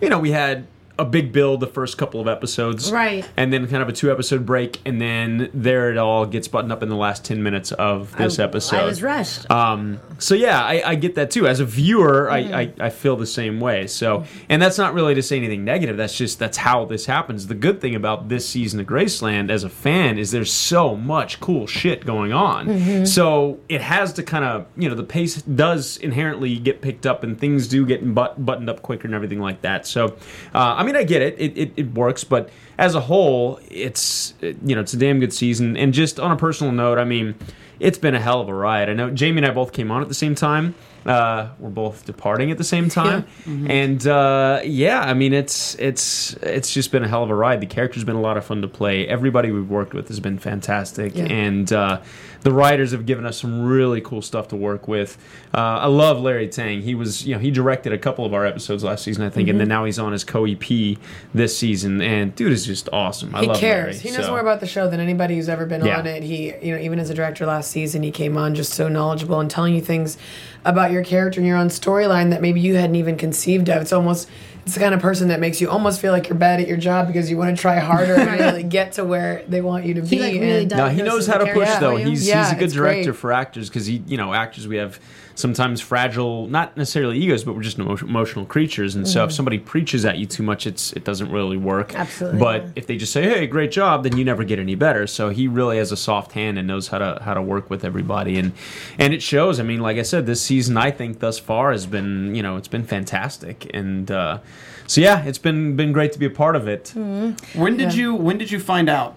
you 0.00 0.08
know, 0.08 0.18
we 0.18 0.30
had 0.30 0.66
a 0.98 1.04
big 1.04 1.32
build 1.32 1.60
the 1.60 1.66
first 1.66 1.96
couple 1.98 2.20
of 2.20 2.26
episodes, 2.28 2.90
Right. 2.90 3.28
and 3.36 3.52
then 3.52 3.66
kind 3.68 3.82
of 3.82 3.88
a 3.88 3.92
two 3.92 4.10
episode 4.10 4.44
break, 4.44 4.80
and 4.84 5.00
then 5.00 5.48
there 5.54 5.90
it 5.90 5.96
all 5.98 6.26
gets 6.26 6.48
buttoned 6.48 6.72
up 6.72 6.82
in 6.82 6.88
the 6.88 6.96
last 6.96 7.24
ten 7.24 7.42
minutes 7.42 7.72
of 7.72 8.16
this 8.16 8.38
I- 8.38 8.44
episode. 8.44 8.76
I 8.80 8.84
was 8.84 9.02
rushed. 9.02 9.50
Um, 9.50 10.00
so 10.18 10.34
yeah, 10.34 10.62
I, 10.62 10.82
I 10.84 10.94
get 10.96 11.14
that 11.14 11.30
too. 11.30 11.46
As 11.46 11.60
a 11.60 11.64
viewer, 11.64 12.30
I, 12.30 12.38
I, 12.38 12.72
I 12.80 12.90
feel 12.90 13.16
the 13.16 13.26
same 13.26 13.60
way. 13.60 13.86
So, 13.86 14.24
and 14.48 14.60
that's 14.60 14.78
not 14.78 14.94
really 14.94 15.14
to 15.14 15.22
say 15.22 15.36
anything 15.36 15.64
negative. 15.64 15.96
That's 15.96 16.16
just 16.16 16.38
that's 16.38 16.56
how 16.56 16.84
this 16.84 17.06
happens. 17.06 17.46
The 17.46 17.54
good 17.54 17.80
thing 17.80 17.94
about 17.94 18.28
this 18.28 18.48
season 18.48 18.80
of 18.80 18.86
Graceland, 18.86 19.50
as 19.50 19.64
a 19.64 19.68
fan, 19.68 20.18
is 20.18 20.30
there's 20.32 20.52
so 20.52 20.96
much 20.96 21.38
cool 21.40 21.66
shit 21.66 22.04
going 22.04 22.32
on. 22.32 23.06
So 23.06 23.60
it 23.68 23.80
has 23.80 24.12
to 24.14 24.22
kind 24.22 24.44
of 24.44 24.66
you 24.76 24.88
know 24.88 24.94
the 24.94 25.04
pace 25.04 25.36
does 25.42 25.96
inherently 25.98 26.56
get 26.58 26.80
picked 26.80 27.06
up 27.06 27.22
and 27.22 27.38
things 27.38 27.68
do 27.68 27.86
get 27.86 28.14
but, 28.14 28.44
buttoned 28.44 28.68
up 28.68 28.82
quicker 28.82 29.06
and 29.06 29.14
everything 29.14 29.38
like 29.40 29.62
that. 29.62 29.86
So, 29.86 30.16
uh, 30.54 30.74
I 30.78 30.82
mean, 30.88 30.96
I 30.96 31.04
get 31.04 31.22
it. 31.22 31.34
It, 31.38 31.56
it. 31.58 31.72
it 31.76 31.94
works, 31.94 32.24
but 32.24 32.50
as 32.78 32.94
a 32.94 33.00
whole, 33.00 33.60
it's 33.70 34.34
you 34.40 34.74
know 34.74 34.80
it's 34.80 34.94
a 34.94 34.98
damn 34.98 35.20
good 35.20 35.32
season. 35.32 35.76
And 35.76 35.92
just 35.94 36.18
on 36.18 36.30
a 36.32 36.36
personal 36.36 36.72
note, 36.72 36.98
I 36.98 37.04
mean 37.04 37.34
it's 37.80 37.98
been 37.98 38.14
a 38.16 38.20
hell 38.20 38.40
of 38.40 38.48
a 38.48 38.54
ride. 38.54 38.90
I 38.90 38.92
know 38.94 39.08
Jamie 39.10 39.38
and 39.38 39.46
I 39.46 39.50
both 39.50 39.72
came 39.72 39.92
on 39.92 40.02
at 40.02 40.08
the 40.08 40.14
same 40.14 40.34
time. 40.34 40.74
Uh, 41.06 41.48
we're 41.60 41.70
both 41.70 42.04
departing 42.04 42.50
at 42.50 42.58
the 42.58 42.64
same 42.64 42.88
time, 42.88 43.24
and 43.46 44.04
uh, 44.06 44.60
yeah, 44.64 45.00
I 45.00 45.14
mean 45.14 45.32
it's 45.32 45.74
it's 45.76 46.34
it's 46.42 46.72
just 46.74 46.90
been 46.92 47.04
a 47.04 47.08
hell 47.08 47.22
of 47.22 47.30
a 47.30 47.34
ride. 47.34 47.60
The 47.60 47.66
character's 47.66 48.04
been 48.04 48.16
a 48.16 48.20
lot 48.20 48.36
of 48.36 48.44
fun 48.44 48.62
to 48.62 48.68
play. 48.68 49.06
Everybody 49.06 49.52
we've 49.52 49.70
worked 49.70 49.94
with 49.94 50.08
has 50.08 50.18
been 50.20 50.38
fantastic, 50.38 51.14
Yeah. 51.14 51.24
and 51.26 51.72
uh, 51.72 52.00
the 52.42 52.52
writers 52.52 52.92
have 52.92 53.04
given 53.06 53.26
us 53.26 53.38
some 53.40 53.64
really 53.66 54.00
cool 54.00 54.22
stuff 54.22 54.48
to 54.48 54.56
work 54.56 54.86
with. 54.86 55.18
Uh, 55.52 55.58
I 55.58 55.86
love 55.86 56.20
Larry 56.20 56.48
Teng. 56.48 56.82
He 56.82 56.94
was 56.94 57.26
you 57.26 57.34
know 57.34 57.40
he 57.40 57.50
directed 57.50 57.92
a 57.92 57.98
couple 57.98 58.24
of 58.24 58.32
our 58.34 58.46
episodes 58.46 58.84
last 58.84 59.02
season, 59.04 59.24
I 59.24 59.30
think, 59.30 59.48
and 59.48 59.58
then 59.58 59.68
now 59.68 59.84
he's 59.84 59.98
on 59.98 60.12
his 60.12 60.24
co 60.24 60.44
EP 60.44 60.96
this 61.34 61.56
season. 61.58 62.00
And 62.00 62.34
dude 62.34 62.52
is 62.52 62.66
just 62.66 62.88
awesome. 62.92 63.34
I 63.34 63.40
he 63.42 63.46
love 63.48 63.58
cares. 63.58 63.96
Larry, 63.96 64.10
he 64.10 64.10
knows 64.16 64.26
so- 64.26 64.30
more 64.32 64.40
about 64.40 64.60
the 64.60 64.66
show 64.66 64.88
than 64.88 65.00
anybody 65.00 65.36
who's 65.36 65.48
ever 65.48 65.66
been 65.66 65.84
Yeah. 65.84 65.98
on 65.98 66.06
it. 66.06 66.22
He, 66.22 66.54
you 66.62 66.74
know, 66.74 66.80
even 66.80 66.98
as 66.98 67.10
a 67.10 67.14
director 67.14 67.44
last 67.46 67.70
season, 67.70 68.02
he 68.02 68.10
came 68.10 68.36
on 68.36 68.54
just 68.54 68.72
so 68.72 68.88
knowledgeable 68.88 69.40
and 69.40 69.50
telling 69.50 69.74
you 69.74 69.80
things 69.80 70.16
about 70.64 70.90
your 70.92 71.02
character 71.04 71.40
and 71.40 71.46
your 71.46 71.56
own 71.56 71.68
storyline 71.68 72.30
that 72.30 72.42
maybe 72.42 72.60
you 72.60 72.76
hadn't 72.76 72.96
even 72.96 73.16
conceived 73.16 73.68
of. 73.68 73.82
It's 73.82 73.92
almost 73.92 74.28
it's 74.68 74.74
the 74.74 74.80
kind 74.82 74.94
of 74.94 75.00
person 75.00 75.28
that 75.28 75.40
makes 75.40 75.62
you 75.62 75.70
almost 75.70 75.98
feel 75.98 76.12
like 76.12 76.28
you're 76.28 76.36
bad 76.36 76.60
at 76.60 76.68
your 76.68 76.76
job 76.76 77.06
because 77.06 77.30
you 77.30 77.38
want 77.38 77.56
to 77.56 77.58
try 77.58 77.78
harder 77.78 78.16
and 78.16 78.38
really 78.38 78.62
get 78.62 78.92
to 78.92 79.02
where 79.02 79.42
they 79.48 79.62
want 79.62 79.86
you 79.86 79.94
to 79.94 80.02
be. 80.02 80.08
He, 80.08 80.20
like, 80.20 80.32
really 80.34 80.62
and- 80.64 80.70
No, 80.70 80.90
he 80.90 81.00
knows 81.00 81.26
how 81.26 81.38
to 81.38 81.50
push 81.54 81.70
though. 81.76 81.96
He's 81.96 82.28
Yeah, 82.28 82.44
he's 82.44 82.52
a 82.52 82.60
good 82.60 82.70
director 82.72 83.12
great. 83.12 83.16
for 83.16 83.32
actors 83.32 83.70
because 83.70 83.86
he, 83.86 84.02
you 84.06 84.18
know, 84.18 84.34
actors 84.34 84.68
we 84.68 84.76
have 84.76 85.00
sometimes 85.38 85.80
fragile, 85.80 86.46
not 86.48 86.76
necessarily 86.76 87.16
egos, 87.18 87.44
but 87.44 87.54
we're 87.54 87.62
just 87.62 87.78
emotional 87.78 88.44
creatures. 88.44 88.94
And 88.96 89.06
so 89.06 89.24
if 89.24 89.32
somebody 89.32 89.58
preaches 89.58 90.04
at 90.04 90.18
you 90.18 90.26
too 90.26 90.42
much, 90.42 90.66
it's 90.66 90.92
it 90.94 91.04
doesn't 91.04 91.30
really 91.30 91.56
work. 91.56 91.94
Absolutely, 91.94 92.40
But 92.40 92.62
yeah. 92.64 92.70
if 92.76 92.86
they 92.86 92.96
just 92.96 93.12
say, 93.12 93.22
"Hey, 93.22 93.46
great 93.46 93.70
job," 93.70 94.02
then 94.02 94.16
you 94.16 94.24
never 94.24 94.42
get 94.44 94.58
any 94.58 94.74
better. 94.74 95.06
So 95.06 95.28
he 95.30 95.46
really 95.46 95.78
has 95.78 95.92
a 95.92 95.96
soft 95.96 96.32
hand 96.32 96.58
and 96.58 96.66
knows 96.66 96.88
how 96.88 96.98
to 96.98 97.20
how 97.22 97.34
to 97.34 97.42
work 97.42 97.70
with 97.70 97.84
everybody, 97.84 98.38
and 98.38 98.52
and 98.98 99.14
it 99.14 99.22
shows. 99.22 99.60
I 99.60 99.62
mean, 99.62 99.80
like 99.80 99.96
I 99.96 100.02
said, 100.02 100.26
this 100.26 100.42
season 100.42 100.76
I 100.76 100.90
think 100.90 101.20
thus 101.20 101.38
far 101.38 101.70
has 101.72 101.86
been, 101.86 102.34
you 102.34 102.42
know, 102.42 102.56
it's 102.56 102.68
been 102.68 102.84
fantastic, 102.84 103.70
and 103.72 104.10
uh, 104.10 104.38
so 104.86 105.00
yeah, 105.00 105.24
it's 105.24 105.38
been 105.38 105.76
been 105.76 105.92
great 105.92 106.12
to 106.12 106.18
be 106.18 106.26
a 106.26 106.30
part 106.30 106.56
of 106.56 106.66
it. 106.66 106.92
When 106.96 107.76
did 107.76 107.92
Yeah. 107.94 108.00
you 108.00 108.14
When 108.14 108.38
did 108.38 108.50
you 108.50 108.58
find 108.58 108.88
out 108.88 109.14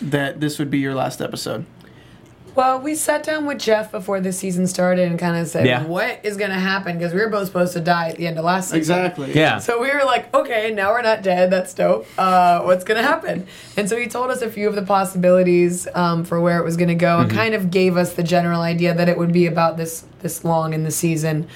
that 0.00 0.40
this 0.40 0.58
would 0.58 0.70
be 0.70 0.78
your 0.78 0.94
last 0.94 1.20
episode? 1.20 1.64
Well, 2.54 2.80
we 2.80 2.94
sat 2.94 3.24
down 3.24 3.46
with 3.46 3.58
Jeff 3.58 3.90
before 3.90 4.20
the 4.20 4.32
season 4.32 4.66
started 4.66 5.08
and 5.08 5.18
kind 5.18 5.36
of 5.36 5.48
said, 5.48 5.66
Yeah. 5.66 5.84
"What 5.84 6.20
is 6.22 6.36
going 6.36 6.50
to 6.50 6.58
happen?" 6.58 6.96
Because 6.96 7.12
we 7.12 7.20
were 7.20 7.28
both 7.28 7.46
supposed 7.46 7.72
to 7.72 7.80
die 7.80 8.10
at 8.10 8.16
the 8.16 8.26
end 8.28 8.38
of 8.38 8.44
last 8.44 8.66
season. 8.70 8.78
Exactly. 8.78 9.32
Yeah. 9.34 9.58
So 9.58 9.80
we 9.80 9.88
were 9.92 10.04
like, 10.04 10.32
okay, 10.32 10.72
now 10.72 10.92
we're 10.92 11.02
not 11.02 11.22
dead. 11.22 11.50
That's 11.50 11.74
dope. 11.74 12.06
Uh, 12.16 12.60
what's 12.62 12.84
gonna 12.84 13.02
happen? 13.02 13.46
And 13.76 13.88
so 13.88 13.96
he 13.96 14.06
told 14.06 14.30
us 14.30 14.40
a 14.40 14.48
few 14.50 14.68
of 14.68 14.76
the 14.76 14.82
possibilities 14.82 15.88
um, 15.94 16.24
for 16.24 16.40
where 16.40 16.58
it 16.58 16.64
was 16.64 16.76
gonna 16.76 16.94
go, 16.94 17.18
and 17.18 17.30
kind 17.30 17.54
of 17.54 17.70
gave 17.70 17.96
us 17.96 18.12
the 18.14 18.22
general 18.22 18.60
idea 18.60 18.94
that 18.94 19.08
it 19.08 19.18
would 19.18 19.32
be 19.32 19.46
about 19.46 19.76
this 19.76 20.04
this 20.20 20.44
long 20.44 20.74
in 20.74 20.84
the 20.84 20.90
season. 20.92 21.48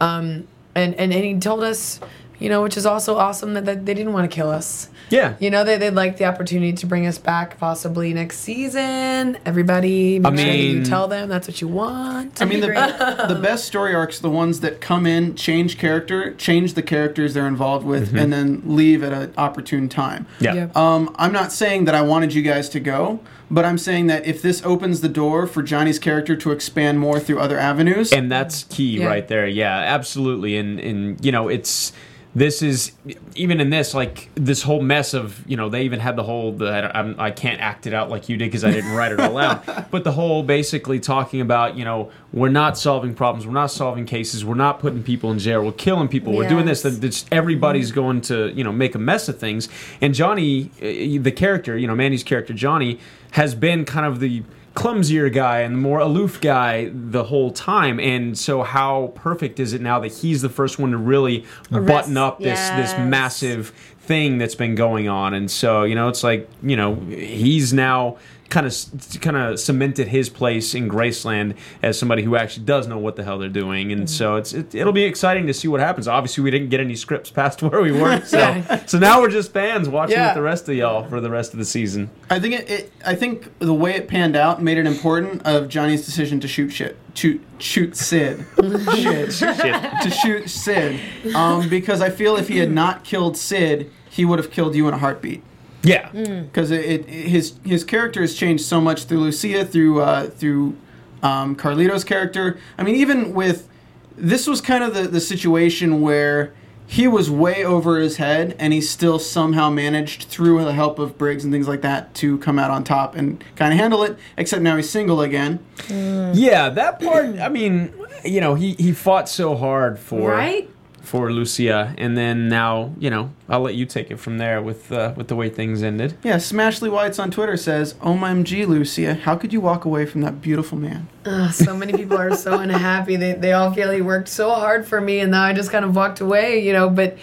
Um, 0.00 0.46
and, 0.74 0.94
and 0.94 1.12
and 1.12 1.24
he 1.24 1.38
told 1.38 1.64
us, 1.64 1.98
you 2.38 2.48
know, 2.48 2.62
which 2.62 2.76
is 2.76 2.86
also 2.86 3.16
awesome 3.16 3.54
that, 3.54 3.64
that 3.64 3.86
they 3.86 3.94
didn't 3.94 4.12
want 4.12 4.30
to 4.30 4.34
kill 4.34 4.50
us. 4.50 4.88
Yeah. 5.10 5.36
You 5.38 5.50
know, 5.50 5.64
they, 5.64 5.76
they'd 5.76 5.90
like 5.90 6.16
the 6.16 6.24
opportunity 6.24 6.72
to 6.74 6.86
bring 6.86 7.06
us 7.06 7.18
back 7.18 7.58
possibly 7.58 8.12
next 8.14 8.38
season. 8.40 9.38
Everybody, 9.44 10.18
make 10.18 10.32
I 10.32 10.36
sure 10.36 10.46
that 10.46 10.58
you 10.58 10.84
tell 10.84 11.08
them 11.08 11.28
that's 11.28 11.46
what 11.48 11.60
you 11.60 11.68
want. 11.68 12.40
I 12.40 12.44
mean, 12.44 12.60
the, 12.60 12.68
the 13.28 13.38
best 13.40 13.64
story 13.66 13.94
arcs, 13.94 14.18
the 14.18 14.30
ones 14.30 14.60
that 14.60 14.80
come 14.80 15.06
in, 15.06 15.34
change 15.34 15.78
character, 15.78 16.34
change 16.34 16.74
the 16.74 16.82
characters 16.82 17.34
they're 17.34 17.46
involved 17.46 17.86
with, 17.86 18.14
and 18.16 18.32
then 18.32 18.62
leave 18.64 19.02
at 19.02 19.12
an 19.12 19.32
opportune 19.36 19.88
time. 19.88 20.26
Yeah. 20.40 20.54
Yeah. 20.54 20.68
Um, 20.74 21.14
I'm 21.18 21.32
not 21.32 21.52
saying 21.52 21.84
that 21.86 21.94
I 21.94 22.02
wanted 22.02 22.32
you 22.34 22.42
guys 22.42 22.68
to 22.70 22.80
go, 22.80 23.20
but 23.50 23.64
I'm 23.64 23.78
saying 23.78 24.06
that 24.08 24.26
if 24.26 24.40
this 24.42 24.62
opens 24.64 25.00
the 25.00 25.08
door 25.08 25.46
for 25.46 25.62
Johnny's 25.62 25.98
character 25.98 26.34
to 26.36 26.50
expand 26.50 26.98
more 26.98 27.20
through 27.20 27.40
other 27.40 27.58
avenues, 27.58 28.12
and 28.12 28.30
that's 28.32 28.64
key 28.64 28.98
Yeah. 28.98 29.06
right 29.06 29.28
there 29.28 29.46
yeah 29.46 29.76
absolutely 29.78 30.56
and 30.56 30.80
and 30.80 31.24
you 31.24 31.30
know 31.30 31.48
it's 31.48 31.92
this 32.34 32.62
is 32.62 32.92
even 33.36 33.60
in 33.60 33.70
this 33.70 33.94
like 33.94 34.28
this 34.34 34.62
whole 34.62 34.80
mess 34.82 35.14
of 35.14 35.42
you 35.48 35.56
know 35.56 35.68
they 35.68 35.82
even 35.82 36.00
had 36.00 36.16
the 36.16 36.22
whole 36.24 36.52
the, 36.52 36.66
I, 36.66 36.98
I'm, 36.98 37.18
I 37.18 37.30
can't 37.30 37.60
act 37.60 37.86
it 37.86 37.94
out 37.94 38.10
like 38.10 38.28
you 38.28 38.36
did 38.36 38.46
because 38.46 38.64
I 38.64 38.72
didn't 38.72 38.92
write 38.92 39.12
it 39.12 39.20
all 39.20 39.38
out 39.38 39.90
but 39.90 40.02
the 40.02 40.12
whole 40.12 40.42
basically 40.42 40.98
talking 40.98 41.40
about 41.40 41.76
you 41.76 41.84
know 41.84 42.10
we're 42.32 42.48
not 42.48 42.76
solving 42.76 43.14
problems 43.14 43.46
we're 43.46 43.52
not 43.52 43.70
solving 43.70 44.04
cases 44.04 44.44
we're 44.44 44.54
not 44.56 44.80
putting 44.80 45.02
people 45.02 45.30
in 45.30 45.38
jail 45.38 45.64
we're 45.64 45.72
killing 45.72 46.08
people 46.08 46.32
we're 46.32 46.48
doing 46.48 46.66
this 46.66 46.84
Yes. 46.84 46.98
that 46.98 47.24
everybody's 47.32 47.92
going 47.92 48.20
to 48.22 48.48
you 48.52 48.64
know 48.64 48.72
make 48.72 48.94
a 48.96 48.98
mess 48.98 49.28
of 49.28 49.38
things 49.38 49.68
and 50.00 50.12
Johnny 50.12 50.70
uh, 50.82 51.22
the 51.22 51.32
character 51.32 51.78
you 51.78 51.86
know 51.86 51.94
Manny's 51.94 52.24
character 52.24 52.52
Johnny 52.52 52.98
has 53.32 53.54
been 53.54 53.84
kind 53.84 54.06
of 54.06 54.18
the 54.20 54.42
clumsier 54.74 55.30
guy 55.30 55.60
and 55.60 55.74
the 55.74 55.78
more 55.78 56.00
aloof 56.00 56.40
guy 56.40 56.90
the 56.92 57.24
whole 57.24 57.50
time. 57.50 57.98
And 58.00 58.36
so 58.36 58.62
how 58.62 59.12
perfect 59.14 59.60
is 59.60 59.72
it 59.72 59.80
now 59.80 60.00
that 60.00 60.12
he's 60.12 60.42
the 60.42 60.48
first 60.48 60.78
one 60.78 60.90
to 60.90 60.96
really 60.96 61.44
button 61.70 62.16
up 62.16 62.40
this 62.40 62.68
this 62.70 62.92
massive 62.98 63.68
thing 64.00 64.38
that's 64.38 64.54
been 64.54 64.74
going 64.74 65.08
on? 65.08 65.34
And 65.34 65.50
so 65.50 65.84
you 65.84 65.94
know 65.94 66.08
it's 66.08 66.24
like 66.24 66.48
you 66.62 66.76
know 66.76 66.96
he's 66.96 67.72
now 67.72 68.18
kind 68.50 68.66
of 68.66 68.74
kind 69.20 69.36
of 69.36 69.58
cemented 69.58 70.08
his 70.08 70.28
place 70.28 70.74
in 70.74 70.88
Graceland 70.88 71.56
as 71.82 71.98
somebody 71.98 72.22
who 72.22 72.36
actually 72.36 72.64
does 72.66 72.86
know 72.86 72.98
what 72.98 73.16
the 73.16 73.24
hell 73.24 73.38
they're 73.38 73.48
doing. 73.48 73.90
And 73.90 74.08
so 74.08 74.36
it's 74.36 74.52
it, 74.52 74.74
it'll 74.74 74.92
be 74.92 75.04
exciting 75.04 75.46
to 75.46 75.54
see 75.54 75.66
what 75.68 75.80
happens. 75.80 76.06
Obviously 76.06 76.44
we 76.44 76.50
didn't 76.50 76.68
get 76.68 76.80
any 76.80 76.94
scripts 76.94 77.30
past 77.30 77.62
where 77.62 77.80
we 77.80 77.92
were. 77.92 78.20
So 78.26 78.62
so 78.86 78.98
now 78.98 79.20
we're 79.20 79.30
just 79.30 79.52
fans 79.52 79.88
watching 79.88 80.16
Yeah. 80.16 80.28
with 80.28 80.34
the 80.36 80.42
rest 80.42 80.68
of 80.68 80.74
y'all 80.74 81.08
for 81.08 81.20
the 81.20 81.30
rest 81.30 81.52
of 81.52 81.58
the 81.58 81.64
season. 81.64 82.10
I 82.30 82.38
think 82.38 82.54
it, 82.54 82.70
it. 82.70 82.92
I 83.04 83.14
think 83.14 83.58
the 83.58 83.74
way 83.74 83.94
it 83.94 84.08
panned 84.08 84.36
out 84.36 84.62
made 84.62 84.78
it 84.78 84.86
important 84.86 85.42
of 85.46 85.68
Johnny's 85.68 86.04
decision 86.04 86.40
to 86.40 86.48
shoot 86.48 86.70
shit, 86.70 86.96
shoot, 87.14 87.40
shoot 87.58 87.96
Sid, 87.96 88.44
shit, 88.94 89.32
shit. 89.32 89.56
To 90.02 90.10
shoot 90.10 90.48
Sid, 90.48 91.00
um, 91.34 91.68
because 91.68 92.00
I 92.00 92.10
feel 92.10 92.36
if 92.36 92.48
he 92.48 92.58
had 92.58 92.70
not 92.70 93.04
killed 93.04 93.36
Sid, 93.36 93.90
he 94.08 94.24
would 94.24 94.38
have 94.38 94.50
killed 94.50 94.74
you 94.74 94.86
in 94.88 94.94
a 94.94 94.98
heartbeat. 94.98 95.42
Yeah 95.84 96.10
because 96.10 96.70
it, 96.70 96.84
it 96.84 97.08
his 97.08 97.54
his 97.64 97.84
character 97.84 98.20
has 98.20 98.34
changed 98.34 98.64
so 98.64 98.80
much 98.80 99.04
through 99.04 99.20
Lucia, 99.20 99.64
through 99.64 100.00
uh, 100.00 100.26
through 100.30 100.76
um, 101.22 101.54
Carlito's 101.56 102.04
character. 102.04 102.58
I 102.78 102.82
mean, 102.82 102.96
even 102.96 103.32
with 103.34 103.68
this 104.16 104.46
was 104.46 104.60
kind 104.60 104.82
of 104.84 104.94
the 104.94 105.02
the 105.08 105.20
situation 105.20 106.00
where 106.00 106.52
he 106.86 107.08
was 107.08 107.30
way 107.30 107.64
over 107.64 107.98
his 107.98 108.18
head, 108.18 108.54
and 108.58 108.72
he 108.72 108.80
still 108.80 109.18
somehow 109.18 109.70
managed 109.70 110.24
through 110.24 110.62
the 110.64 110.74
help 110.74 110.98
of 110.98 111.16
Briggs 111.16 111.42
and 111.42 111.52
things 111.52 111.66
like 111.66 111.80
that 111.80 112.14
to 112.16 112.38
come 112.38 112.58
out 112.58 112.70
on 112.70 112.84
top 112.84 113.16
and 113.16 113.42
kind 113.56 113.72
of 113.72 113.78
handle 113.78 114.02
it. 114.02 114.18
Except 114.36 114.62
now 114.62 114.76
he's 114.76 114.90
single 114.90 115.22
again. 115.22 115.64
Yeah, 115.88 116.68
that 116.68 117.00
part. 117.00 117.38
I 117.38 117.48
mean, 117.48 117.94
you 118.24 118.40
know, 118.40 118.54
he 118.54 118.74
he 118.74 118.92
fought 118.92 119.28
so 119.28 119.56
hard 119.56 119.98
for 119.98 120.30
Right? 120.30 120.70
For 121.04 121.30
Lucia, 121.30 121.94
and 121.98 122.16
then 122.16 122.48
now, 122.48 122.92
you 122.98 123.10
know, 123.10 123.30
I'll 123.48 123.60
let 123.60 123.74
you 123.74 123.86
take 123.86 124.10
it 124.10 124.18
from 124.18 124.38
there 124.38 124.62
with 124.62 124.90
uh, 124.90 125.12
with 125.16 125.28
the 125.28 125.36
way 125.36 125.50
things 125.50 125.82
ended. 125.82 126.16
Yeah, 126.22 126.36
Smashley 126.36 126.90
Whites 126.90 127.18
on 127.18 127.30
Twitter 127.30 127.56
says, 127.56 127.94
"OMG, 127.94 128.66
Lucia, 128.66 129.14
how 129.14 129.36
could 129.36 129.52
you 129.52 129.60
walk 129.60 129.84
away 129.84 130.06
from 130.06 130.22
that 130.22 130.40
beautiful 130.40 130.78
man?" 130.78 131.08
Ugh, 131.26 131.52
so 131.52 131.76
many 131.76 131.92
people 131.92 132.18
are 132.18 132.34
so 132.34 132.58
unhappy. 132.58 133.16
They, 133.16 133.32
they 133.32 133.52
all 133.52 133.72
feel 133.72 133.90
he 133.90 134.02
worked 134.02 134.28
so 134.28 134.50
hard 134.52 134.86
for 134.86 135.00
me, 135.00 135.20
and 135.20 135.30
now 135.30 135.44
I 135.44 135.52
just 135.52 135.70
kind 135.70 135.84
of 135.84 135.94
walked 135.94 136.20
away, 136.20 136.64
you 136.64 136.72
know. 136.72 136.88
But 136.90 137.18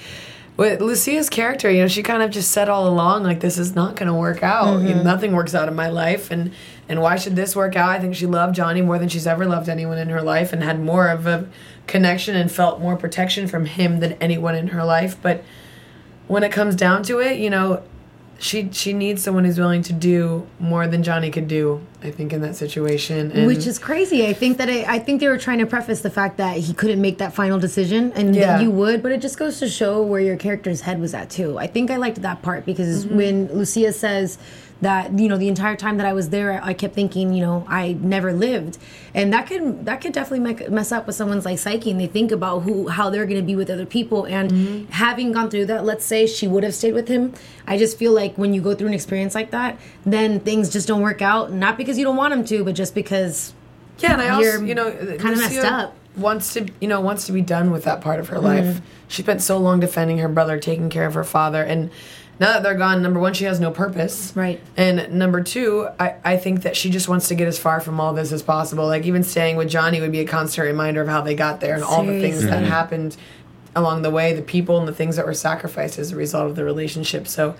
with 0.57 0.81
Lucia's 0.81 1.29
character, 1.29 1.71
you 1.71 1.81
know, 1.81 1.87
she 1.87 2.03
kind 2.03 2.21
of 2.21 2.29
just 2.29 2.51
said 2.51 2.69
all 2.69 2.87
along, 2.87 3.23
like, 3.23 3.39
this 3.39 3.57
is 3.57 3.73
not 3.73 3.95
going 3.95 4.07
to 4.07 4.13
work 4.13 4.43
out. 4.43 4.81
You 4.81 4.89
know, 4.89 4.95
mm-hmm. 4.95 5.03
nothing 5.03 5.31
works 5.31 5.55
out 5.55 5.67
in 5.67 5.75
my 5.75 5.89
life, 5.89 6.29
and 6.31 6.51
and 6.89 7.01
why 7.01 7.15
should 7.15 7.35
this 7.35 7.55
work 7.55 7.75
out? 7.75 7.89
I 7.89 7.99
think 7.99 8.15
she 8.15 8.25
loved 8.25 8.55
Johnny 8.55 8.81
more 8.81 8.99
than 8.99 9.07
she's 9.07 9.25
ever 9.25 9.45
loved 9.45 9.69
anyone 9.69 9.97
in 9.97 10.09
her 10.09 10.21
life, 10.21 10.53
and 10.53 10.61
had 10.63 10.79
more 10.79 11.07
of 11.07 11.25
a 11.25 11.47
connection 11.87 12.35
and 12.35 12.51
felt 12.51 12.79
more 12.79 12.97
protection 12.97 13.47
from 13.47 13.65
him 13.65 14.01
than 14.01 14.13
anyone 14.13 14.55
in 14.55 14.67
her 14.69 14.83
life. 14.83 15.17
But 15.21 15.43
when 16.27 16.43
it 16.43 16.51
comes 16.51 16.75
down 16.75 17.03
to 17.03 17.19
it, 17.19 17.39
you 17.39 17.49
know, 17.49 17.83
she 18.41 18.69
she 18.71 18.91
needs 18.91 19.21
someone 19.21 19.45
who's 19.45 19.60
willing 19.60 19.84
to 19.84 19.93
do 19.93 20.47
more 20.60 20.88
than 20.88 21.04
Johnny 21.04 21.30
could 21.30 21.47
do. 21.47 21.80
I 22.04 22.10
think 22.10 22.34
in 22.34 22.41
that 22.41 22.56
situation, 22.56 23.32
and 23.32 23.45
Which 23.45 23.67
is 23.67 23.77
crazy. 23.77 24.25
I 24.25 24.34
think 24.34 24.58
that 24.58 24.67
it, 24.67 24.88
I 24.89 24.97
think 24.97 25.19
they 25.19 25.27
were 25.27 25.38
trying 25.38 25.60
to 25.60 25.67
preface 25.67 26.01
the 26.01 26.10
fact 26.10 26.38
that 26.38 26.58
he 26.58 26.73
couldn't 26.73 26.99
make 26.99 27.19
that 27.19 27.36
final 27.36 27.60
decision, 27.60 28.12
and 28.13 28.36
Yeah. 28.36 28.58
that 28.58 28.63
you 28.63 28.71
would. 28.71 29.04
But 29.04 29.12
it 29.12 29.21
just 29.21 29.38
goes 29.38 29.60
to 29.60 29.69
show 29.69 30.01
where 30.01 30.19
your 30.21 30.38
character's 30.38 30.82
head 30.82 30.99
was 30.99 31.13
at 31.13 31.30
too. 31.30 31.60
I 31.60 31.67
think 31.67 31.91
I 31.91 31.97
liked 31.97 32.21
that 32.23 32.41
part 32.41 32.65
because 32.65 33.06
Mm-hmm. 33.06 33.15
when 33.17 33.47
Lucia 33.54 33.93
says 33.93 34.39
that 34.81 35.17
you 35.19 35.27
know 35.29 35.37
the 35.37 35.47
entire 35.47 35.75
time 35.75 35.97
that 35.97 36.05
I 36.07 36.13
was 36.13 36.29
there, 36.29 36.59
I 36.63 36.73
kept 36.73 36.95
thinking 36.95 37.33
you 37.33 37.41
know 37.41 37.65
I 37.67 37.93
never 38.01 38.33
lived, 38.33 38.77
and 39.13 39.31
that 39.33 39.47
could 39.47 39.85
that 39.85 40.01
could 40.01 40.11
definitely 40.13 40.39
make, 40.39 40.69
mess 40.69 40.91
up 40.91 41.05
with 41.07 41.15
someone's 41.15 41.45
like 41.45 41.59
psyche, 41.59 41.91
and 41.91 41.99
they 41.99 42.07
think 42.07 42.31
about 42.31 42.59
who 42.61 42.87
how 42.87 43.09
they're 43.09 43.25
going 43.25 43.39
to 43.39 43.45
be 43.45 43.55
with 43.55 43.69
other 43.69 43.85
people, 43.85 44.25
and 44.25 44.51
Mm-hmm. 44.51 44.91
having 44.91 45.31
gone 45.31 45.49
through 45.49 45.65
that, 45.67 45.85
let's 45.85 46.03
say 46.05 46.25
she 46.25 46.47
would 46.47 46.63
have 46.63 46.73
stayed 46.75 46.93
with 46.93 47.07
him. 47.07 47.33
I 47.67 47.77
just 47.77 47.97
feel 47.97 48.11
like 48.11 48.37
when 48.37 48.53
you 48.53 48.61
go 48.61 48.73
through 48.75 48.87
an 48.87 48.93
experience 48.93 49.35
like 49.35 49.51
that, 49.51 49.79
then 50.05 50.39
things 50.39 50.69
just 50.69 50.87
don't 50.87 51.01
work 51.01 51.21
out, 51.21 51.51
not 51.53 51.77
because 51.77 51.97
you 51.97 52.03
don't 52.03 52.17
want 52.17 52.33
them 52.33 52.43
to, 52.45 52.63
but 52.63 52.73
just 52.75 52.95
because 52.95 53.53
Yeah, 53.99 54.13
and 54.13 54.21
I 54.21 54.29
also, 54.29 54.65
you 54.65 54.75
know, 54.75 54.91
kinda 54.91 55.37
messed 55.37 55.63
up. 55.63 55.95
Wants 56.17 56.53
to, 56.55 56.67
you 56.81 56.89
know, 56.89 56.99
wants 56.99 57.25
to 57.27 57.31
be 57.31 57.41
done 57.41 57.71
with 57.71 57.85
that 57.85 58.01
part 58.01 58.19
of 58.19 58.27
her 58.29 58.35
Mm-hmm. 58.35 58.45
life. 58.45 58.81
She 59.07 59.21
spent 59.21 59.41
so 59.41 59.57
long 59.57 59.79
defending 59.79 60.17
her 60.17 60.27
brother, 60.27 60.57
taking 60.59 60.89
care 60.89 61.05
of 61.05 61.13
her 61.13 61.23
father, 61.23 61.63
and 61.63 61.89
now 62.41 62.54
that 62.54 62.63
they're 62.63 62.73
gone, 62.73 63.04
number 63.04 63.19
one, 63.19 63.36
she 63.36 63.43
has 63.43 63.60
no 63.60 63.69
purpose. 63.69 64.34
Right. 64.36 64.60
And 64.75 65.13
number 65.13 65.43
two, 65.43 65.88
I, 65.99 66.15
I 66.25 66.38
think 66.38 66.63
that 66.63 66.75
she 66.75 66.89
just 66.89 67.08
wants 67.08 67.27
to 67.27 67.36
get 67.36 67.47
as 67.47 67.60
far 67.60 67.80
from 67.80 67.99
all 67.99 68.15
this 68.15 68.32
as 68.32 68.41
possible. 68.41 68.88
Like 68.88 69.06
even 69.06 69.23
staying 69.23 69.58
with 69.58 69.69
Johnny 69.69 70.01
would 70.01 70.12
be 70.12 70.21
a 70.21 70.25
constant 70.25 70.65
reminder 70.65 71.04
of 71.04 71.08
how 71.08 71.21
they 71.21 71.36
got 71.36 71.60
there 71.60 71.75
and 71.75 71.84
all 71.84 72.04
the 72.04 72.19
things 72.19 72.43
that 72.43 72.63
happened 72.63 73.15
along 73.75 74.01
the 74.01 74.10
way, 74.10 74.34
the 74.34 74.41
people 74.41 74.80
and 74.80 74.88
the 74.88 74.93
things 74.93 75.17
that 75.17 75.25
were 75.27 75.36
sacrificed 75.36 75.99
as 75.99 76.12
a 76.12 76.15
result 76.15 76.49
of 76.49 76.56
the 76.56 76.65
relationship. 76.65 77.27
So 77.27 77.56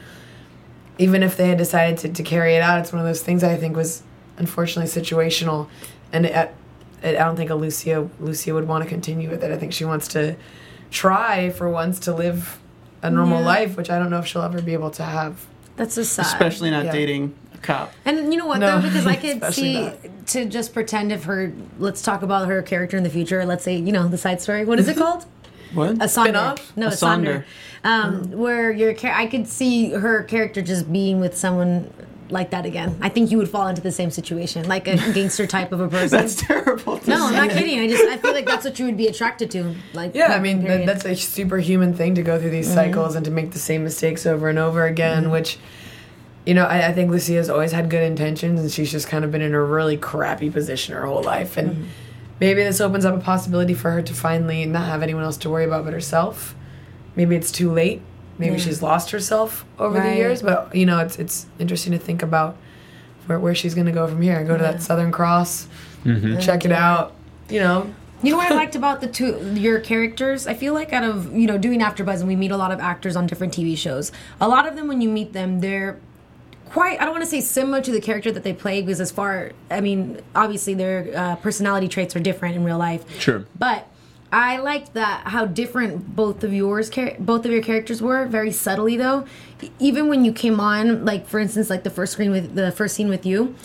even 0.98 1.22
if 1.22 1.38
they 1.38 1.50
had 1.50 1.60
decided 1.60 2.00
to, 2.00 2.10
to 2.10 2.24
carry 2.24 2.56
it 2.56 2.62
out, 2.63 2.80
it's 2.80 2.91
one 2.91 3.00
of 3.00 3.06
those 3.06 3.22
things 3.22 3.44
I 3.44 3.58
think 3.58 3.78
was 3.78 4.02
unfortunately 4.38 4.91
situational, 4.91 5.67
and 6.12 6.26
I 6.26 6.50
don't 7.04 7.36
think 7.36 7.52
a 7.52 7.56
Lucia 7.56 8.10
Lucia 8.20 8.54
would 8.56 8.67
want 8.67 8.84
to 8.84 8.89
continue 8.89 9.30
with 9.30 9.44
it. 9.44 9.52
I 9.52 9.58
think 9.58 9.74
she 9.74 9.86
wants 9.86 10.08
to 10.10 10.36
try 10.89 11.52
for 11.52 11.70
once 11.70 12.00
to 12.00 12.13
live 12.13 12.61
a 13.02 13.10
normal 13.10 13.40
Yeah. 13.40 13.46
life, 13.46 13.78
which 13.78 13.90
I 13.90 13.98
don't 14.00 14.10
know 14.10 14.20
if 14.20 14.28
she'll 14.28 14.42
ever 14.42 14.62
be 14.62 14.74
able 14.74 14.92
to 14.92 15.04
have. 15.04 15.46
that's 15.78 15.96
just 15.96 16.14
sad. 16.14 16.26
Especially 16.26 16.70
not 16.70 16.86
Yeah. 16.86 16.92
dating 16.92 17.34
a 17.56 17.58
cop. 17.60 17.92
And 18.06 18.32
you 18.32 18.38
know 18.38 18.46
what 18.46 18.60
No, 18.60 18.80
though, 18.80 18.88
because 18.88 19.08
I 19.08 19.16
could 19.16 19.44
see 19.54 19.82
not. 19.82 19.96
to 20.28 20.46
just 20.46 20.74
pretend 20.74 21.12
if 21.12 21.24
her. 21.24 21.52
Let's 21.80 22.02
talk 22.04 22.22
about 22.22 22.48
her 22.48 22.62
character 22.62 22.98
in 22.98 23.04
the 23.04 23.10
future. 23.10 23.44
Let's 23.46 23.64
say 23.64 23.78
you 23.78 23.92
know 23.92 24.08
the 24.08 24.18
side 24.18 24.42
story. 24.42 24.64
What 24.66 24.80
is 24.80 24.88
it 24.88 24.98
called? 25.04 25.26
What? 25.74 25.92
A 25.92 25.94
sonder. 26.06 26.10
Spin-off? 26.24 26.74
No, 26.76 26.88
A 26.88 26.90
a 26.90 26.92
sonder. 26.92 27.44
sonder. 27.44 27.44
Um, 27.84 28.32
where 28.32 28.70
your 28.72 28.94
char- 28.94 29.14
I 29.16 29.26
could 29.26 29.48
see 29.48 29.92
her 29.92 30.22
character 30.24 30.62
just 30.62 30.92
being 30.92 31.20
with 31.20 31.36
someone 31.36 31.92
like 32.32 32.52
that 32.52 32.65
again. 32.65 32.98
I 33.02 33.10
think 33.10 33.32
you 33.32 33.38
would 33.38 33.50
fall 33.50 33.67
into 33.67 33.82
the 33.82 33.91
same 33.91 34.12
situation, 34.12 34.67
like 34.67 34.88
a 34.88 34.96
gangster 35.13 35.48
type 35.48 35.72
of 35.72 35.80
a 35.80 35.88
person. 35.88 36.20
That's 36.20 36.36
terrible. 36.36 36.98
to 36.98 37.10
no, 37.10 37.28
I'm 37.28 37.34
not 37.34 37.50
kidding. 37.50 37.80
I 37.80 37.88
just 37.88 38.04
I 38.04 38.17
feel 38.17 38.34
like 38.34 38.46
that's 38.46 38.65
what 38.65 38.78
you 38.80 38.86
would 38.86 38.98
be 38.98 39.08
attracted 39.08 39.52
to. 39.52 39.76
Like 39.94 40.15
Yeah, 40.15 40.34
I 40.34 40.39
mean 40.39 40.62
period. 40.62 40.88
that's 40.88 41.06
a 41.06 41.15
superhuman 41.15 41.94
thing 41.94 42.15
to 42.15 42.24
go 42.24 42.39
through 42.39 42.52
these 42.52 42.67
mm-hmm. 42.67 42.76
cycles 42.76 43.15
and 43.15 43.26
to 43.26 43.32
make 43.32 43.52
the 43.52 43.60
same 43.60 43.84
mistakes 43.84 44.26
over 44.26 44.50
and 44.50 44.60
over 44.60 44.86
again. 44.86 45.24
Mm-hmm. 45.24 45.32
Which, 45.32 45.58
you 46.46 46.54
know, 46.54 46.65
I, 46.65 46.88
I 46.88 46.94
think 46.94 47.12
Lucia's 47.12 47.50
always 47.50 47.72
had 47.72 47.89
good 47.89 48.04
intentions, 48.04 48.60
and 48.60 48.72
she's 48.72 48.91
just 48.91 49.08
kind 49.08 49.26
of 49.26 49.32
been 49.32 49.41
in 49.41 49.54
a 49.54 49.63
really 49.63 49.98
crappy 49.98 50.50
position 50.50 50.96
her 50.96 51.06
whole 51.06 51.24
life. 51.24 51.58
And 51.58 51.72
mm-hmm. 51.72 51.84
maybe 52.39 52.63
this 52.63 52.82
opens 52.82 53.06
up 53.06 53.15
a 53.15 53.22
possibility 53.22 53.74
for 53.74 53.91
her 53.91 54.02
to 54.02 54.13
finally 54.13 54.65
not 54.65 54.86
have 54.86 55.04
anyone 55.04 55.24
else 55.24 55.38
to 55.38 55.50
worry 55.50 55.65
about 55.65 55.86
but 55.86 55.94
herself. 55.94 56.56
Maybe 57.15 57.36
it's 57.36 57.52
too 57.52 57.72
late. 57.72 58.02
Maybe 58.41 58.54
Yeah. 58.56 58.60
she's 58.60 58.82
lost 58.82 59.12
herself 59.12 59.63
over 59.80 59.99
the 59.99 60.13
years. 60.15 60.41
But 60.41 60.75
you 60.75 60.86
know, 60.86 60.99
it's 60.99 61.17
it's 61.17 61.45
interesting 61.60 61.93
to 61.93 61.99
think 61.99 62.21
about 62.23 62.58
where 63.27 63.39
where 63.39 63.56
she's 63.56 63.73
going 63.73 63.86
to 63.88 63.91
go 63.93 64.08
from 64.08 64.21
here. 64.21 64.43
Go 64.43 64.58
to 64.58 64.63
that 64.63 64.82
Southern 64.82 65.12
Cross, 65.13 65.67
check 66.41 66.65
it 66.65 66.71
out. 66.73 67.13
You 67.49 67.60
know, 67.60 67.93
You 68.23 68.32
know 68.32 68.38
what 68.38 68.51
I 68.51 68.56
liked 68.56 68.75
about 68.75 69.01
the 69.01 69.08
two 69.08 69.54
your 69.56 69.80
characters? 69.80 70.47
I 70.47 70.54
feel 70.54 70.73
like 70.73 70.91
out 70.93 71.04
of 71.04 71.34
you 71.34 71.47
know 71.47 71.58
doing 71.58 71.80
AfterBuzz 71.82 72.19
and 72.19 72.27
we 72.27 72.36
meet 72.36 72.51
a 72.51 72.58
lot 72.58 72.71
of 72.71 72.80
actors 72.80 73.15
on 73.15 73.27
different 73.27 73.54
TV 73.54 73.77
shows. 73.77 74.12
A 74.39 74.47
lot 74.47 74.67
of 74.67 74.75
them, 74.75 74.88
when 74.88 75.01
you 75.01 75.10
meet 75.10 75.34
them, 75.34 75.60
they're 75.62 75.97
quite 76.69 76.99
I 77.01 77.06
don't 77.06 77.12
want 77.13 77.23
to 77.25 77.30
say 77.30 77.41
similar 77.41 77.82
to 77.82 77.91
the 77.91 77.99
character 77.99 78.32
that 78.32 78.43
they 78.43 78.54
play 78.54 78.82
because 78.82 79.01
as 79.01 79.12
far 79.12 79.51
I 79.69 79.82
mean 79.82 80.21
obviously 80.34 80.73
their 80.73 81.12
uh, 81.15 81.36
personality 81.38 81.88
traits 81.89 82.15
are 82.15 82.19
different 82.21 82.56
in 82.56 82.63
real 82.63 82.77
life. 82.77 83.04
Sure. 83.19 83.45
But 83.60 83.88
I 84.32 84.58
liked 84.58 84.94
that 84.94 85.28
how 85.28 85.46
different 85.46 86.15
both 86.15 86.44
of 86.44 86.54
yours 86.54 86.89
both 87.20 87.46
of 87.46 87.52
your 87.52 87.62
characters 87.62 88.02
were 88.02 88.26
very 88.26 88.52
subtly 88.52 88.96
though. 88.96 89.26
Even 89.80 90.08
when 90.08 90.24
you 90.24 90.32
came 90.32 90.60
on, 90.60 91.04
like 91.04 91.28
for 91.28 91.39
instance, 91.39 91.70
like 91.70 91.84
the 91.84 91.89
first 91.89 92.13
screen 92.13 92.32
with 92.32 92.56
the 92.56 92.72
first 92.72 92.96
scene 92.96 93.10
with 93.10 93.26
you, 93.26 93.56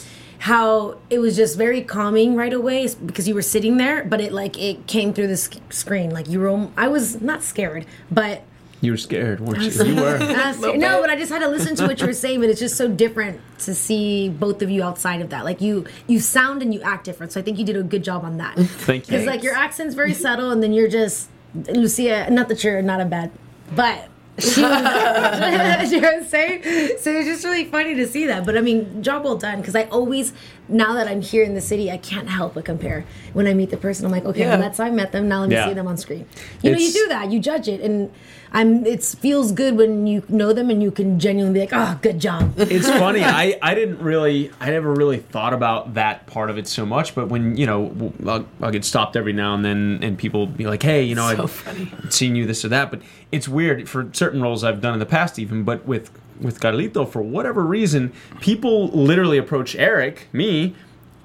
how 0.41 0.99
it 1.09 1.19
was 1.21 1.37
just 1.37 1.57
very 1.57 1.83
calming 1.83 2.35
right 2.35 2.53
away 2.53 2.89
because 3.05 3.29
you 3.29 3.35
were 3.35 3.43
sitting 3.43 3.77
there, 3.77 4.05
but 4.05 4.21
it 4.21 4.33
like 4.33 4.59
it 4.59 4.87
came 4.87 5.15
through 5.15 5.29
the 5.29 5.37
sc- 5.37 5.61
screen 5.71 6.11
like 6.11 6.29
you 6.29 6.41
were. 6.41 6.69
I 6.77 6.89
was 6.89 7.21
not 7.21 7.45
scared, 7.45 7.87
but 8.11 8.43
You 8.81 8.93
were 8.93 8.97
scared, 8.99 9.41
weren't 9.41 9.63
you? 9.63 9.85
You 9.85 9.97
were. 9.97 10.17
I 10.21 10.49
was 10.49 10.59
scared. 10.59 10.79
no, 10.79 11.01
but 11.01 11.11
I 11.11 11.17
just 11.17 11.33
had 11.33 11.41
to 11.41 11.49
listen 11.49 11.77
to 11.77 11.87
what 11.87 12.01
you 12.01 12.07
were 12.07 12.13
saying. 12.13 12.41
But 12.41 12.51
it's 12.51 12.61
just 12.61 12.77
so 12.77 12.89
different 12.89 13.41
to 13.61 13.75
see 13.75 14.29
both 14.29 14.61
of 14.63 14.71
you 14.71 14.83
outside 14.83 15.23
of 15.23 15.31
that. 15.31 15.45
Like 15.45 15.61
you, 15.61 15.87
you 16.07 16.21
sound 16.21 16.63
and 16.63 16.75
you 16.75 16.83
act 16.83 17.05
different. 17.05 17.33
So 17.33 17.41
I 17.41 17.43
think 17.43 17.59
you 17.59 17.65
did 17.65 17.77
a 17.77 17.83
good 17.83 18.05
job 18.05 18.25
on 18.25 18.37
that. 18.37 18.57
Thank 18.59 19.09
you. 19.09 19.13
Because 19.13 19.27
like 19.27 19.43
your 19.43 19.55
accent's 19.55 19.95
very 19.95 20.15
subtle, 20.25 20.51
and 20.51 20.63
then 20.63 20.73
you're 20.73 20.89
just 20.89 21.29
Lucia. 21.55 22.29
Not 22.31 22.49
that 22.49 22.63
you're 22.63 22.83
not 22.83 23.01
a 23.01 23.07
bad, 23.07 23.31
but 23.75 24.09
she. 24.39 24.61
you 24.61 24.67
know 24.67 24.73
what 24.73 26.15
I'm 26.15 26.25
saying? 26.25 26.63
So 26.99 27.11
it's 27.11 27.27
just 27.29 27.45
really 27.45 27.65
funny 27.65 27.95
to 27.95 28.07
see 28.07 28.27
that. 28.27 28.45
But 28.45 28.59
I 28.59 28.61
mean, 28.61 29.03
job 29.03 29.25
well 29.25 29.39
done. 29.39 29.61
Because 29.61 29.75
I 29.75 29.85
always, 29.85 30.33
now 30.69 30.95
that 30.95 31.07
I'm 31.09 31.21
here 31.21 31.43
in 31.45 31.55
the 31.55 31.61
city, 31.61 31.91
I 31.91 31.97
can't 31.97 32.29
help 32.29 32.55
but 32.55 32.65
compare. 32.65 33.05
When 33.33 33.47
I 33.47 33.55
meet 33.55 33.71
the 33.71 33.77
person, 33.77 34.05
I'm 34.07 34.13
like, 34.13 34.25
okay, 34.25 34.41
Yeah. 34.41 34.51
well, 34.51 34.59
that's 34.59 34.79
how 34.79 34.85
I 34.85 34.91
met 34.91 35.13
them. 35.13 35.29
Now 35.29 35.41
let 35.41 35.49
me 35.49 35.55
Yeah. 35.55 35.69
see 35.69 35.75
them 35.75 35.87
on 35.87 35.97
screen. 35.97 36.27
You 36.63 36.73
know, 36.73 36.79
you 36.79 36.93
do 36.93 37.07
that. 37.09 37.31
You 37.31 37.39
judge 37.41 37.69
it, 37.69 37.81
and 37.81 38.11
I'm. 38.53 38.85
It 38.87 39.03
feels 39.05 39.53
good 39.53 39.77
when 39.77 40.07
you 40.07 40.23
know 40.29 40.53
them 40.53 40.71
and 40.71 40.83
you 40.83 40.91
can 40.91 41.19
genuinely 41.21 41.55
be 41.55 41.61
like, 41.67 41.71
oh, 41.73 41.99
good 42.03 42.19
job. 42.21 42.55
it's 42.57 42.89
funny. 42.89 43.23
I, 43.23 43.59
I 43.63 43.75
didn't 43.75 44.01
really, 44.01 44.51
I 44.61 44.71
never 44.71 44.93
really 44.93 45.19
thought 45.19 45.53
about 45.53 45.95
that 45.95 46.27
part 46.27 46.49
of 46.51 46.57
it 46.59 46.67
so 46.67 46.87
much. 46.87 47.15
But 47.15 47.29
when 47.29 47.57
you 47.57 47.67
know, 47.67 47.89
w- 47.89 48.13
I'll, 48.27 48.47
I'll 48.63 48.71
get 48.73 48.85
stopped 48.85 49.17
every 49.17 49.33
now 49.33 49.55
and 49.55 49.65
then, 49.65 49.99
and 50.03 50.17
people 50.19 50.47
be 50.47 50.67
like, 50.67 50.83
"Hey, 50.83 51.03
you 51.03 51.15
know, 51.15 51.35
So 51.35 51.43
I've 51.45 51.51
funny. 51.51 51.93
seen 52.11 52.35
you 52.37 52.47
this 52.47 52.65
or 52.65 52.69
that." 52.69 52.91
But 52.91 53.03
it's 53.31 53.47
weird 53.49 53.89
for 53.89 54.09
certain 54.13 54.41
roles 54.43 54.65
I've 54.65 54.81
done 54.81 54.95
in 54.95 55.01
the 55.01 55.07
past, 55.07 55.39
even. 55.39 55.63
But 55.65 55.87
with 55.87 56.11
with 56.41 56.61
Carlito, 56.61 57.09
for 57.09 57.23
whatever 57.23 57.63
reason, 57.65 58.13
people 58.41 58.89
literally 58.89 59.39
approach 59.39 59.75
Erik, 59.77 60.29
me, 60.33 60.75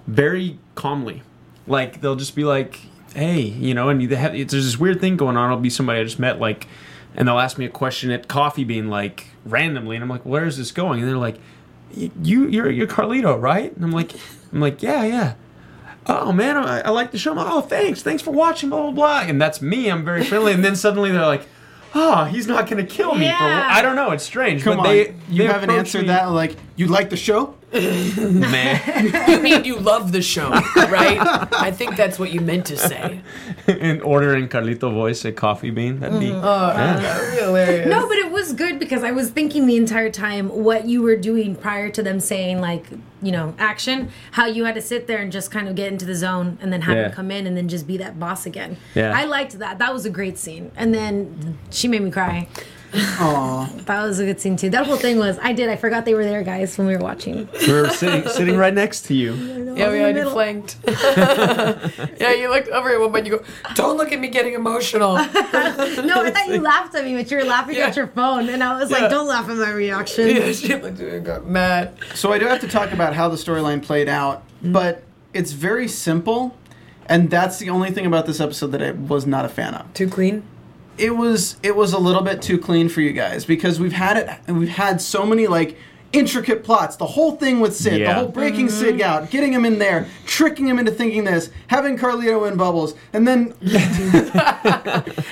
very 0.08 0.58
calmly. 0.76 1.22
Like 1.68 2.02
they'll 2.02 2.16
just 2.16 2.36
be 2.36 2.44
like, 2.44 2.80
"Hey, 3.14 3.42
you 3.42 3.74
know," 3.74 3.90
and 3.90 4.02
they 4.10 4.16
have, 4.16 4.34
there's 4.34 4.52
this 4.52 4.78
weird 4.80 5.00
thing 5.00 5.18
going 5.18 5.38
on. 5.38 5.52
It'll 5.52 5.62
be 5.62 5.70
somebody 5.70 6.00
I 6.00 6.04
just 6.04 6.20
met, 6.20 6.40
like, 6.40 6.68
and 7.16 7.28
they'll 7.28 7.40
ask 7.40 7.58
me 7.58 7.66
a 7.66 7.70
question 7.70 8.12
at 8.12 8.28
coffee 8.28 8.64
bean, 8.64 8.90
like 8.90 9.28
randomly, 9.46 9.96
and 9.96 10.04
I'm 10.04 10.10
like, 10.10 10.26
"Where 10.26 10.46
is 10.46 10.58
this 10.58 10.72
going?" 10.72 11.02
And 11.02 11.10
they're 11.10 11.18
like, 11.18 11.38
"Y- 11.96 12.12
"You, 12.22 12.48
you're 12.48 12.72
you're 12.72 12.88
Carlito, 12.88 13.40
right?" 13.40 13.74
And 13.76 13.84
I'm 13.86 13.92
like, 13.92 14.14
"I'm 14.52 14.60
like, 14.60 14.82
yeah, 14.82 15.04
yeah." 15.04 15.34
Oh 16.08 16.32
man, 16.32 16.58
I, 16.58 16.82
I 16.82 16.90
like 16.90 17.12
the 17.12 17.20
show. 17.20 17.36
Oh, 17.38 17.62
thanks, 17.62 18.02
thanks 18.02 18.24
for 18.24 18.32
watching, 18.32 18.70
blah 18.70 18.82
blah 18.82 18.92
blah. 18.92 19.22
And 19.22 19.40
that's 19.40 19.62
me. 19.62 19.88
I'm 19.88 20.04
very 20.04 20.24
friendly. 20.24 20.52
And 20.52 20.66
then 20.66 20.76
suddenly 20.76 21.12
they're 21.12 21.22
like, 21.28 21.46
oh, 21.96 22.26
he's 22.26 22.48
not 22.48 22.70
gonna 22.70 22.84
kill 22.86 23.14
me. 23.14 23.20
For, 23.20 23.24
Yeah. 23.26 23.68
I 23.70 23.82
don't 23.82 23.96
know. 23.96 24.12
It's 24.12 24.24
strange. 24.24 24.64
Come 24.64 24.78
but 24.78 24.88
on, 24.88 24.94
they 24.96 25.14
you 25.30 25.40
they 25.40 25.46
haven't 25.46 25.70
approach 25.70 25.80
answered 25.80 26.02
me- 26.02 26.08
that. 26.08 26.26
Like, 26.32 26.56
you 26.76 26.88
like 26.88 27.10
the 27.10 27.18
show? 27.18 27.56
Man. 27.74 29.30
you 29.30 29.40
mean 29.40 29.64
you 29.64 29.80
love 29.80 30.12
the 30.12 30.22
show, 30.22 30.50
right? 30.50 31.20
I 31.54 31.72
think 31.72 31.96
that's 31.96 32.20
what 32.20 32.32
you 32.32 32.42
meant 32.42 32.66
to 32.66 32.78
say. 32.78 33.22
and 33.68 34.02
ordering 34.02 34.50
Carlito 34.50 34.94
voice 34.94 35.24
at 35.26 35.34
uh, 35.34 35.36
Coffee 35.38 35.70
Bean. 35.70 36.00
That'd 36.00 36.20
be. 36.20 36.28
Mm-hmm. 36.28 36.44
Oh, 36.44 36.68
that'd 36.74 37.32
be 37.32 37.42
hilarious. 37.42 37.88
No, 37.88 38.08
but 38.08 38.18
it 38.18 38.32
was 38.32 38.54
good 38.54 38.78
because 38.80 39.04
I 39.04 39.12
was 39.12 39.30
thinking 39.30 39.68
the 39.68 39.78
entire 39.78 40.10
time 40.10 40.50
what 40.50 40.86
you 40.86 41.02
were 41.02 41.16
doing 41.16 41.56
prior 41.56 41.90
to 41.92 42.04
them 42.04 42.20
saying 42.20 42.60
like, 42.60 42.88
you 43.22 43.32
know, 43.32 43.56
action, 43.58 44.10
how 44.32 44.48
you 44.48 44.66
had 44.66 44.76
to 44.76 44.82
sit 44.82 45.08
there 45.08 45.20
and 45.20 45.32
just 45.32 45.52
kind 45.52 45.68
of 45.70 45.76
get 45.76 45.92
into 45.92 46.06
the 46.06 46.16
zone 46.16 46.58
and 46.62 46.74
then 46.74 46.82
have 46.82 46.98
Yeah. 46.98 47.06
him 47.06 47.12
come 47.14 47.32
in 47.32 47.48
and 47.48 47.56
then 47.56 47.70
just 47.70 47.88
be 47.88 47.98
that 47.98 48.20
boss 48.20 48.46
again. 48.46 48.78
Yeah. 48.96 49.18
I 49.18 49.26
liked 49.26 49.60
that. 49.60 49.80
That 49.80 49.94
was 49.94 50.06
a 50.06 50.10
great 50.10 50.38
scene. 50.38 50.72
And 50.76 50.94
then 50.94 51.26
mm-hmm. 51.28 51.52
she 51.70 51.88
made 51.88 52.02
me 52.02 52.12
cry. 52.12 52.48
Aw. 52.94 53.70
That 53.86 54.04
was 54.04 54.20
a 54.20 54.26
good 54.26 54.40
scene 54.42 54.58
too. 54.58 54.70
That 54.70 54.86
whole 54.86 54.98
thing 54.98 55.18
was 55.18 55.38
I 55.42 55.54
did. 55.54 55.70
I 55.70 55.76
forgot 55.76 56.06
they 56.06 56.14
were 56.14 56.24
there, 56.26 56.44
guys, 56.44 56.78
when 56.78 56.88
we 56.88 56.94
were 56.96 57.02
watching. 57.02 57.48
We 57.68 57.74
were 57.74 57.90
sitting 57.90 58.28
sitting 58.30 58.58
right 58.58 58.74
next 58.74 59.04
to 59.04 59.14
you. 59.14 59.34
Yeah, 59.34 59.90
we 59.90 60.00
in 60.00 60.02
the 60.02 60.08
had 60.08 60.16
you 60.18 60.30
flanked. 60.30 60.76
yeah, 62.20 62.34
you 62.34 62.50
looked 62.50 62.68
over 62.70 62.90
at 62.90 63.00
one 63.00 63.12
point. 63.12 63.26
You 63.26 63.38
go, 63.38 63.44
"Don't 63.76 63.98
look 63.98 64.12
at 64.12 64.20
me 64.20 64.28
getting 64.28 64.54
emotional." 64.54 65.14
No, 66.02 66.24
I 66.24 66.32
thought 66.32 66.48
you 66.50 66.60
laughed 66.62 66.96
at 66.96 67.06
me, 67.06 67.16
but 67.16 67.30
you 67.32 67.38
were 67.38 67.44
laughing 67.44 67.76
Yeah. 67.78 67.88
at 67.88 67.96
your 67.96 68.08
phone, 68.08 68.50
and 68.50 68.64
I 68.64 68.78
was 68.80 68.90
Yeah. 68.92 69.00
like, 69.00 69.10
"Don't 69.12 69.28
laugh 69.28 69.48
at 69.50 69.56
my 69.58 69.72
reaction." 69.72 70.28
yeah, 70.28 70.52
she 70.52 70.70
looked 70.76 71.00
at 71.00 71.00
me 71.00 71.10
and 71.18 71.26
got 71.26 71.46
mad. 71.46 71.94
So 72.16 72.34
I 72.34 72.40
do 72.40 72.46
have 72.48 72.60
to 72.62 72.68
talk 72.68 72.92
about 72.92 73.14
how 73.14 73.30
the 73.30 73.38
storyline 73.38 73.82
played 73.82 74.10
out, 74.10 74.44
Mm-hmm. 74.62 74.74
but 74.74 75.04
it's 75.34 75.52
very 75.54 75.88
simple, 75.88 76.56
and 77.08 77.30
that's 77.30 77.58
the 77.58 77.70
only 77.70 77.92
thing 77.92 78.06
about 78.06 78.26
this 78.26 78.40
episode 78.40 78.68
that 78.74 78.84
I 78.84 78.92
was 78.92 79.26
not 79.26 79.46
a 79.46 79.50
fan 79.50 79.74
of. 79.74 79.92
Too 79.94 80.08
clean. 80.10 80.44
It 80.98 81.16
was 81.16 81.58
it 81.64 81.76
was 81.76 81.94
a 81.94 82.00
little 82.00 82.22
bit 82.22 82.42
too 82.42 82.58
clean 82.58 82.90
for 82.90 83.02
you 83.02 83.12
guys 83.12 83.46
because 83.46 83.80
we've 83.80 83.94
had 83.94 84.18
it 84.18 84.30
and 84.48 84.60
we've 84.60 84.70
had 84.70 85.02
so 85.02 85.26
many 85.26 85.48
like 85.48 85.78
intricate 86.14 86.64
plots. 86.64 86.96
The 86.96 87.06
whole 87.06 87.36
thing 87.36 87.60
with 87.60 87.76
Sid, 87.76 88.02
the 88.02 88.14
whole 88.14 88.28
breaking 88.28 88.68
mm-hmm. 88.68 88.80
Sid 88.80 89.02
out, 89.02 89.30
getting 89.30 89.54
him 89.54 89.66
in 89.66 89.80
there, 89.80 90.08
tricking 90.26 90.68
him 90.68 90.80
into 90.80 90.92
thinking 90.92 91.24
this, 91.24 91.50
having 91.68 91.98
Carlito 91.98 92.50
in 92.50 92.58
bubbles, 92.58 92.94
and 93.14 93.28
then 93.28 93.54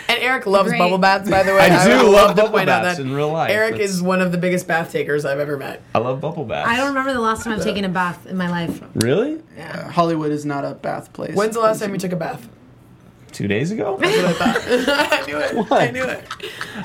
And 0.10 0.20
Erik 0.20 0.46
loves 0.46 0.70
Great. 0.70 0.80
bubble 0.80 0.98
baths, 0.98 1.30
by 1.30 1.44
the 1.44 1.52
way. 1.52 1.60
I 1.60 1.86
do 1.86 2.06
would 2.06 2.12
love 2.12 2.30
to 2.32 2.36
bubble 2.36 2.58
point 2.58 2.70
out 2.70 2.84
baths 2.84 2.98
that 2.98 3.04
in 3.04 3.14
real 3.14 3.32
life. 3.32 3.52
Erik 3.52 3.74
That's- 3.74 3.92
is 3.92 4.02
one 4.02 4.22
of 4.22 4.32
the 4.32 4.38
biggest 4.38 4.68
bath 4.68 4.92
takers 4.92 5.26
I've 5.26 5.40
ever 5.40 5.58
met. 5.58 5.82
I 5.94 6.00
love 6.00 6.22
bubble 6.22 6.46
baths. 6.46 6.70
I 6.70 6.78
don't 6.78 6.90
remember 6.90 7.14
the 7.14 7.20
last 7.20 7.44
time 7.44 7.54
I've 7.54 7.64
taken 7.64 7.86
a 7.86 7.90
bath 7.90 8.26
in 8.26 8.38
my 8.38 8.50
life. 8.50 8.82
Really? 8.96 9.42
yeah 9.56 9.92
Hollywood 9.92 10.32
is 10.32 10.46
not 10.46 10.64
a 10.64 10.74
bath 10.74 11.12
place. 11.14 11.36
When's 11.36 11.56
the 11.56 11.62
last 11.62 11.82
time 11.82 11.92
you 11.94 12.00
took 12.00 12.12
a 12.12 12.16
bath? 12.16 12.48
Two 13.32 13.48
days 13.48 13.72
ago? 13.72 14.00
I 14.02 15.24
knew 15.28 15.38
it. 15.38 15.72
I 15.72 15.92
knew 15.92 16.04
it. 16.04 16.26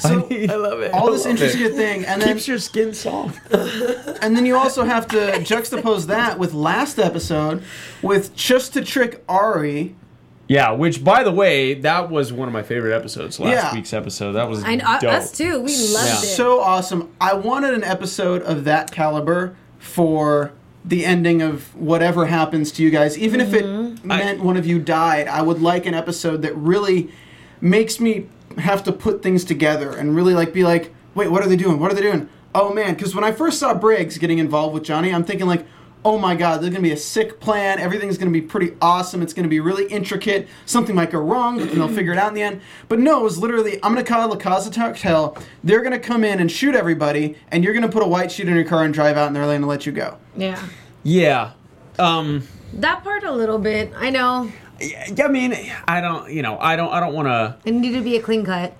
So, 0.01 0.27
need- 0.29 0.51
I 0.51 0.57
love 0.57 0.81
it. 0.81 0.93
all 0.93 1.11
this 1.11 1.27
intricate 1.27 1.73
thing, 1.75 2.05
and 2.05 2.21
then 2.21 2.35
Keeps 2.35 2.49
your 2.49 2.59
skin 2.59 2.93
soft. 2.95 3.41
and 4.23 4.37
then 4.37 4.47
you 4.47 4.57
also 4.57 4.85
have 4.85 5.07
to 5.09 5.17
juxtapose 5.41 6.07
that 6.07 6.39
with 6.39 6.53
last 6.55 6.99
episode 6.99 7.63
with 8.03 8.35
just 8.37 8.75
to 8.75 8.85
trick 8.85 9.25
Ari. 9.29 9.95
Yeah, 10.47 10.73
which 10.73 11.03
by 11.03 11.25
the 11.25 11.33
way, 11.33 11.75
that 11.75 12.11
was 12.11 12.33
one 12.33 12.49
of 12.49 12.53
my 12.53 12.63
favorite 12.63 12.95
episodes. 12.95 13.41
Last 13.41 13.51
Yeah. 13.53 13.75
week's 13.75 13.93
episode. 13.95 14.33
That 14.33 14.49
was 14.49 14.63
I 14.63 14.75
know, 14.77 14.99
dope. 15.01 15.13
us 15.13 15.33
too. 15.33 15.61
We 15.61 15.75
loved 15.77 16.07
Yeah. 16.09 16.19
it. 16.19 16.37
So 16.37 16.61
awesome! 16.61 17.11
I 17.21 17.35
wanted 17.35 17.75
an 17.75 17.85
episode 17.85 18.43
of 18.43 18.65
that 18.65 18.91
caliber 18.91 19.57
for 19.79 20.53
the 20.85 21.05
ending 21.05 21.41
of 21.41 21.75
whatever 21.75 22.27
happens 22.27 22.71
to 22.73 22.83
you 22.83 22.91
guys, 22.91 23.17
even 23.17 23.41
if 23.41 23.55
it 23.55 23.65
mm-hmm. 23.65 23.84
Meant 24.05 24.41
one 24.43 24.57
of 24.57 24.67
you 24.67 24.79
died. 24.79 25.29
I 25.29 25.43
would 25.43 25.61
like 25.61 25.87
an 25.87 25.95
episode 25.95 26.43
that 26.43 26.55
really 26.57 27.11
makes 27.61 28.01
me 28.01 28.29
have 28.59 28.85
to 28.85 28.93
put 28.93 29.23
things 29.23 29.45
together 29.45 29.91
and 29.97 30.15
really 30.15 30.35
like 30.35 30.53
be 30.53 30.65
like, 30.65 30.95
wait, 31.15 31.29
what 31.31 31.43
are 31.43 31.49
they 31.49 31.57
doing? 31.57 31.79
What 31.79 31.91
are 31.91 31.95
they 31.95 32.03
doing? 32.03 32.29
Oh 32.55 32.73
man, 32.73 32.95
because 32.95 33.15
when 33.15 33.25
I 33.25 33.33
first 33.33 33.59
saw 33.59 33.75
Briggs 33.75 34.19
getting 34.19 34.39
involved 34.39 34.75
with 34.75 34.85
Johnny, 34.85 35.13
I'm 35.13 35.25
thinking 35.25 35.47
like, 35.47 35.67
oh 36.05 36.19
my 36.19 36.37
god, 36.37 36.61
there's 36.61 36.71
gonna 36.71 36.83
be 36.83 36.93
a 36.93 36.97
sick 36.97 37.41
plan. 37.41 37.79
Everything's 37.81 38.19
gonna 38.19 38.31
be 38.31 38.43
pretty 38.43 38.77
awesome. 38.81 39.23
It's 39.23 39.33
gonna 39.33 39.49
be 39.49 39.59
really 39.59 39.87
intricate. 39.87 40.47
Something 40.67 40.95
might 40.95 41.11
go 41.11 41.19
wrong, 41.19 41.59
but 41.59 41.69
then 41.69 41.79
they'll 41.79 41.89
figure 41.89 42.13
it 42.13 42.19
out 42.19 42.29
in 42.29 42.35
the 42.35 42.43
end. 42.43 42.61
But 42.89 42.99
no, 43.01 43.21
it 43.21 43.23
was 43.25 43.39
literally, 43.39 43.77
I'm 43.83 43.93
gonna 43.95 44.05
call 44.05 44.29
La 44.29 44.37
Casa 44.37 44.79
Hotel. 44.79 45.37
They're 45.65 45.83
gonna 45.83 45.99
come 45.99 46.23
in 46.23 46.39
and 46.41 46.53
shoot 46.53 46.75
everybody, 46.75 47.37
and 47.49 47.65
you're 47.65 47.75
gonna 47.75 47.89
put 47.89 48.03
a 48.03 48.07
white 48.07 48.31
sheet 48.31 48.47
in 48.49 48.55
your 48.55 48.65
car 48.65 48.85
and 48.85 48.93
drive 48.95 49.17
out, 49.17 49.29
and 49.29 49.35
they're 49.35 49.45
gonna 49.47 49.67
let 49.67 49.87
you 49.87 49.93
go. 49.93 50.19
yeah. 50.37 50.63
Yeah. 51.03 51.53
Um 51.99 52.47
That 52.81 53.05
part 53.05 53.25
a 53.25 53.33
little 53.33 53.59
bit. 53.59 53.93
I 53.97 54.11
know. 54.11 54.51
yeah, 54.81 55.25
I 55.25 55.29
mean, 55.29 55.55
I 55.87 56.01
don't, 56.01 56.31
you 56.31 56.43
know, 56.43 56.59
I 56.59 56.77
don't 56.77 56.93
I 56.93 57.01
don't 57.01 57.15
want 57.15 57.29
to 57.29 57.57
It 57.65 57.73
needed 57.73 57.99
to 57.99 58.05
be 58.05 58.17
a 58.17 58.23
clean 58.23 58.45
cut. 58.45 58.75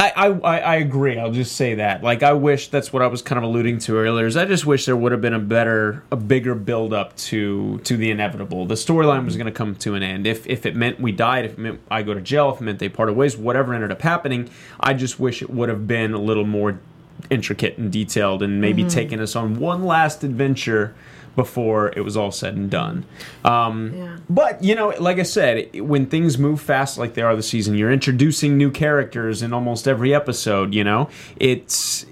I, 0.00 0.28
I, 0.28 0.58
I 0.60 0.74
agree. 0.76 1.18
I'll 1.18 1.32
just 1.32 1.56
say 1.56 1.74
that. 1.74 2.04
Like, 2.04 2.22
I 2.22 2.32
wish 2.32 2.68
that's 2.68 2.92
what 2.92 3.02
I 3.02 3.08
was 3.08 3.20
kind 3.20 3.36
of 3.36 3.42
alluding 3.42 3.80
to 3.80 3.96
earlier. 3.96 4.26
Is 4.26 4.36
I 4.36 4.44
just 4.44 4.64
wish 4.64 4.86
there 4.86 4.94
would 4.94 5.10
have 5.10 5.20
been 5.20 5.34
a 5.34 5.40
better, 5.40 6.04
a 6.12 6.16
bigger 6.16 6.54
build 6.54 6.92
up 6.92 7.16
to 7.16 7.78
to 7.78 7.96
the 7.96 8.10
inevitable. 8.10 8.64
The 8.66 8.76
storyline 8.76 9.24
was 9.24 9.36
going 9.36 9.46
to 9.46 9.52
come 9.52 9.74
to 9.76 9.94
an 9.94 10.04
end. 10.04 10.24
If 10.26 10.46
if 10.46 10.66
it 10.66 10.76
meant 10.76 11.00
we 11.00 11.10
died, 11.10 11.46
if 11.46 11.52
it 11.54 11.58
meant 11.58 11.80
I 11.90 12.02
go 12.02 12.14
to 12.14 12.20
jail, 12.20 12.50
if 12.50 12.60
it 12.60 12.64
meant 12.64 12.78
they 12.78 12.88
parted 12.88 13.16
ways, 13.16 13.36
whatever 13.36 13.74
ended 13.74 13.90
up 13.90 14.02
happening, 14.02 14.50
I 14.78 14.94
just 14.94 15.18
wish 15.18 15.42
it 15.42 15.50
would 15.50 15.68
have 15.68 15.88
been 15.88 16.14
a 16.14 16.18
little 16.18 16.46
more 16.46 16.78
intricate 17.30 17.78
and 17.78 17.90
detailed, 17.92 18.42
and 18.42 18.60
maybe 18.60 18.84
taking 18.84 19.20
us 19.20 19.34
on 19.36 19.58
one 19.58 19.84
last 19.84 20.22
adventure 20.24 20.94
before 21.36 21.92
it 21.96 22.00
was 22.00 22.16
all 22.16 22.32
said 22.32 22.56
and 22.56 22.68
done. 22.68 23.04
Um, 23.44 23.92
Yeah. 23.96 24.16
but 24.28 24.62
you 24.64 24.74
know, 24.74 24.88
like 24.98 25.20
I 25.20 25.22
said, 25.22 25.68
when 25.80 26.06
things 26.06 26.36
move 26.36 26.60
fast 26.60 26.98
like 26.98 27.14
they 27.14 27.22
are 27.22 27.36
this 27.36 27.48
season, 27.48 27.76
you're 27.76 27.92
introducing 27.92 28.56
new 28.58 28.72
characters 28.72 29.40
in 29.40 29.52
almost 29.52 29.86
every 29.86 30.12
episode. 30.12 30.74
You 30.74 30.82
know, 30.82 31.08
it's 31.36 32.04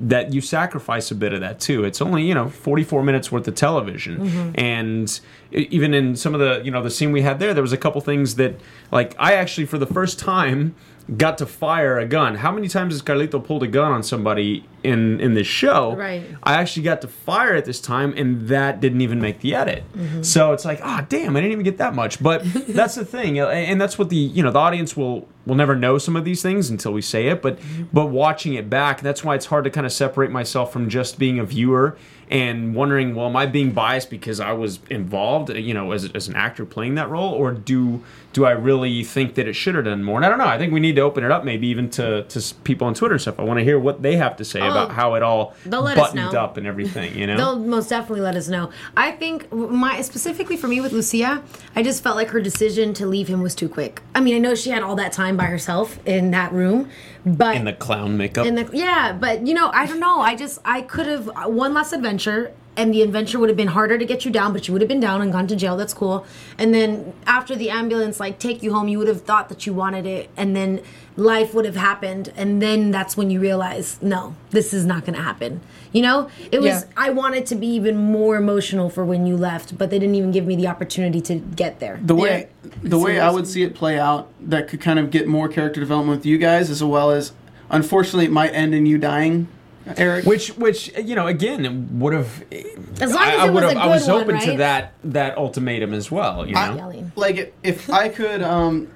that 0.00 0.32
you 0.32 0.40
sacrifice 0.40 1.10
a 1.10 1.14
bit 1.14 1.34
of 1.34 1.40
that 1.40 1.60
too. 1.60 1.84
It's 1.84 2.00
only 2.00 2.22
you 2.26 2.32
know 2.34 2.48
44 2.48 3.02
minutes 3.02 3.30
worth 3.30 3.46
of 3.46 3.54
television, 3.54 4.52
and 4.54 5.08
e- 5.08 5.41
even 5.52 5.94
in 5.94 6.16
some 6.16 6.34
of 6.34 6.40
the 6.40 6.62
you 6.64 6.70
know 6.70 6.82
the 6.82 6.90
scene 6.90 7.12
we 7.12 7.22
had 7.22 7.38
there, 7.38 7.54
there 7.54 7.62
was 7.62 7.72
a 7.72 7.78
couple 7.78 8.00
things 8.00 8.36
that 8.36 8.60
like 8.90 9.14
I 9.18 9.34
actually 9.34 9.66
for 9.66 9.78
the 9.78 9.86
first 9.86 10.18
time 10.18 10.74
got 11.16 11.38
to 11.38 11.46
fire 11.46 11.98
a 11.98 12.06
gun. 12.06 12.36
How 12.36 12.52
many 12.52 12.68
times 12.68 12.94
has 12.94 13.02
Carlito 13.02 13.42
pulled 13.44 13.62
a 13.62 13.66
gun 13.66 13.92
on 13.92 14.02
somebody 14.02 14.64
in 14.82 15.20
in 15.20 15.34
this 15.34 15.46
show? 15.46 15.94
Right. 15.96 16.24
I 16.42 16.54
actually 16.54 16.84
got 16.84 17.00
to 17.02 17.08
fire 17.08 17.54
at 17.54 17.64
this 17.64 17.80
time, 17.80 18.14
and 18.16 18.48
that 18.48 18.80
didn't 18.80 19.00
even 19.00 19.20
make 19.20 19.40
the 19.40 19.54
edit. 19.54 19.84
So 20.22 20.52
it's 20.52 20.64
like, 20.64 20.80
ah, 20.82 21.04
damn, 21.08 21.36
I 21.36 21.40
didn't 21.40 21.52
even 21.52 21.64
get 21.64 21.78
that 21.78 21.94
much. 21.94 22.22
But 22.22 22.42
that's 22.68 22.94
the 22.94 23.04
thing, 23.04 23.38
and 23.38 23.80
that's 23.80 23.98
what 23.98 24.10
the 24.10 24.16
you 24.16 24.42
know 24.42 24.50
the 24.50 24.58
audience 24.58 24.96
will 24.96 25.28
will 25.44 25.56
never 25.56 25.74
know 25.74 25.98
some 25.98 26.14
of 26.14 26.24
these 26.24 26.40
things 26.40 26.70
until 26.70 26.92
we 26.92 27.02
say 27.02 27.26
it. 27.28 27.42
But 27.42 27.58
but 27.92 28.06
watching 28.06 28.54
it 28.54 28.70
back, 28.70 29.00
that's 29.00 29.24
why 29.24 29.34
it's 29.34 29.46
hard 29.46 29.64
to 29.64 29.70
kind 29.70 29.86
of 29.86 29.92
separate 29.92 30.30
myself 30.30 30.72
from 30.72 30.88
just 30.88 31.18
being 31.18 31.38
a 31.38 31.44
viewer 31.44 31.96
and 32.32 32.74
wondering, 32.74 33.14
well, 33.14 33.26
am 33.26 33.36
I 33.36 33.44
being 33.44 33.72
biased 33.72 34.08
because 34.08 34.40
I 34.40 34.52
was 34.52 34.80
involved, 34.88 35.50
you 35.50 35.74
know, 35.74 35.92
as, 35.92 36.10
as 36.14 36.28
an 36.28 36.34
actor 36.34 36.64
playing 36.64 36.94
that 36.94 37.10
role, 37.10 37.30
or 37.30 37.52
do 37.52 38.02
do 38.32 38.44
I 38.46 38.52
really 38.52 39.04
think 39.04 39.34
that 39.34 39.46
it 39.46 39.54
should 39.54 39.74
have 39.74 39.84
done 39.84 40.02
more? 40.02 40.16
And 40.16 40.24
I 40.24 40.28
don't 40.28 40.38
know. 40.38 40.46
I 40.46 40.58
think 40.58 40.72
we 40.72 40.80
need 40.80 40.96
to 40.96 41.02
open 41.02 41.24
it 41.24 41.30
up, 41.30 41.44
maybe 41.44 41.66
even 41.68 41.90
to 41.90 42.24
to 42.24 42.54
people 42.64 42.86
on 42.86 42.94
Twitter 42.94 43.14
and 43.14 43.20
stuff. 43.20 43.38
I 43.38 43.42
want 43.42 43.58
to 43.58 43.64
hear 43.64 43.78
what 43.78 44.02
they 44.02 44.16
have 44.16 44.36
to 44.36 44.44
say 44.44 44.60
about 44.60 44.90
oh, 44.90 44.92
how 44.92 45.14
it 45.14 45.22
all 45.22 45.54
they'll 45.66 45.82
let 45.82 45.98
us 45.98 46.12
buttoned 46.12 46.34
up 46.34 46.56
and 46.56 46.66
everything. 46.66 47.16
You 47.16 47.26
know. 47.28 47.36
They'll 47.36 47.58
most 47.58 47.90
definitely 47.90 48.22
let 48.22 48.36
us 48.36 48.48
know. 48.48 48.70
I 48.96 49.12
think 49.12 49.52
my 49.52 50.00
specifically 50.02 50.56
for 50.56 50.68
me 50.68 50.80
with 50.80 50.92
Lucia, 50.92 51.42
I 51.76 51.82
just 51.82 52.02
felt 52.02 52.16
like 52.16 52.28
her 52.28 52.40
decision 52.40 52.94
to 52.94 53.06
leave 53.06 53.28
him 53.28 53.42
was 53.42 53.54
too 53.54 53.68
quick. 53.68 54.02
I 54.14 54.20
mean, 54.20 54.34
I 54.34 54.38
know 54.38 54.54
she 54.54 54.70
had 54.70 54.82
all 54.82 54.96
that 54.96 55.12
time 55.12 55.36
by 55.36 55.44
herself 55.44 55.98
in 56.06 56.30
that 56.30 56.52
room, 56.52 56.88
but 57.26 57.56
in 57.56 57.64
the 57.64 57.72
clown 57.72 58.16
makeup. 58.16 58.46
in 58.46 58.54
the 58.54 58.68
yeah, 58.72 59.12
but 59.12 59.46
you 59.46 59.54
know, 59.54 59.70
I 59.72 59.86
don't 59.86 60.00
know. 60.00 60.20
I 60.20 60.34
just 60.34 60.58
I 60.64 60.82
could 60.82 61.06
have 61.06 61.30
one 61.46 61.74
last 61.74 61.92
adventure. 61.92 62.54
And 62.74 62.94
the 62.94 63.02
adventure 63.02 63.38
would 63.38 63.50
have 63.50 63.56
been 63.56 63.68
harder 63.68 63.98
to 63.98 64.04
get 64.06 64.24
you 64.24 64.30
down, 64.30 64.54
but 64.54 64.66
you 64.66 64.72
would 64.72 64.80
have 64.80 64.88
been 64.88 64.98
down 64.98 65.20
and 65.20 65.30
gone 65.30 65.46
to 65.48 65.56
jail. 65.56 65.76
That's 65.76 65.92
cool. 65.92 66.24
And 66.56 66.72
then 66.72 67.12
after 67.26 67.54
the 67.54 67.68
ambulance, 67.68 68.18
like 68.18 68.38
take 68.38 68.62
you 68.62 68.72
home, 68.72 68.88
you 68.88 68.98
would 68.98 69.08
have 69.08 69.22
thought 69.22 69.50
that 69.50 69.66
you 69.66 69.74
wanted 69.74 70.06
it, 70.06 70.30
and 70.38 70.56
then 70.56 70.80
life 71.14 71.52
would 71.52 71.66
have 71.66 71.76
happened, 71.76 72.32
and 72.34 72.62
then 72.62 72.90
that's 72.90 73.14
when 73.14 73.30
you 73.30 73.40
realize, 73.40 74.00
no, 74.00 74.34
this 74.50 74.72
is 74.72 74.86
not 74.86 75.04
going 75.04 75.14
to 75.14 75.22
happen. 75.22 75.60
You 75.92 76.00
know, 76.00 76.30
it 76.50 76.60
was. 76.60 76.82
Yeah. 76.82 76.84
I 76.96 77.10
wanted 77.10 77.44
to 77.46 77.54
be 77.56 77.66
even 77.66 77.98
more 77.98 78.36
emotional 78.36 78.88
for 78.88 79.04
when 79.04 79.26
you 79.26 79.36
left, 79.36 79.76
but 79.76 79.90
they 79.90 79.98
didn't 79.98 80.14
even 80.14 80.30
give 80.30 80.46
me 80.46 80.56
the 80.56 80.68
opportunity 80.68 81.20
to 81.20 81.34
get 81.34 81.78
there. 81.78 82.00
The 82.02 82.14
way 82.14 82.48
the 82.82 82.98
way 82.98 83.20
I 83.20 83.30
would 83.30 83.46
see 83.46 83.62
it 83.64 83.74
play 83.74 83.98
out 83.98 84.30
that 84.40 84.68
could 84.68 84.80
kind 84.80 84.98
of 84.98 85.10
get 85.10 85.28
more 85.28 85.48
character 85.48 85.80
development 85.80 86.20
with 86.20 86.26
you 86.26 86.38
guys 86.38 86.70
as 86.70 86.82
well 86.82 87.10
as 87.10 87.32
unfortunately 87.68 88.24
it 88.24 88.30
might 88.30 88.54
end 88.54 88.74
in 88.74 88.86
you 88.86 88.96
dying, 88.96 89.48
Erik. 89.96 90.24
which, 90.24 90.48
which 90.56 90.96
you 90.98 91.14
know, 91.14 91.26
again, 91.26 91.98
would 91.98 92.12
have. 92.12 92.44
As 92.52 92.60
long 93.00 93.08
as 93.10 93.16
I, 93.16 93.34
I 93.36 93.46
it 93.46 93.52
would 93.52 93.64
was 93.64 93.72
have. 93.72 93.82
I 93.82 93.86
was 93.86 94.06
good 94.06 94.12
one, 94.12 94.22
open 94.22 94.40
to 94.40 94.56
that 94.58 94.94
that 95.04 95.36
ultimatum 95.36 95.92
as 95.92 96.10
well. 96.10 96.46
You 96.46 96.54
know. 96.54 96.60
I- 96.60 97.04
like 97.16 97.54
if 97.62 97.90
I 97.90 98.08
could 98.08 98.42
um 98.42 98.88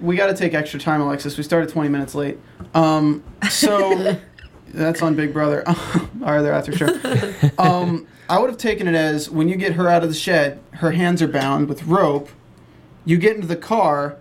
we 0.00 0.16
got 0.16 0.28
to 0.28 0.34
take 0.34 0.54
extra 0.54 0.78
time 0.78 1.00
Alexis. 1.00 1.36
We 1.36 1.42
started 1.42 1.68
20 1.70 1.88
minutes 1.88 2.14
late. 2.14 2.38
Um 2.74 3.22
so 3.50 4.16
that's 4.68 5.02
on 5.02 5.16
Big 5.16 5.32
Brother. 5.32 5.64
Our 6.22 6.42
there 6.42 6.52
after 6.52 6.72
show. 6.76 6.88
Um 7.58 8.06
I 8.28 8.38
would 8.38 8.50
have 8.50 8.58
taken 8.58 8.86
it 8.86 8.94
as 8.94 9.28
when 9.30 9.48
you 9.48 9.56
get 9.56 9.72
her 9.72 9.88
out 9.88 10.02
of 10.02 10.08
the 10.10 10.14
shed, 10.14 10.60
her 10.72 10.92
hands 10.92 11.20
are 11.22 11.28
bound 11.28 11.68
with 11.68 11.84
rope. 11.84 12.28
You 13.04 13.16
get 13.18 13.34
into 13.34 13.48
the 13.48 13.56
car 13.56 14.16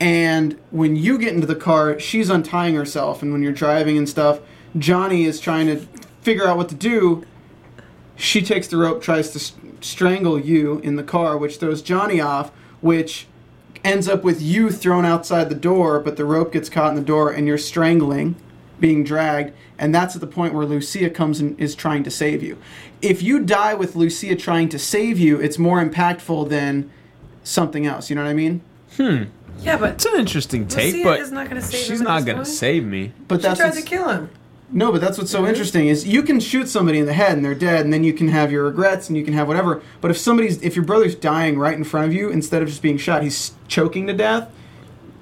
and 0.00 0.58
when 0.70 0.96
you 0.96 1.16
get 1.16 1.32
into 1.32 1.46
the 1.46 1.54
car, 1.54 1.98
she's 2.00 2.28
untying 2.28 2.74
herself 2.74 3.22
and 3.22 3.32
when 3.32 3.42
you're 3.42 3.52
driving 3.52 3.96
and 3.96 4.08
stuff, 4.08 4.40
Johnny 4.78 5.24
is 5.24 5.40
trying 5.40 5.66
to 5.66 5.76
figure 6.22 6.46
out 6.46 6.56
what 6.56 6.68
to 6.70 6.74
do 6.74 7.24
she 8.14 8.42
takes 8.42 8.68
the 8.68 8.76
rope, 8.76 9.02
tries 9.02 9.30
to 9.30 9.38
s- 9.38 9.52
strangle 9.80 10.38
you 10.38 10.78
in 10.80 10.96
the 10.96 11.02
car, 11.02 11.36
which 11.36 11.56
throws 11.56 11.82
Johnny 11.82 12.20
off, 12.20 12.52
which 12.80 13.26
ends 13.84 14.06
up 14.06 14.22
with 14.22 14.40
you 14.40 14.70
thrown 14.70 15.04
outside 15.04 15.48
the 15.48 15.56
door, 15.56 15.98
but 15.98 16.16
the 16.16 16.24
rope 16.24 16.52
gets 16.52 16.68
caught 16.68 16.90
in 16.90 16.94
the 16.94 17.00
door 17.04 17.30
and 17.32 17.48
you're 17.48 17.58
strangling, 17.58 18.36
being 18.78 19.02
dragged, 19.02 19.52
and 19.78 19.92
that's 19.94 20.14
at 20.14 20.20
the 20.20 20.26
point 20.26 20.54
where 20.54 20.64
Lucia 20.66 21.10
comes 21.10 21.40
and 21.40 21.58
is 21.58 21.74
trying 21.74 22.04
to 22.04 22.10
save 22.10 22.42
you. 22.44 22.56
If 23.00 23.22
you 23.22 23.40
die 23.40 23.74
with 23.74 23.96
Lucia 23.96 24.36
trying 24.36 24.68
to 24.68 24.78
save 24.78 25.18
you, 25.18 25.40
it's 25.40 25.58
more 25.58 25.84
impactful 25.84 26.48
than 26.48 26.90
something 27.42 27.86
else. 27.86 28.08
You 28.08 28.14
know 28.16 28.22
what 28.22 28.30
I 28.30 28.34
mean? 28.34 28.60
Hmm. 28.96 29.22
Yeah, 29.60 29.78
but 29.78 29.94
It's 29.94 30.04
an 30.04 30.20
interesting 30.20 30.68
take, 30.68 30.92
Lucia 30.94 31.04
but 31.04 31.20
is 31.20 31.32
not 31.32 31.48
gonna 31.48 31.62
save 31.62 31.80
she's 31.86 31.98
him 32.00 32.04
not 32.04 32.24
going 32.24 32.38
to 32.38 32.44
save 32.44 32.84
me. 32.84 33.12
But 33.26 33.40
she 33.40 33.42
that's 33.48 33.58
tried 33.58 33.74
to 33.74 33.82
kill 33.82 34.08
him. 34.08 34.30
No, 34.74 34.90
but 34.90 35.00
that's 35.02 35.18
what's 35.18 35.30
so 35.30 35.46
interesting 35.46 35.88
is 35.88 36.06
you 36.06 36.22
can 36.22 36.40
shoot 36.40 36.66
somebody 36.66 36.98
in 36.98 37.04
the 37.06 37.12
head 37.12 37.32
and 37.36 37.44
they're 37.44 37.54
dead, 37.54 37.84
and 37.84 37.92
then 37.92 38.04
you 38.04 38.12
can 38.14 38.28
have 38.28 38.50
your 38.50 38.64
regrets 38.64 39.08
and 39.08 39.18
you 39.18 39.24
can 39.24 39.34
have 39.34 39.46
whatever. 39.46 39.82
But 40.00 40.10
if 40.10 40.16
somebody's, 40.18 40.62
if 40.62 40.76
your 40.76 40.84
brother's 40.86 41.14
dying 41.14 41.58
right 41.58 41.76
in 41.76 41.84
front 41.84 42.06
of 42.06 42.14
you, 42.14 42.30
instead 42.30 42.62
of 42.62 42.68
just 42.68 42.80
being 42.80 42.96
shot, 42.96 43.22
he's 43.22 43.52
choking 43.68 44.06
to 44.06 44.14
death. 44.14 44.50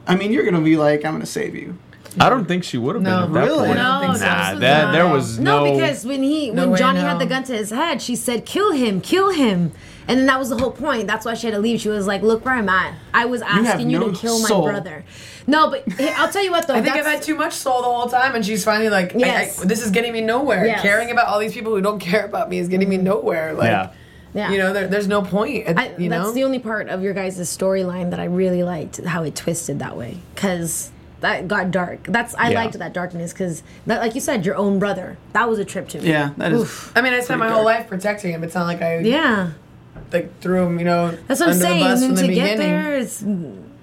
I 0.07 0.15
mean, 0.15 0.33
you're 0.33 0.45
gonna 0.45 0.61
be 0.61 0.77
like, 0.77 1.05
I'm 1.05 1.13
gonna 1.15 1.27
save 1.27 1.55
you. 1.57 1.77
I 2.19 2.29
don't 2.29 2.45
think 2.47 2.65
she 2.65 2.77
would 2.79 2.95
have 2.97 3.03
No. 3.05 3.27
been 3.27 3.29
at 3.29 3.33
that 3.35 3.47
Really? 3.47 3.67
point. 3.69 3.79
I 3.81 4.07
don't 4.07 4.17
so. 4.17 4.25
Nah, 4.25 4.53
no, 4.55 4.59
that, 4.61 4.93
there 4.93 5.07
was 5.09 5.39
no. 5.39 5.65
No, 5.65 5.73
because 5.75 6.05
when 6.05 6.23
he 6.23 6.51
No 6.51 6.63
when 6.63 6.71
way, 6.73 6.79
Johnny 6.79 7.01
no. 7.01 7.07
had 7.09 7.19
the 7.19 7.27
gun 7.27 7.43
to 7.45 7.53
his 7.57 7.71
head, 7.71 8.01
she 8.03 8.17
said, 8.17 8.45
"Kill 8.45 8.73
him, 8.73 9.01
kill 9.01 9.31
him," 9.31 9.71
And 10.11 10.19
then 10.19 10.27
that 10.27 10.41
was 10.41 10.49
the 10.51 10.59
whole 10.59 10.73
point. 10.73 11.07
That's 11.07 11.25
why 11.25 11.35
she 11.35 11.47
had 11.47 11.55
to 11.55 11.61
leave. 11.61 11.81
She 11.81 11.89
was 11.89 12.05
like, 12.07 12.21
"Look 12.23 12.45
where 12.45 12.55
I'm 12.55 12.69
at. 12.69 12.95
I 13.15 13.27
was 13.27 13.43
asking 13.43 13.91
you, 13.91 14.01
no 14.01 14.11
to 14.11 14.17
kill 14.19 14.39
soul." 14.39 14.65
my 14.67 14.73
brother." 14.73 15.05
No, 15.47 15.71
but 15.71 15.89
hey, 15.93 16.13
I'll 16.17 16.29
tell 16.31 16.43
you 16.43 16.51
what 16.51 16.67
though. 16.67 16.75
I 16.81 16.83
think 16.83 16.97
I've 16.97 17.07
had 17.07 17.23
too 17.23 17.37
much 17.37 17.53
soul 17.53 17.79
the 17.81 17.89
whole 17.89 18.09
time, 18.09 18.35
and 18.35 18.45
she's 18.45 18.65
finally 18.65 18.91
like, 18.91 19.13
Yes. 19.15 19.63
I, 19.63 19.67
"This 19.67 19.81
is 19.85 19.93
getting 19.93 20.13
me 20.13 20.21
nowhere. 20.21 20.67
Yes. 20.67 20.83
Caring 20.83 21.13
about 21.13 21.29
all 21.29 21.39
these 21.39 21.55
people 21.55 21.73
who 21.75 21.81
don't 21.81 22.01
care 22.01 22.25
about 22.27 22.51
me 22.51 22.59
is 22.59 22.69
getting 22.69 22.89
me 22.89 22.97
nowhere." 22.97 23.53
Like, 23.55 23.69
Yeah. 23.71 23.91
Yeah. 24.35 24.51
you 24.51 24.59
know, 24.59 24.73
there, 24.73 24.89
there's 24.89 25.07
no 25.09 25.23
point. 25.23 25.69
It- 25.69 25.79
I, 25.79 25.95
you 25.97 26.09
that's 26.11 26.27
know, 26.29 26.33
the 26.33 26.43
only 26.45 26.59
part 26.59 26.89
of 26.89 27.03
your 27.03 27.15
guys' 27.15 27.39
storyline 27.39 28.11
that 28.11 28.19
I 28.21 28.25
really 28.25 28.63
liked 28.65 28.97
how 29.05 29.23
it 29.23 29.35
twisted 29.37 29.79
that 29.79 29.97
way 29.97 30.19
because 30.35 30.91
that 31.21 31.47
got 31.47 31.71
dark. 31.71 32.05
That's 32.05 32.35
I 32.35 32.51
Yeah. 32.51 32.63
liked 32.63 32.79
that 32.81 32.93
darkness 32.93 33.33
because 33.33 33.63
that, 33.87 34.01
like 34.01 34.15
you 34.17 34.21
said, 34.21 34.45
your 34.45 34.57
own 34.57 34.79
brother. 34.81 35.19
That 35.35 35.49
was 35.49 35.59
a 35.61 35.65
trip 35.65 35.89
to 35.91 36.01
me. 36.01 36.09
Yeah, 36.09 36.31
that 36.39 36.51
is. 36.53 36.63
Oof. 36.63 36.93
I 36.97 37.01
mean, 37.01 37.13
I 37.13 37.21
spent 37.21 37.39
my 37.39 37.47
Pretty 37.47 37.55
whole 37.57 37.65
life 37.65 37.87
protecting 37.89 38.33
him. 38.33 38.43
It's 38.43 38.55
not 38.57 38.67
like 38.67 38.83
I 38.83 38.99
Yeah, 38.99 39.51
like 40.13 40.41
threw 40.41 40.65
him, 40.65 40.79
you 40.79 40.85
know, 40.85 41.17
that's 41.27 41.41
what 41.41 41.51
I'm 41.51 41.55
saying. 41.55 41.81
the 41.81 41.85
bus 41.85 42.03
And 42.03 42.09
from 42.09 42.17
then 42.17 42.27
the 42.27 42.29
to 42.29 42.35
get 42.35 42.57
beginning. 42.59 42.73
there, 42.83 42.99
it's 42.99 43.23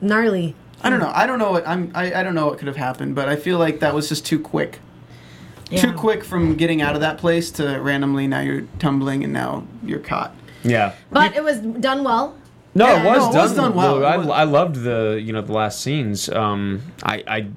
gnarly. 0.02 0.56
I 0.84 0.90
don't 0.90 1.00
know. 1.00 1.12
I 1.14 1.26
don't 1.26 1.40
know 1.40 1.52
what 1.52 1.68
I'm. 1.68 1.92
I, 1.96 2.14
I 2.20 2.24
don't 2.24 2.36
know 2.36 2.46
what 2.48 2.60
could 2.60 2.68
have 2.68 2.78
happened, 2.78 3.16
but 3.16 3.28
I 3.28 3.36
feel 3.36 3.58
like 3.58 3.80
that 3.80 3.96
was 3.96 4.08
just 4.10 4.26
too 4.26 4.40
quick. 4.40 4.80
Too 5.70 5.92
quick 5.92 6.24
from 6.24 6.56
getting 6.56 6.82
out 6.82 6.96
of 6.96 7.02
that 7.02 7.18
place 7.18 7.52
to 7.52 7.78
randomly 7.80 8.26
now 8.26 8.40
you're 8.40 8.62
tumbling 8.80 9.24
and 9.26 9.34
now 9.34 9.66
you're 9.84 10.00
caught. 10.00 10.34
Yeah. 10.64 10.94
But 11.12 11.36
it 11.36 11.44
was 11.44 11.60
done 11.60 12.06
well. 12.06 12.36
No, 12.74 12.86
Yeah, 12.88 13.02
it 13.02 13.06
was, 13.06 13.18
no, 13.24 13.30
it 13.30 13.34
done, 13.34 13.42
was 13.42 13.54
done 13.56 13.74
well. 13.76 14.06
I, 14.06 14.14
I 14.42 14.44
loved 14.44 14.76
the 14.76 15.22
you 15.22 15.34
know 15.34 15.42
the 15.42 15.52
last 15.52 15.82
scenes. 15.82 16.30
Um, 16.30 16.84
I, 17.04 17.24
I 17.28 17.48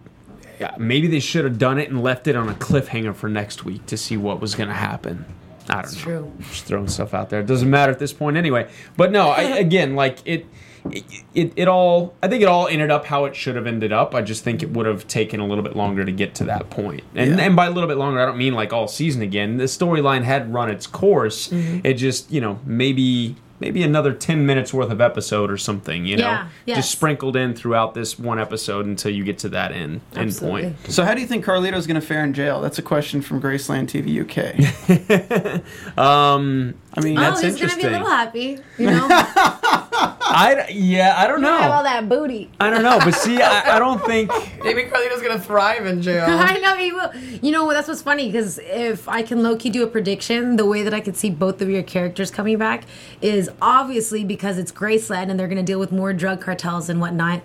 yeah, 0.58 0.74
maybe 0.78 1.06
they 1.06 1.20
should 1.20 1.44
have 1.44 1.58
done 1.58 1.78
it 1.78 1.88
and 1.88 2.02
left 2.02 2.26
it 2.26 2.34
on 2.36 2.48
a 2.48 2.54
cliffhanger 2.54 3.14
for 3.14 3.28
next 3.28 3.64
week 3.64 3.86
to 3.86 3.96
see 3.96 4.16
what 4.16 4.40
was 4.40 4.54
going 4.56 4.68
to 4.70 4.74
happen. 4.74 5.24
I 5.68 5.82
don't 5.82 5.92
know. 5.94 6.00
true. 6.00 6.32
Just 6.40 6.64
throwing 6.64 6.88
stuff 6.88 7.14
out 7.14 7.30
there. 7.30 7.40
It 7.40 7.46
doesn't 7.46 7.70
matter 7.70 7.92
at 7.92 7.98
this 7.98 8.12
point 8.12 8.36
anyway. 8.36 8.68
But 8.96 9.12
no, 9.12 9.28
I, 9.30 9.42
again, 9.58 9.94
like 9.94 10.18
it, 10.24 10.46
it, 10.90 11.04
it, 11.34 11.52
it 11.56 11.68
all. 11.68 12.14
I 12.22 12.28
think 12.28 12.42
it 12.42 12.46
all 12.48 12.66
ended 12.66 12.90
up 12.90 13.04
how 13.04 13.26
it 13.26 13.36
should 13.36 13.54
have 13.56 13.66
ended 13.66 13.92
up. 13.92 14.14
I 14.14 14.22
just 14.22 14.42
think 14.42 14.62
it 14.62 14.70
would 14.70 14.86
have 14.86 15.06
taken 15.06 15.38
a 15.38 15.46
little 15.46 15.62
bit 15.62 15.76
longer 15.76 16.04
to 16.04 16.12
get 16.12 16.34
to 16.36 16.44
that 16.44 16.70
point. 16.70 17.02
And 17.14 17.36
Yeah. 17.36 17.44
and 17.44 17.54
by 17.54 17.66
a 17.66 17.70
little 17.70 17.88
bit 17.88 17.98
longer, 17.98 18.20
I 18.20 18.26
don't 18.26 18.38
mean 18.38 18.54
like 18.54 18.72
all 18.72 18.88
season 18.88 19.20
again. 19.22 19.58
The 19.58 19.64
storyline 19.64 20.22
had 20.22 20.52
run 20.52 20.70
its 20.70 20.86
course. 20.86 21.48
Mm-hmm. 21.48 21.80
It 21.84 21.94
just 21.94 22.30
you 22.32 22.40
know 22.40 22.58
maybe. 22.64 23.36
Maybe 23.60 23.82
another 23.82 24.12
ten 24.14 24.46
minutes 24.46 24.72
worth 24.74 24.90
of 24.90 25.00
episode 25.00 25.50
or 25.50 25.56
something, 25.58 26.04
you 26.06 26.16
know, 26.16 26.24
Yeah, 26.24 26.48
yes. 26.66 26.76
just 26.78 26.90
sprinkled 26.92 27.36
in 27.36 27.54
throughout 27.54 27.94
this 27.94 28.18
one 28.18 28.38
episode 28.40 28.86
until 28.86 29.12
you 29.12 29.22
get 29.22 29.38
to 29.40 29.48
that 29.50 29.70
end 29.72 30.00
end 30.14 30.28
Absolutely. 30.28 30.62
point. 30.62 30.76
So 30.90 31.04
how 31.04 31.14
do 31.14 31.20
you 31.20 31.26
think 31.26 31.44
Carlito's 31.44 31.86
going 31.86 32.00
to 32.00 32.06
fare 32.06 32.24
in 32.24 32.32
jail? 32.32 32.60
That's 32.60 32.78
a 32.78 32.82
question 32.82 33.20
from 33.22 33.40
Graceland 33.40 33.88
TV 33.88 34.20
UK. 34.20 35.60
Um, 35.98 36.74
I 36.92 37.00
mean, 37.02 37.16
oh, 37.16 37.20
That's 37.20 37.42
oh, 37.42 37.46
he's 37.46 37.60
gonna 37.60 37.76
be 37.76 37.84
a 37.84 37.90
little 37.90 38.08
happy, 38.08 38.58
you 38.76 38.86
know. 38.90 39.06
I 39.10 40.66
yeah, 40.70 41.14
I 41.16 41.26
don't 41.26 41.42
Have 41.42 41.70
all 41.70 41.78
know. 41.78 41.82
that 41.84 42.08
booty. 42.08 42.50
I 42.58 42.68
don't 42.70 42.82
know, 42.82 42.98
but 42.98 43.14
see, 43.14 43.40
I, 43.40 43.76
I 43.76 43.78
don't 43.78 44.04
think. 44.04 44.30
Maybe 44.64 44.82
Carlito's 44.84 45.22
gonna 45.22 45.38
thrive 45.38 45.86
in 45.86 46.02
jail. 46.02 46.24
I 46.28 46.58
know 46.58 46.76
he 46.76 46.92
will. 46.92 47.12
You 47.42 47.52
know 47.52 47.70
that's 47.72 47.86
what's 47.86 48.02
funny 48.02 48.26
because 48.26 48.58
if 48.58 49.08
I 49.08 49.22
can 49.22 49.42
low 49.42 49.56
key 49.56 49.70
do 49.70 49.84
a 49.84 49.86
prediction, 49.86 50.56
the 50.56 50.66
way 50.66 50.82
that 50.82 50.92
I 50.92 51.00
could 51.00 51.16
see 51.16 51.30
both 51.30 51.62
of 51.62 51.70
your 51.70 51.82
characters 51.84 52.30
coming 52.30 52.58
back 52.58 52.84
is 53.20 53.50
obviously 53.62 54.24
because 54.24 54.58
it's 54.58 54.72
Graceland 54.72 55.30
and 55.30 55.38
they're 55.38 55.48
going 55.48 55.58
to 55.58 55.62
deal 55.64 55.78
with 55.78 55.92
more 55.92 56.12
drug 56.12 56.40
cartels 56.40 56.88
and 56.88 57.00
whatnot. 57.00 57.42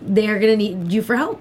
They're 0.00 0.38
going 0.38 0.52
to 0.52 0.56
need 0.56 0.92
you 0.92 1.02
for 1.02 1.16
help. 1.16 1.40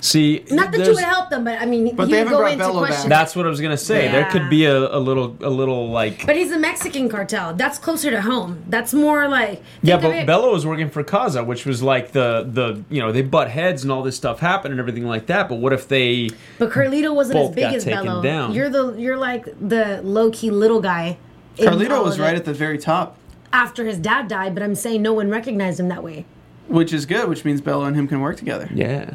See, 0.00 0.44
Not 0.50 0.70
that 0.72 0.86
you 0.86 0.94
would 0.94 1.02
help 1.04 1.30
them, 1.30 1.44
but 1.44 1.60
I 1.60 1.66
mean, 1.66 1.94
But 1.96 2.06
he 2.08 2.12
they 2.12 2.18
would 2.18 2.28
haven't 2.28 2.32
go 2.32 2.38
brought 2.38 2.52
into 2.52 2.64
Bello 2.64 2.80
back. 2.82 2.88
question. 2.90 3.08
That's 3.10 3.34
what 3.34 3.46
I 3.46 3.48
was 3.48 3.60
gonna 3.60 3.76
say. 3.76 4.08
There 4.08 4.24
could 4.30 4.50
be 4.50 4.66
a, 4.66 4.76
a 4.76 4.98
little, 4.98 5.36
a 5.42 5.48
little 5.50 5.88
like. 5.90 6.26
but 6.26 6.36
he's 6.36 6.52
a 6.52 6.58
Mexican 6.58 7.08
cartel. 7.08 7.54
That's 7.54 7.78
closer 7.78 8.10
to 8.10 8.20
home. 8.20 8.62
That's 8.68 8.92
more 8.94 9.28
like 9.28 9.62
yeah, 9.82 9.96
but 9.96 10.14
it- 10.14 10.26
Bello 10.26 10.52
was 10.52 10.66
working 10.66 10.90
for 10.90 11.02
Caza, 11.02 11.44
which 11.46 11.64
was 11.66 11.82
like 11.82 12.12
the 12.12 12.46
the 12.50 12.82
you 12.90 13.00
know 13.00 13.12
they 13.12 13.22
butt 13.22 13.50
heads 13.50 13.82
and 13.82 13.90
all 13.92 14.02
this 14.02 14.16
stuff 14.16 14.40
happened 14.40 14.72
and 14.72 14.80
everything 14.80 15.06
like 15.06 15.26
that. 15.26 15.48
But 15.48 15.56
what 15.56 15.72
if 15.72 15.88
they? 15.88 16.30
But 16.58 16.70
Carlito 16.70 17.14
wasn't 17.14 17.38
as 17.38 17.50
big 17.50 17.64
got 17.64 17.74
as 17.74 17.84
taken 17.84 18.04
Bello. 18.04 18.22
down. 18.22 18.52
You're 18.52 18.68
the 18.70 18.92
you're 18.94 19.16
like 19.16 19.44
the 19.60 20.00
low 20.02 20.30
key 20.30 20.50
little 20.50 20.80
guy. 20.80 21.16
Carlito 21.58 22.02
was 22.04 22.18
right 22.18 22.34
it 22.34 22.38
at 22.38 22.44
the 22.44 22.52
very 22.52 22.78
top, 22.78 23.16
after 23.52 23.84
his 23.84 23.96
dad 23.98 24.26
died, 24.28 24.54
but 24.54 24.62
I'm 24.62 24.74
saying 24.74 25.02
no 25.02 25.12
one 25.12 25.30
recognized 25.30 25.78
him 25.80 25.88
that 25.88 26.02
way. 26.02 26.24
which 26.66 26.92
is 26.92 27.06
good, 27.06 27.28
which 27.28 27.44
means 27.44 27.60
Bella 27.60 27.84
and 27.86 27.94
him 27.96 28.08
can 28.08 28.20
work 28.20 28.36
together. 28.36 28.68
Yeah. 28.74 29.14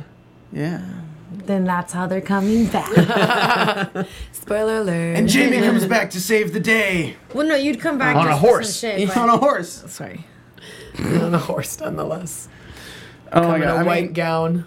Yeah. 0.52 0.84
Then 1.32 1.66
that's 1.66 1.94
how 1.94 2.08
they're 2.08 2.22
coming 2.22 2.66
back. 2.68 2.88
Spoiler 4.32 4.78
alert. 4.78 5.16
And 5.16 5.28
Jamie 5.30 5.58
comes 5.60 5.86
back 5.86 6.10
to 6.12 6.22
save 6.22 6.54
the 6.54 6.60
day 6.60 7.18
well, 7.34 7.46
no, 7.48 7.56
you'd 7.56 7.80
come 7.80 7.98
back 8.00 8.16
On 8.16 8.26
a 8.26 8.30
just 8.32 8.42
for 8.42 8.48
horse. 8.48 8.76
Some 8.76 8.98
shit, 8.98 9.18
on 9.18 9.30
a 9.30 9.38
horse. 9.38 9.84
Sorry. 9.88 10.26
on 11.00 11.34
a 11.34 11.38
horse, 11.38 11.80
nonetheless. 11.80 12.50
Oh 13.32 13.48
my 13.48 13.56
in 13.58 13.62
god! 13.62 13.76
a 13.76 13.80
I 13.80 13.84
white 13.84 14.04
mean, 14.06 14.14
gown. 14.14 14.66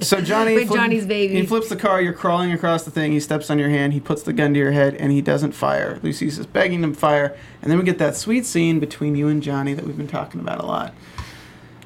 so 0.00 0.20
Johnny, 0.20 0.54
With 0.54 0.66
flip- 0.66 0.80
Johnny's 0.80 1.06
baby. 1.06 1.34
He 1.36 1.46
flips 1.46 1.68
the 1.68 1.76
car. 1.76 2.00
You're 2.02 2.12
crawling 2.12 2.50
across 2.50 2.82
the 2.82 2.90
thing. 2.90 3.12
He 3.12 3.20
steps 3.20 3.50
on 3.50 3.58
your 3.60 3.68
hand. 3.68 3.92
He 3.92 4.00
puts 4.00 4.22
the 4.24 4.32
gun 4.32 4.52
to 4.54 4.58
your 4.58 4.72
head, 4.72 4.96
and 4.96 5.12
he 5.12 5.20
doesn't 5.20 5.52
fire. 5.52 6.00
Lucy's 6.02 6.38
just 6.38 6.52
begging 6.52 6.82
him 6.82 6.92
to 6.94 6.98
fire, 6.98 7.36
and 7.62 7.70
then 7.70 7.78
we 7.78 7.84
get 7.84 7.98
that 7.98 8.16
sweet 8.16 8.44
scene 8.46 8.80
between 8.80 9.14
you 9.14 9.28
and 9.28 9.42
Johnny 9.44 9.74
that 9.74 9.86
we've 9.86 9.96
been 9.96 10.08
talking 10.08 10.40
about 10.40 10.58
a 10.60 10.66
lot. 10.66 10.92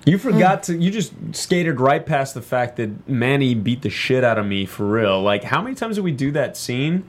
You 0.06 0.18
forgot 0.18 0.62
mm. 0.62 0.66
to. 0.66 0.76
You 0.78 0.90
just 0.90 1.12
skated 1.32 1.80
right 1.80 2.06
past 2.06 2.34
the 2.34 2.40
fact 2.40 2.76
that 2.76 3.08
Manny 3.08 3.54
beat 3.54 3.82
the 3.82 3.90
shit 3.90 4.22
out 4.22 4.38
of 4.38 4.46
me 4.46 4.64
for 4.64 4.86
real. 4.86 5.20
Like, 5.20 5.42
how 5.42 5.60
many 5.60 5.74
times 5.74 5.96
did 5.96 6.04
we 6.04 6.12
do 6.12 6.30
that 6.30 6.56
scene? 6.56 7.04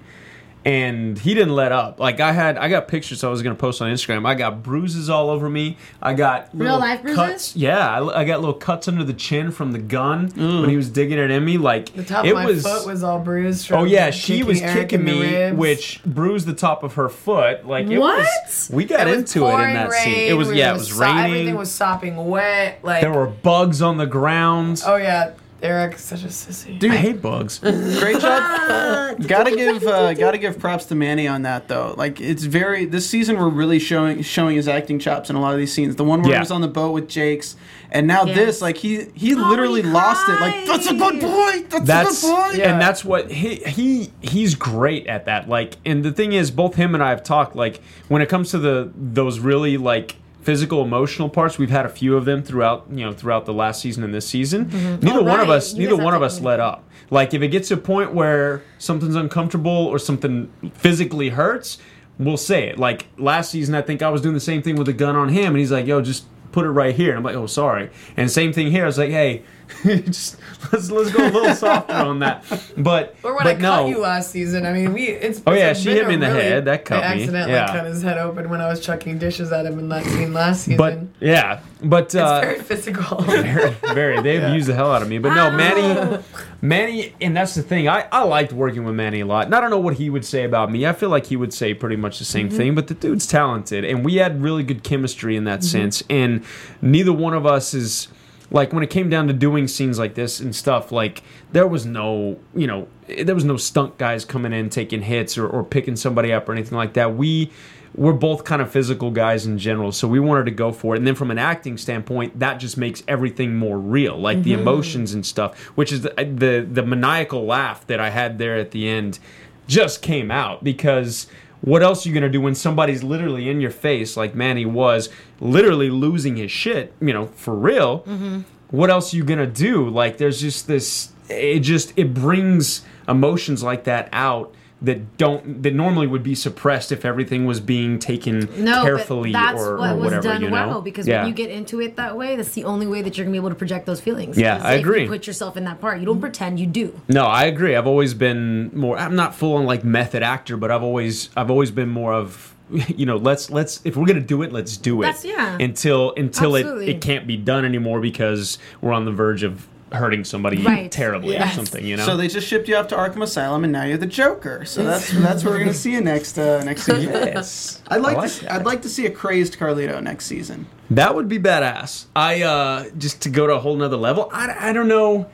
And 0.67 1.17
he 1.17 1.33
didn't 1.33 1.55
let 1.55 1.71
up. 1.71 1.97
Like 1.97 2.19
I 2.19 2.33
had, 2.33 2.57
I 2.57 2.67
got 2.67 2.89
pictures 2.89 3.23
I 3.23 3.29
was 3.29 3.41
gonna 3.41 3.55
post 3.55 3.81
on 3.81 3.89
Instagram. 3.89 4.27
I 4.27 4.35
got 4.35 4.63
bruises 4.63 5.09
all 5.09 5.29
over 5.29 5.49
me. 5.49 5.77
I 6.01 6.13
got 6.13 6.49
Real 6.53 6.63
little 6.73 6.79
life 6.81 7.01
bruises? 7.01 7.15
cuts. 7.17 7.55
Yeah, 7.55 7.77
I, 8.01 8.21
I 8.21 8.25
got 8.25 8.41
little 8.41 8.53
cuts 8.53 8.89
under 8.89 9.05
the 9.05 9.13
chin 9.13 9.51
from 9.51 9.71
the 9.71 9.79
gun 9.79 10.29
mm. 10.29 10.59
when 10.61 10.69
he 10.69 10.75
was 10.75 10.89
digging 10.89 11.19
it 11.19 11.31
in 11.31 11.45
me. 11.45 11.57
Like 11.57 11.93
The 11.93 12.03
top 12.03 12.25
it 12.25 12.31
of 12.31 12.35
my 12.35 12.45
was. 12.47 12.63
foot 12.63 12.85
was 12.85 13.01
all 13.01 13.19
bruised. 13.19 13.67
From 13.67 13.77
Oh 13.79 13.83
yeah, 13.85 14.11
she 14.11 14.43
was 14.43 14.61
Erik 14.61 14.89
kicking 14.89 15.05
me, 15.05 15.53
which 15.53 16.01
bruised 16.03 16.45
the 16.47 16.53
top 16.53 16.83
of 16.83 16.95
her 16.95 17.07
foot. 17.07 17.65
Like 17.65 17.87
it 17.87 17.97
What? 17.97 18.27
was. 18.45 18.69
We 18.73 18.83
got 18.83 19.07
It 19.07 19.11
was 19.11 19.19
into 19.19 19.45
it 19.45 19.49
in 19.49 19.51
pouring 19.55 19.73
that 19.75 19.91
scene. 19.93 20.29
It 20.29 20.33
was 20.33 20.49
we 20.49 20.57
yeah, 20.59 20.71
it 20.71 20.73
was 20.79 20.89
so- 20.89 20.99
raining. 21.01 21.23
Everything 21.31 21.55
was 21.55 21.71
sopping 21.71 22.17
wet. 22.27 22.79
Like 22.83 22.99
there 22.99 23.13
were 23.13 23.27
bugs 23.27 23.81
on 23.81 23.95
the 23.95 24.05
ground. 24.05 24.83
Oh 24.85 24.97
yeah, 24.97 25.31
Erik's 25.61 26.03
such 26.03 26.23
a 26.23 26.27
sissy. 26.27 26.77
Dude, 26.77 26.91
I 26.91 26.97
hate 26.97 27.21
bugs. 27.21 27.57
great 27.99 28.19
job. 28.19 29.19
gotta 29.27 29.55
give 29.55 29.83
uh, 29.83 30.13
gotta 30.13 30.37
give 30.37 30.59
props 30.59 30.85
to 30.85 30.95
Manny 30.95 31.27
on 31.27 31.41
that 31.43 31.67
though. 31.67 31.95
Like 31.97 32.21
it's 32.21 32.43
very 32.43 32.85
this 32.85 33.09
season 33.09 33.37
we're 33.39 33.49
really 33.49 33.79
showing 33.79 34.21
showing 34.21 34.55
his 34.55 34.67
acting 34.67 34.99
chops 34.99 35.31
in 35.31 35.35
a 35.35 35.41
lot 35.41 35.53
of 35.53 35.59
these 35.59 35.73
scenes. 35.73 35.95
The 35.95 36.03
one 36.03 36.21
where 36.21 36.33
he 36.33 36.39
was 36.39 36.51
on 36.51 36.61
the 36.61 36.67
boat 36.67 36.91
with 36.91 37.09
Jakes, 37.09 37.55
and 37.89 38.05
now 38.05 38.23
Yes. 38.25 38.35
this 38.35 38.61
like 38.61 38.77
he 38.77 39.05
he 39.15 39.33
literally 39.33 39.81
he 39.81 39.87
lost 39.87 40.29
it. 40.29 40.39
Like 40.39 40.67
that's 40.67 40.87
a 40.91 40.93
good 40.93 41.19
boy. 41.21 41.65
That's, 41.69 41.85
That's 41.85 42.23
a 42.23 42.27
good 42.27 42.51
boy. 42.51 42.57
Yeah. 42.57 42.71
and 42.73 42.81
that's 42.81 43.03
what 43.03 43.31
he 43.31 43.55
he 43.55 44.11
he's 44.21 44.53
great 44.53 45.07
at 45.07 45.25
that. 45.25 45.49
Like, 45.49 45.77
and 45.85 46.05
the 46.05 46.11
thing 46.11 46.33
is, 46.33 46.51
both 46.51 46.75
him 46.75 46.93
and 46.93 47.03
I 47.03 47.09
have 47.09 47.23
talked. 47.23 47.55
Like, 47.55 47.81
when 48.09 48.21
it 48.21 48.29
comes 48.29 48.51
to 48.51 48.59
the 48.59 48.91
those 48.95 49.39
really 49.39 49.77
like 49.77 50.17
physical 50.47 50.81
emotional 50.81 51.27
parts, 51.27 51.57
we've 51.57 51.69
had 51.69 51.85
a 51.85 51.89
few 51.89 52.15
of 52.15 52.23
them 52.23 52.41
throughout 52.41 52.85
you 52.89 53.03
know 53.05 53.11
throughout 53.11 53.45
the 53.45 53.53
last 53.53 53.81
season 53.81 54.01
and 54.01 54.13
this 54.13 54.25
season. 54.25 54.69
Neither 55.01 55.19
Oh, 55.19 55.23
one 55.23 55.41
of 55.41 55.49
us 55.49 55.73
You 55.73 55.89
neither 55.89 56.01
one 56.01 56.13
of 56.13 56.21
us 56.23 56.39
let 56.39 56.61
up. 56.61 56.85
Like, 57.09 57.33
if 57.33 57.41
it 57.41 57.49
gets 57.49 57.67
to 57.67 57.73
a 57.73 57.77
point 57.77 58.13
where 58.13 58.61
something's 58.77 59.15
uncomfortable 59.15 59.71
or 59.93 59.99
something 59.99 60.49
physically 60.73 61.29
hurts. 61.29 61.79
We'll 62.17 62.37
say 62.37 62.69
it. 62.69 62.79
Like 62.79 63.07
last 63.17 63.51
season, 63.51 63.75
I 63.75 63.81
think 63.81 64.01
I 64.01 64.09
was 64.09 64.21
doing 64.21 64.33
the 64.33 64.39
same 64.39 64.61
thing 64.63 64.77
with 64.77 64.87
a 64.87 64.93
gun 64.93 65.15
on 65.17 65.27
him, 65.29 65.47
and 65.47 65.57
he's 65.57 65.71
like, 65.71 65.85
"Yo, 65.85 66.01
just 66.01 66.23
put 66.53 66.65
it 66.65 66.71
right 66.71 66.95
here." 66.95 67.09
And 67.09 67.17
I'm 67.17 67.23
like, 67.23 67.35
"Oh, 67.35 67.45
sorry." 67.45 67.89
And 68.15 68.31
same 68.31 68.53
thing 68.53 68.71
here. 68.71 68.83
I 68.83 68.87
was 68.87 68.97
like, 68.97 69.11
"Hey, 69.11 69.43
just 69.83 70.37
let's 70.71 70.89
let's 70.91 71.11
go 71.11 71.25
a 71.27 71.29
little 71.29 71.55
softer 71.55 71.93
on 71.93 72.19
that." 72.19 72.43
But 72.77 73.15
Or 73.23 73.35
when 73.35 73.43
but 73.43 73.55
I 73.57 73.59
no, 73.59 73.69
cut 73.83 73.89
you 73.89 73.99
last 73.99 74.31
season, 74.31 74.65
I 74.65 74.73
mean, 74.73 74.93
we 74.93 75.07
it's. 75.07 75.41
Oh, 75.45 75.53
yeah, 75.53 75.71
it's 75.71 75.79
she 75.81 75.91
hit 75.91 76.07
me 76.07 76.15
in 76.15 76.19
the 76.19 76.27
really- 76.27 76.41
head. 76.41 76.65
That 76.65 76.85
cut 76.85 77.03
I 77.03 77.15
me. 77.15 77.21
accidentally 77.21 77.53
Yeah. 77.53 77.67
cut 77.67 77.85
his 77.85 78.01
head 78.01 78.17
open 78.17 78.49
when 78.49 78.61
I 78.61 78.67
was 78.67 78.79
chucking 78.79 79.17
dishes 79.17 79.51
at 79.51 79.65
him 79.65 79.79
in 79.79 79.89
that 79.89 80.03
scene 80.05 80.33
last 80.33 80.63
season. 80.65 80.77
but 80.77 80.99
yeah, 81.25 81.59
but 81.83 82.05
it's 82.05 82.15
uh, 82.15 82.41
very 82.41 82.59
physical. 82.59 83.21
very, 83.21 83.71
very. 83.93 84.21
They 84.21 84.37
abused 84.43 84.67
the 84.67 84.73
hell 84.75 84.91
out 84.91 85.01
of 85.01 85.09
me. 85.09 85.17
But 85.19 85.33
no, 85.35 85.51
Manny, 85.51 86.23
Manny, 86.61 87.13
and 87.21 87.35
that's 87.35 87.55
the 87.55 87.61
thing. 87.63 87.87
I, 87.87 88.07
I 88.11 88.23
liked 88.23 88.53
working 88.53 88.83
with 88.83 88.95
Manny 88.95 89.21
a 89.21 89.25
lot. 89.25 89.45
And 89.45 89.55
I 89.55 89.61
don't 89.61 89.69
know 89.69 89.79
what 89.79 89.95
he 89.95 90.09
would 90.09 90.25
say 90.25 90.43
about 90.43 90.71
me. 90.71 90.85
I 90.85 90.93
feel 90.93 91.09
like 91.09 91.25
he 91.27 91.35
would 91.35 91.53
say 91.53 91.73
pretty 91.73 91.95
much 91.95 92.19
the 92.19 92.25
same 92.25 92.49
thing. 92.49 92.75
But 92.75 92.87
the 92.87 92.93
dude's 92.93 93.27
talented, 93.27 93.83
and 93.85 94.03
we 94.03 94.15
had 94.15 94.41
really 94.41 94.63
good 94.63 94.83
chemistry 94.83 95.35
in 95.35 95.43
that 95.45 95.63
sense. 95.63 96.03
And 96.09 96.43
neither 96.81 97.13
one 97.13 97.33
of 97.33 97.45
us 97.45 97.73
is 97.73 98.07
like 98.51 98.73
when 98.73 98.83
it 98.83 98.89
came 98.89 99.09
down 99.09 99.27
to 99.27 99.33
doing 99.33 99.67
scenes 99.67 99.99
like 99.99 100.15
this 100.15 100.39
and 100.39 100.55
stuff. 100.55 100.91
Like 100.91 101.23
there 101.51 101.67
was 101.67 101.85
no, 101.85 102.39
you 102.55 102.67
know, 102.67 102.87
there 103.07 103.35
was 103.35 103.45
no 103.45 103.57
stunt 103.57 103.97
guys 103.97 104.25
coming 104.25 104.53
in 104.53 104.69
taking 104.69 105.01
hits 105.01 105.37
or, 105.37 105.47
or 105.47 105.63
picking 105.63 105.95
somebody 105.95 106.31
up 106.31 106.47
or 106.47 106.53
anything 106.53 106.77
like 106.77 106.93
that. 106.93 107.15
We 107.15 107.51
we're 107.95 108.13
both 108.13 108.43
kind 108.43 108.61
of 108.61 108.71
physical 108.71 109.09
guys 109.09 109.45
in 109.45 109.57
general, 109.57 109.91
so 109.91 110.07
we 110.07 110.19
wanted 110.19 110.45
to 110.45 110.51
go 110.51 110.71
for 110.71 110.93
it. 110.93 110.99
And 110.99 111.07
then 111.07 111.15
from 111.15 111.31
an 111.31 111.39
acting 111.39 111.77
standpoint, 111.77 112.39
that 112.39 112.59
just 112.59 112.77
makes 112.77 113.01
everything 113.07 113.55
more 113.55 113.79
real, 113.79 114.17
like 114.17 114.43
the 114.43 114.51
mm-hmm. 114.51 114.61
emotions 114.61 115.13
and 115.13 115.25
stuff. 115.25 115.57
Which 115.75 115.91
is 115.91 116.01
the, 116.01 116.13
the 116.15 116.67
the 116.69 116.83
maniacal 116.83 117.45
laugh 117.45 117.85
that 117.87 117.99
I 117.99 118.11
had 118.11 118.37
there 118.37 118.55
at 118.55 118.71
the 118.71 118.87
end 118.87 119.19
just 119.67 120.01
came 120.01 120.31
out 120.31 120.63
because 120.63 121.27
what 121.61 121.83
else 121.83 122.05
are 122.05 122.09
you 122.09 122.15
gonna 122.15 122.29
do 122.29 122.41
when 122.41 122.55
somebody's 122.55 123.03
literally 123.03 123.49
in 123.49 123.61
your 123.61 123.71
face, 123.71 124.15
like 124.15 124.35
Manny 124.35 124.65
was, 124.65 125.09
literally 125.39 125.89
losing 125.89 126.37
his 126.37 126.51
shit, 126.51 126.93
you 127.01 127.13
know, 127.13 127.27
for 127.27 127.55
real? 127.55 128.01
Mm-hmm. 128.01 128.41
What 128.71 128.89
else 128.89 129.13
are 129.13 129.17
you 129.17 129.23
gonna 129.23 129.47
do? 129.47 129.89
Like, 129.89 130.17
there's 130.17 130.41
just 130.41 130.67
this. 130.67 131.11
It 131.29 131.59
just 131.59 131.93
it 131.97 132.13
brings 132.13 132.83
emotions 133.07 133.63
like 133.63 133.85
that 133.85 134.09
out 134.11 134.53
that 134.81 135.17
don't 135.17 135.63
that 135.63 135.73
normally 135.73 136.05
would 136.05 136.21
be 136.21 136.35
suppressed 136.35 136.91
if 136.91 137.03
everything 137.03 137.45
was 137.45 137.59
being 137.59 137.97
taken 137.97 138.47
No, 138.63 138.83
carefully 138.83 139.31
but 139.31 139.39
that's 139.39 139.61
or, 139.61 139.77
what 139.77 139.89
or 139.91 139.95
was 139.95 140.03
whatever. 140.05 140.21
done 140.21 140.41
you 140.41 140.49
know? 140.49 140.53
well 140.67 140.81
because 140.81 141.07
yeah. 141.07 141.21
when 141.21 141.29
you 141.29 141.33
get 141.33 141.49
into 141.49 141.81
it 141.81 141.95
that 141.95 142.15
way, 142.15 142.35
that's 142.35 142.53
the 142.53 142.63
only 142.63 142.85
way 142.85 143.01
that 143.01 143.17
you're 143.17 143.25
gonna 143.25 143.31
be 143.33 143.37
able 143.39 143.49
to 143.49 143.55
project 143.55 143.87
those 143.87 143.99
feelings. 144.01 144.37
Yeah, 144.37 144.59
I 144.61 144.73
agree. 144.73 145.03
You 145.03 145.07
put 145.07 145.25
yourself 145.25 145.57
in 145.57 145.63
that 145.63 145.81
part. 145.81 145.99
You 145.99 146.05
don't 146.05 146.19
pretend. 146.19 146.59
You 146.59 146.67
do. 146.67 146.99
No, 147.07 147.25
I 147.25 147.45
agree. 147.45 147.75
I've 147.75 147.87
always 147.87 148.13
been 148.13 148.69
more. 148.77 148.97
I'm 148.99 149.15
not 149.15 149.33
full 149.33 149.55
on 149.55 149.65
like 149.65 149.83
method 149.83 150.21
actor, 150.21 150.57
but 150.57 150.69
I've 150.69 150.83
always 150.83 151.29
I've 151.35 151.49
always 151.49 151.71
been 151.71 151.89
more 151.89 152.13
of 152.13 152.53
you 152.69 153.05
know 153.05 153.17
let's 153.17 153.49
let's 153.49 153.81
if 153.83 153.95
we're 153.95 154.05
gonna 154.05 154.19
do 154.19 154.43
it, 154.43 154.51
let's 154.51 154.77
do 154.77 155.01
it. 155.01 155.05
That's- 155.05 155.25
yeah. 155.25 155.57
Until 155.59 156.13
until 156.15 156.55
it 156.55 156.65
it 156.87 157.01
can't 157.01 157.25
be 157.25 157.35
done 157.37 157.65
anymore 157.65 157.99
because 157.99 158.59
we're 158.81 158.93
on 158.93 159.05
the 159.05 159.11
verge 159.11 159.41
of 159.41 159.67
hurting 159.91 160.23
somebody 160.23 160.61
Right. 160.61 160.91
terribly 160.91 161.37
or 161.37 161.47
something. 161.47 161.85
You 161.85 161.97
know. 161.97 162.05
So 162.05 162.17
they 162.17 162.27
just 162.27 162.47
shipped 162.47 162.67
you 162.67 162.75
off 162.75 162.87
to 162.89 162.95
Arkham 162.95 163.21
Asylum, 163.23 163.63
and 163.63 163.71
now 163.73 163.83
you're 163.83 163.97
the 163.97 164.05
Joker. 164.05 164.65
So 164.65 164.83
that's 164.83 165.11
that's 165.11 165.43
where 165.43 165.53
we're 165.53 165.59
gonna 165.59 165.73
see 165.73 165.93
you 165.93 166.01
next 166.01 166.37
uh, 166.37 166.63
next 166.63 166.83
season. 166.83 167.11
yes, 167.13 167.81
I'd 167.87 168.01
like, 168.01 168.17
I 168.17 168.27
to. 168.27 168.41
that. 168.43 168.51
I'd 168.51 168.65
like 168.65 168.81
to 168.83 168.89
see 168.89 169.05
a 169.05 169.11
crazed 169.11 169.57
Carlito 169.57 170.01
next 170.01 170.25
season. 170.25 170.67
That 170.89 171.15
would 171.15 171.27
be 171.27 171.39
badass. 171.39 172.05
I 172.15 172.41
uh 172.43 172.89
just 172.97 173.21
to 173.23 173.29
go 173.29 173.47
to 173.47 173.53
a 173.53 173.59
whole 173.59 173.75
nother 173.75 173.97
level. 173.97 174.29
I, 174.33 174.69
I 174.69 174.73
don't 174.73 174.87
know. 174.87 175.27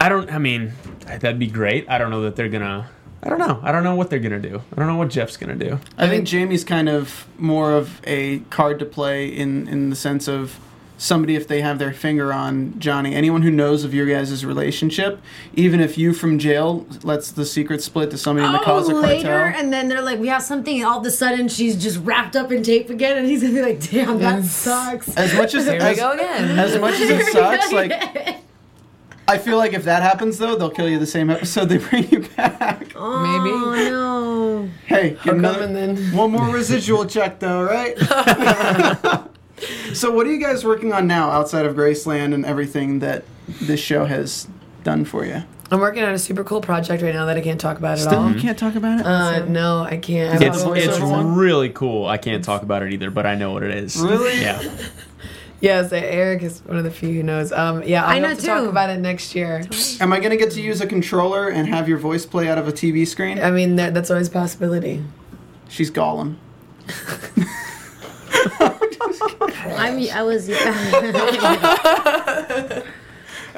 I 0.00 0.08
don't. 0.08 0.30
I 0.30 0.38
mean, 0.38 0.72
that'd 1.06 1.38
be 1.38 1.46
great. 1.46 1.88
I 1.88 1.98
don't 1.98 2.10
know 2.10 2.22
that 2.22 2.36
they're 2.36 2.48
gonna. 2.50 2.90
I 3.22 3.28
don't 3.30 3.38
know. 3.38 3.58
I 3.62 3.72
don't 3.72 3.82
know 3.82 3.96
what 3.96 4.10
they're 4.10 4.18
gonna 4.20 4.38
do. 4.38 4.62
I 4.72 4.76
don't 4.76 4.86
know 4.86 4.96
what 4.96 5.08
Jeff's 5.10 5.36
gonna 5.36 5.56
do. 5.56 5.80
I 5.96 6.08
think 6.08 6.26
Jamie's 6.26 6.62
kind 6.64 6.88
of 6.88 7.26
more 7.36 7.72
of 7.72 8.00
a 8.04 8.38
card 8.50 8.78
to 8.78 8.84
play 8.84 9.26
in 9.26 9.66
in 9.68 9.90
the 9.90 9.96
sense 9.96 10.28
of 10.28 10.58
somebody 10.98 11.34
if 11.36 11.48
they 11.48 11.60
have 11.62 11.78
their 11.78 11.92
finger 11.92 12.32
on 12.32 12.74
Johnny. 12.78 13.14
Anyone 13.14 13.40
who 13.42 13.50
knows 13.50 13.84
of 13.84 13.94
your 13.94 14.04
guys' 14.06 14.44
relationship, 14.44 15.20
even 15.54 15.80
if 15.80 15.96
you 15.96 16.12
from 16.12 16.38
jail 16.38 16.86
lets 17.02 17.30
the 17.30 17.46
secret 17.46 17.82
split 17.82 18.10
to 18.10 18.18
somebody 18.18 18.44
in 18.46 18.52
the 18.52 18.58
Caza 18.58 18.90
Oh, 18.90 19.00
later, 19.00 19.28
cartel. 19.28 19.60
and 19.60 19.72
then 19.72 19.88
they're 19.88 20.02
like, 20.02 20.18
"We 20.18 20.28
have 20.28 20.42
something," 20.42 20.76
and 20.78 20.86
all 20.86 20.98
of 21.00 21.06
a 21.06 21.10
sudden 21.10 21.48
she's 21.48 21.76
just 21.76 21.98
wrapped 22.04 22.36
up 22.36 22.52
in 22.52 22.62
tape 22.62 22.90
again, 22.90 23.16
and 23.16 23.26
he's 23.26 23.40
gonna 23.42 23.54
be 23.54 23.62
like, 23.62 23.80
"Damn, 23.90 24.18
that 24.18 24.44
sucks." 24.44 25.16
As 25.16 25.32
much 25.34 25.54
as 25.54 25.64
Here 25.68 25.74
we 25.74 25.78
as, 25.86 25.96
go 25.98 26.10
again. 26.12 26.58
as 26.58 26.78
much 26.78 26.94
as 27.00 27.08
it 27.10 27.26
sucks, 27.32 27.72
like 27.72 27.92
I 29.30 29.36
feel 29.38 29.58
like 29.58 29.74
if 29.74 29.84
that 29.84 30.02
happens 30.02 30.38
though, 30.38 30.56
they'll 30.56 30.70
kill 30.70 30.88
you 30.88 30.98
the 30.98 31.06
same 31.06 31.30
episode 31.30 31.66
they 31.66 31.76
bring 31.78 32.08
you 32.10 32.20
back. 32.36 32.80
Maybe. 32.80 32.94
Oh 32.96 33.74
no. 33.76 34.68
Hey, 34.86 35.10
get 35.10 35.18
Hook 35.18 35.28
'em 35.34 35.38
another- 35.40 35.66
then- 35.72 35.96
one 36.16 36.32
more 36.32 36.48
residual 36.48 37.04
check 37.04 37.38
though, 37.38 37.62
right? 37.62 37.94
So 39.94 40.10
what 40.10 40.26
are 40.26 40.32
you 40.32 40.40
guys 40.40 40.64
working 40.64 40.92
on 40.92 41.06
now 41.06 41.30
outside 41.30 41.66
of 41.66 41.74
Graceland 41.74 42.34
and 42.34 42.44
everything 42.44 42.98
that 43.00 43.24
this 43.46 43.80
show 43.80 44.04
has 44.04 44.48
done 44.84 45.04
for 45.04 45.24
you? 45.24 45.42
I'm 45.70 45.80
working 45.80 46.02
on 46.02 46.14
a 46.14 46.18
super 46.18 46.44
cool 46.44 46.60
project 46.62 47.02
right 47.02 47.14
now 47.14 47.26
that 47.26 47.36
I 47.36 47.40
can't 47.42 47.60
talk 47.60 47.76
about 47.76 47.98
at 47.98 48.04
Still, 48.04 48.20
all. 48.20 48.30
you 48.32 48.40
can't 48.40 48.58
talk 48.58 48.74
about 48.74 49.00
it. 49.00 49.06
Uh, 49.06 49.44
no, 49.46 49.80
I 49.82 49.98
can't. 49.98 50.32
I 50.32 50.36
Is 50.36 50.40
it 50.40 50.44
have 50.44 50.54
It's 50.54 50.64
the 50.64 50.72
it's 50.72 50.98
really 50.98 51.68
cool. 51.70 52.06
I 52.06 52.16
can't 52.16 52.42
talk 52.42 52.62
about 52.62 52.82
it 52.82 52.92
either, 52.92 53.10
but 53.10 53.26
I 53.26 53.34
know 53.34 53.52
what 53.52 53.62
it 53.62 53.72
is. 53.72 53.96
Really? 53.96 54.40
Yeah. 54.40 54.62
Yes, 55.60 55.92
Erik 55.92 56.44
is 56.44 56.60
one 56.60 56.76
of 56.76 56.84
the 56.84 56.90
few 56.92 57.08
who 57.08 57.24
knows. 57.24 57.50
Um, 57.50 57.82
yeah, 57.82 58.04
I'll 58.04 58.10
I 58.16 58.18
know 58.20 58.28
have 58.28 58.38
to 58.38 58.46
talk 58.46 58.68
about 58.68 58.90
it 58.90 58.98
next 59.00 59.34
year. 59.34 59.64
Am 60.00 60.12
I 60.12 60.20
gonna 60.20 60.36
get 60.36 60.52
to 60.52 60.60
use 60.62 60.80
a 60.80 60.86
controller 60.86 61.48
and 61.48 61.66
have 61.66 61.88
your 61.88 61.98
voice 61.98 62.24
play 62.24 62.48
out 62.48 62.58
of 62.58 62.68
a 62.68 62.72
TV 62.72 63.04
screen? 63.04 63.40
I 63.40 63.50
mean, 63.50 63.74
that, 63.74 63.92
that's 63.92 64.08
always 64.08 64.28
a 64.28 64.30
possibility. 64.30 65.02
She's 65.68 65.90
Gollum. 65.90 66.36
I'm. 69.76 69.98
I 70.10 70.22
was. 70.22 70.48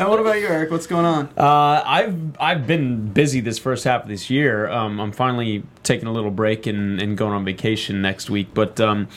And 0.01 0.09
what 0.09 0.19
about 0.19 0.41
you, 0.41 0.47
Erik? 0.47 0.71
What's 0.71 0.87
going 0.87 1.05
on? 1.05 1.29
Uh, 1.37 1.83
I've 1.85 2.41
I've 2.41 2.67
been 2.67 3.13
busy 3.13 3.41
this 3.41 3.59
first 3.59 3.85
half 3.85 4.05
of 4.05 4.09
this 4.09 4.31
year. 4.31 4.67
Um, 4.71 4.99
I'm 4.99 5.13
finally 5.13 5.63
taking 5.83 6.09
a 6.09 6.13
little 6.13 6.31
break 6.31 6.67
and, 6.67 6.99
and 7.03 7.19
going 7.19 7.35
on 7.35 7.45
vacation 7.45 8.01
next 8.01 8.31
week. 8.31 8.55
But 8.55 8.81
um, 8.81 9.09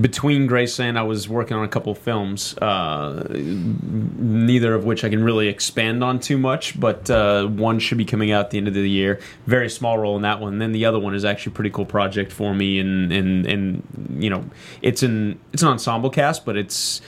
between 0.00 0.48
Graceland, 0.48 0.96
I 0.96 1.02
was 1.02 1.28
working 1.28 1.54
on 1.54 1.64
a 1.64 1.68
couple 1.68 1.94
films, 1.94 2.56
uh, 2.58 3.26
neither 3.28 4.74
of 4.74 4.86
which 4.86 5.04
I 5.04 5.10
can 5.10 5.22
really 5.22 5.48
expand 5.48 6.02
on 6.02 6.18
too 6.18 6.38
much. 6.38 6.80
But 6.80 7.10
uh, 7.10 7.48
one 7.48 7.78
should 7.78 7.98
be 7.98 8.06
coming 8.06 8.32
out 8.32 8.46
at 8.46 8.50
the 8.52 8.56
end 8.56 8.68
of 8.68 8.74
the 8.74 8.88
year. 8.88 9.20
Very 9.44 9.68
small 9.68 9.98
role 9.98 10.16
in 10.16 10.22
that 10.22 10.40
one. 10.40 10.56
then 10.56 10.72
the 10.72 10.86
other 10.86 10.98
one 10.98 11.14
is 11.14 11.26
actually 11.26 11.52
a 11.52 11.56
pretty 11.56 11.70
cool 11.70 11.84
project 11.84 12.32
for 12.32 12.54
me, 12.54 12.78
and 12.78 13.12
and 13.12 13.44
and 13.44 14.16
you 14.18 14.30
know, 14.30 14.46
it's 14.80 15.02
an 15.02 15.38
it's 15.52 15.60
an 15.60 15.68
ensemble 15.68 16.08
cast, 16.08 16.46
but 16.46 16.56
it's 16.56 17.02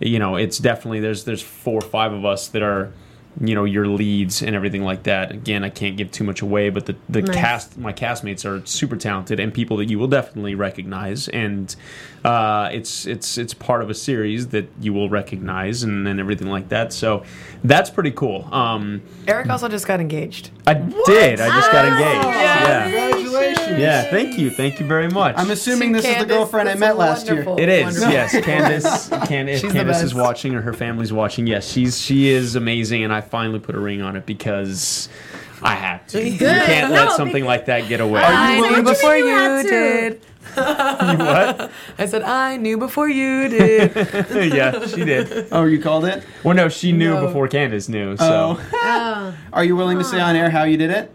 you 0.00 0.18
know, 0.18 0.36
it's 0.36 0.58
definitely 0.58 1.00
there's 1.00 1.24
there's 1.24 1.42
four 1.42 1.78
or 1.78 1.88
five 1.88 2.12
of 2.12 2.24
us 2.24 2.48
that 2.48 2.62
are, 2.62 2.92
you 3.40 3.54
know, 3.54 3.64
your 3.64 3.86
leads 3.86 4.42
and 4.42 4.54
everything 4.56 4.82
like 4.82 5.04
that. 5.04 5.30
Again, 5.30 5.64
I 5.64 5.70
can't 5.70 5.96
give 5.96 6.10
too 6.10 6.24
much 6.24 6.42
away, 6.42 6.70
but 6.70 6.86
the 6.86 6.96
the 7.08 7.22
Nice. 7.22 7.36
cast, 7.36 7.78
my 7.78 7.92
castmates 7.92 8.44
are 8.44 8.64
super 8.66 8.96
talented 8.96 9.38
and 9.40 9.52
people 9.52 9.76
that 9.78 9.86
you 9.90 9.98
will 9.98 10.08
definitely 10.08 10.54
recognize, 10.54 11.28
and 11.28 11.74
uh, 12.24 12.68
it's 12.72 13.06
it's 13.06 13.38
it's 13.38 13.54
part 13.54 13.82
of 13.82 13.90
a 13.90 13.94
series 13.94 14.48
that 14.48 14.68
you 14.80 14.92
will 14.92 15.08
recognize 15.08 15.82
and, 15.82 16.06
and 16.08 16.18
everything 16.20 16.48
like 16.48 16.68
that. 16.70 16.92
So 16.92 17.22
that's 17.64 17.90
pretty 17.90 18.10
cool. 18.12 18.48
Um, 18.52 19.02
Erik 19.26 19.48
also 19.50 19.68
just 19.68 19.86
got 19.86 20.00
engaged. 20.00 20.50
I 20.66 20.74
did. 20.74 21.40
I 21.40 21.48
just 21.48 21.72
got 21.72 21.84
engaged. 21.86 22.28
Yeah. 22.28 23.10
Congratulations. 23.10 23.78
Yeah. 23.78 24.02
Thank 24.10 24.38
you. 24.38 24.50
Thank 24.50 24.80
you 24.80 24.86
very 24.86 25.08
much. 25.08 25.34
I'm 25.38 25.50
assuming 25.50 25.92
To 25.94 26.00
this 26.00 26.10
is 26.10 26.18
the 26.18 26.26
girlfriend 26.26 26.68
I 26.68 26.74
met 26.74 26.96
last 26.96 27.26
year. 27.28 27.40
It 27.58 27.68
is, 27.68 27.84
Wonderful. 27.84 28.10
yes. 28.10 28.32
Candace, 28.44 29.08
Candace, 29.28 29.60
Candace 29.62 30.02
is 30.02 30.14
watching, 30.14 30.54
or 30.54 30.60
her 30.62 30.72
family's 30.72 31.12
watching. 31.12 31.46
Yes, 31.46 31.70
she's 31.70 32.00
she 32.00 32.28
is 32.28 32.54
amazing, 32.56 33.04
and 33.04 33.12
I 33.12 33.20
finally 33.20 33.58
put 33.60 33.74
a 33.74 33.80
ring 33.80 34.02
on 34.02 34.16
it 34.16 34.26
because 34.26 35.08
I 35.62 35.74
have 35.74 36.06
to. 36.08 36.22
You 36.28 36.38
can't 36.38 36.92
let 36.92 37.08
No, 37.08 37.16
something 37.16 37.44
like 37.44 37.66
that 37.66 37.88
get 37.88 38.00
away. 38.00 38.22
Are 38.22 38.54
you 38.54 38.60
willing 38.62 38.76
knew 38.84 38.90
before 38.92 39.16
You 39.16 39.26
you 39.26 39.34
had 39.36 39.62
to. 39.62 39.68
did. 39.68 40.20
what? 40.54 41.70
I 41.98 42.06
said 42.06 42.22
I 42.22 42.56
knew 42.56 42.78
before 42.78 43.08
you 43.08 43.48
did. 43.48 43.94
yeah, 44.54 44.86
she 44.86 45.04
did. 45.04 45.48
Oh, 45.52 45.64
you 45.64 45.80
called 45.80 46.04
it? 46.04 46.22
Well, 46.42 46.54
no, 46.56 46.68
she 46.68 46.92
knew 46.92 47.14
No. 47.14 47.26
before 47.26 47.48
Candace 47.48 47.88
knew. 47.88 48.16
So 48.16 48.58
Oh. 48.58 48.70
Oh. 48.72 49.34
Are 49.52 49.64
you 49.64 49.76
willing 49.76 49.98
to 49.98 50.04
say 50.04 50.20
on 50.20 50.36
air 50.36 50.50
how 50.50 50.64
you 50.64 50.76
did 50.76 50.90
it? 50.90 51.10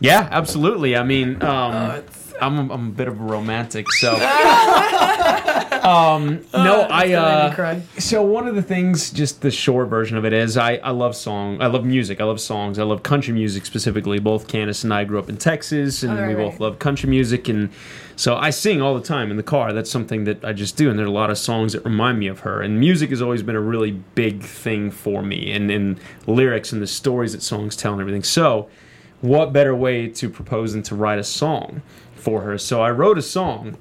yeah, 0.00 0.28
absolutely. 0.30 0.96
I 0.96 1.02
mean, 1.02 1.42
um, 1.42 1.90
it's- 1.96 2.17
I'm, 2.40 2.70
a, 2.70 2.74
I'm 2.74 2.88
a 2.88 2.90
bit 2.90 3.08
of 3.08 3.20
a 3.20 3.24
romantic, 3.24 3.90
so. 3.92 4.14
um, 5.82 6.44
no, 6.52 6.86
I. 6.90 7.08
gonna 7.10 7.44
make 7.44 7.50
me 7.50 7.56
Uh. 7.56 7.80
So 7.98 8.22
one 8.22 8.46
of 8.48 8.54
the 8.54 8.62
things, 8.62 9.10
just 9.10 9.40
the 9.42 9.50
short 9.50 9.88
version 9.88 10.16
of 10.16 10.24
it 10.24 10.32
is, 10.32 10.56
I, 10.56 10.76
I 10.76 10.90
love 10.90 11.14
song, 11.16 11.60
I 11.62 11.66
love 11.66 11.84
music, 11.84 12.20
I 12.20 12.24
love 12.24 12.40
songs, 12.40 12.78
I 12.78 12.82
love 12.84 13.02
country 13.02 13.32
music 13.34 13.66
specifically. 13.66 14.18
Both 14.18 14.48
Candace 14.48 14.84
and 14.84 14.92
I 14.92 15.04
grew 15.04 15.18
up 15.18 15.28
in 15.28 15.36
Texas, 15.36 16.02
and 16.02 16.12
Oh, 16.12 16.20
right, 16.22 16.28
we 16.28 16.34
both 16.34 16.52
right. 16.54 16.60
love 16.60 16.78
country 16.78 17.08
music, 17.08 17.48
and 17.48 17.70
so 18.16 18.36
I 18.36 18.50
sing 18.50 18.82
all 18.82 18.94
the 18.94 19.02
time 19.06 19.30
in 19.30 19.36
the 19.36 19.42
car. 19.42 19.72
That's 19.72 19.90
something 19.90 20.24
that 20.24 20.44
I 20.44 20.52
just 20.52 20.76
do, 20.76 20.90
and 20.90 20.98
there 20.98 21.06
are 21.06 21.08
a 21.08 21.12
lot 21.12 21.30
of 21.30 21.38
songs 21.38 21.72
that 21.72 21.84
remind 21.84 22.18
me 22.18 22.26
of 22.26 22.40
her. 22.40 22.60
And 22.60 22.78
music 22.80 23.10
has 23.10 23.22
always 23.22 23.42
been 23.42 23.56
a 23.56 23.60
really 23.60 23.92
big 23.92 24.42
thing 24.42 24.90
for 24.90 25.22
me, 25.22 25.52
and 25.52 25.70
and 25.70 26.00
lyrics 26.26 26.72
and 26.72 26.82
the 26.82 26.86
stories 26.86 27.32
that 27.32 27.42
songs 27.42 27.76
tell 27.76 27.92
and 27.92 28.00
everything. 28.00 28.22
So, 28.24 28.68
what 29.20 29.52
better 29.52 29.74
way 29.74 30.08
to 30.08 30.28
propose 30.30 30.72
than 30.74 30.82
to 30.84 30.94
write 30.94 31.18
a 31.18 31.24
song 31.24 31.82
for 32.14 32.42
her? 32.42 32.58
So 32.58 32.80
I 32.82 32.90
wrote 32.90 33.18
a 33.18 33.22
song 33.22 33.76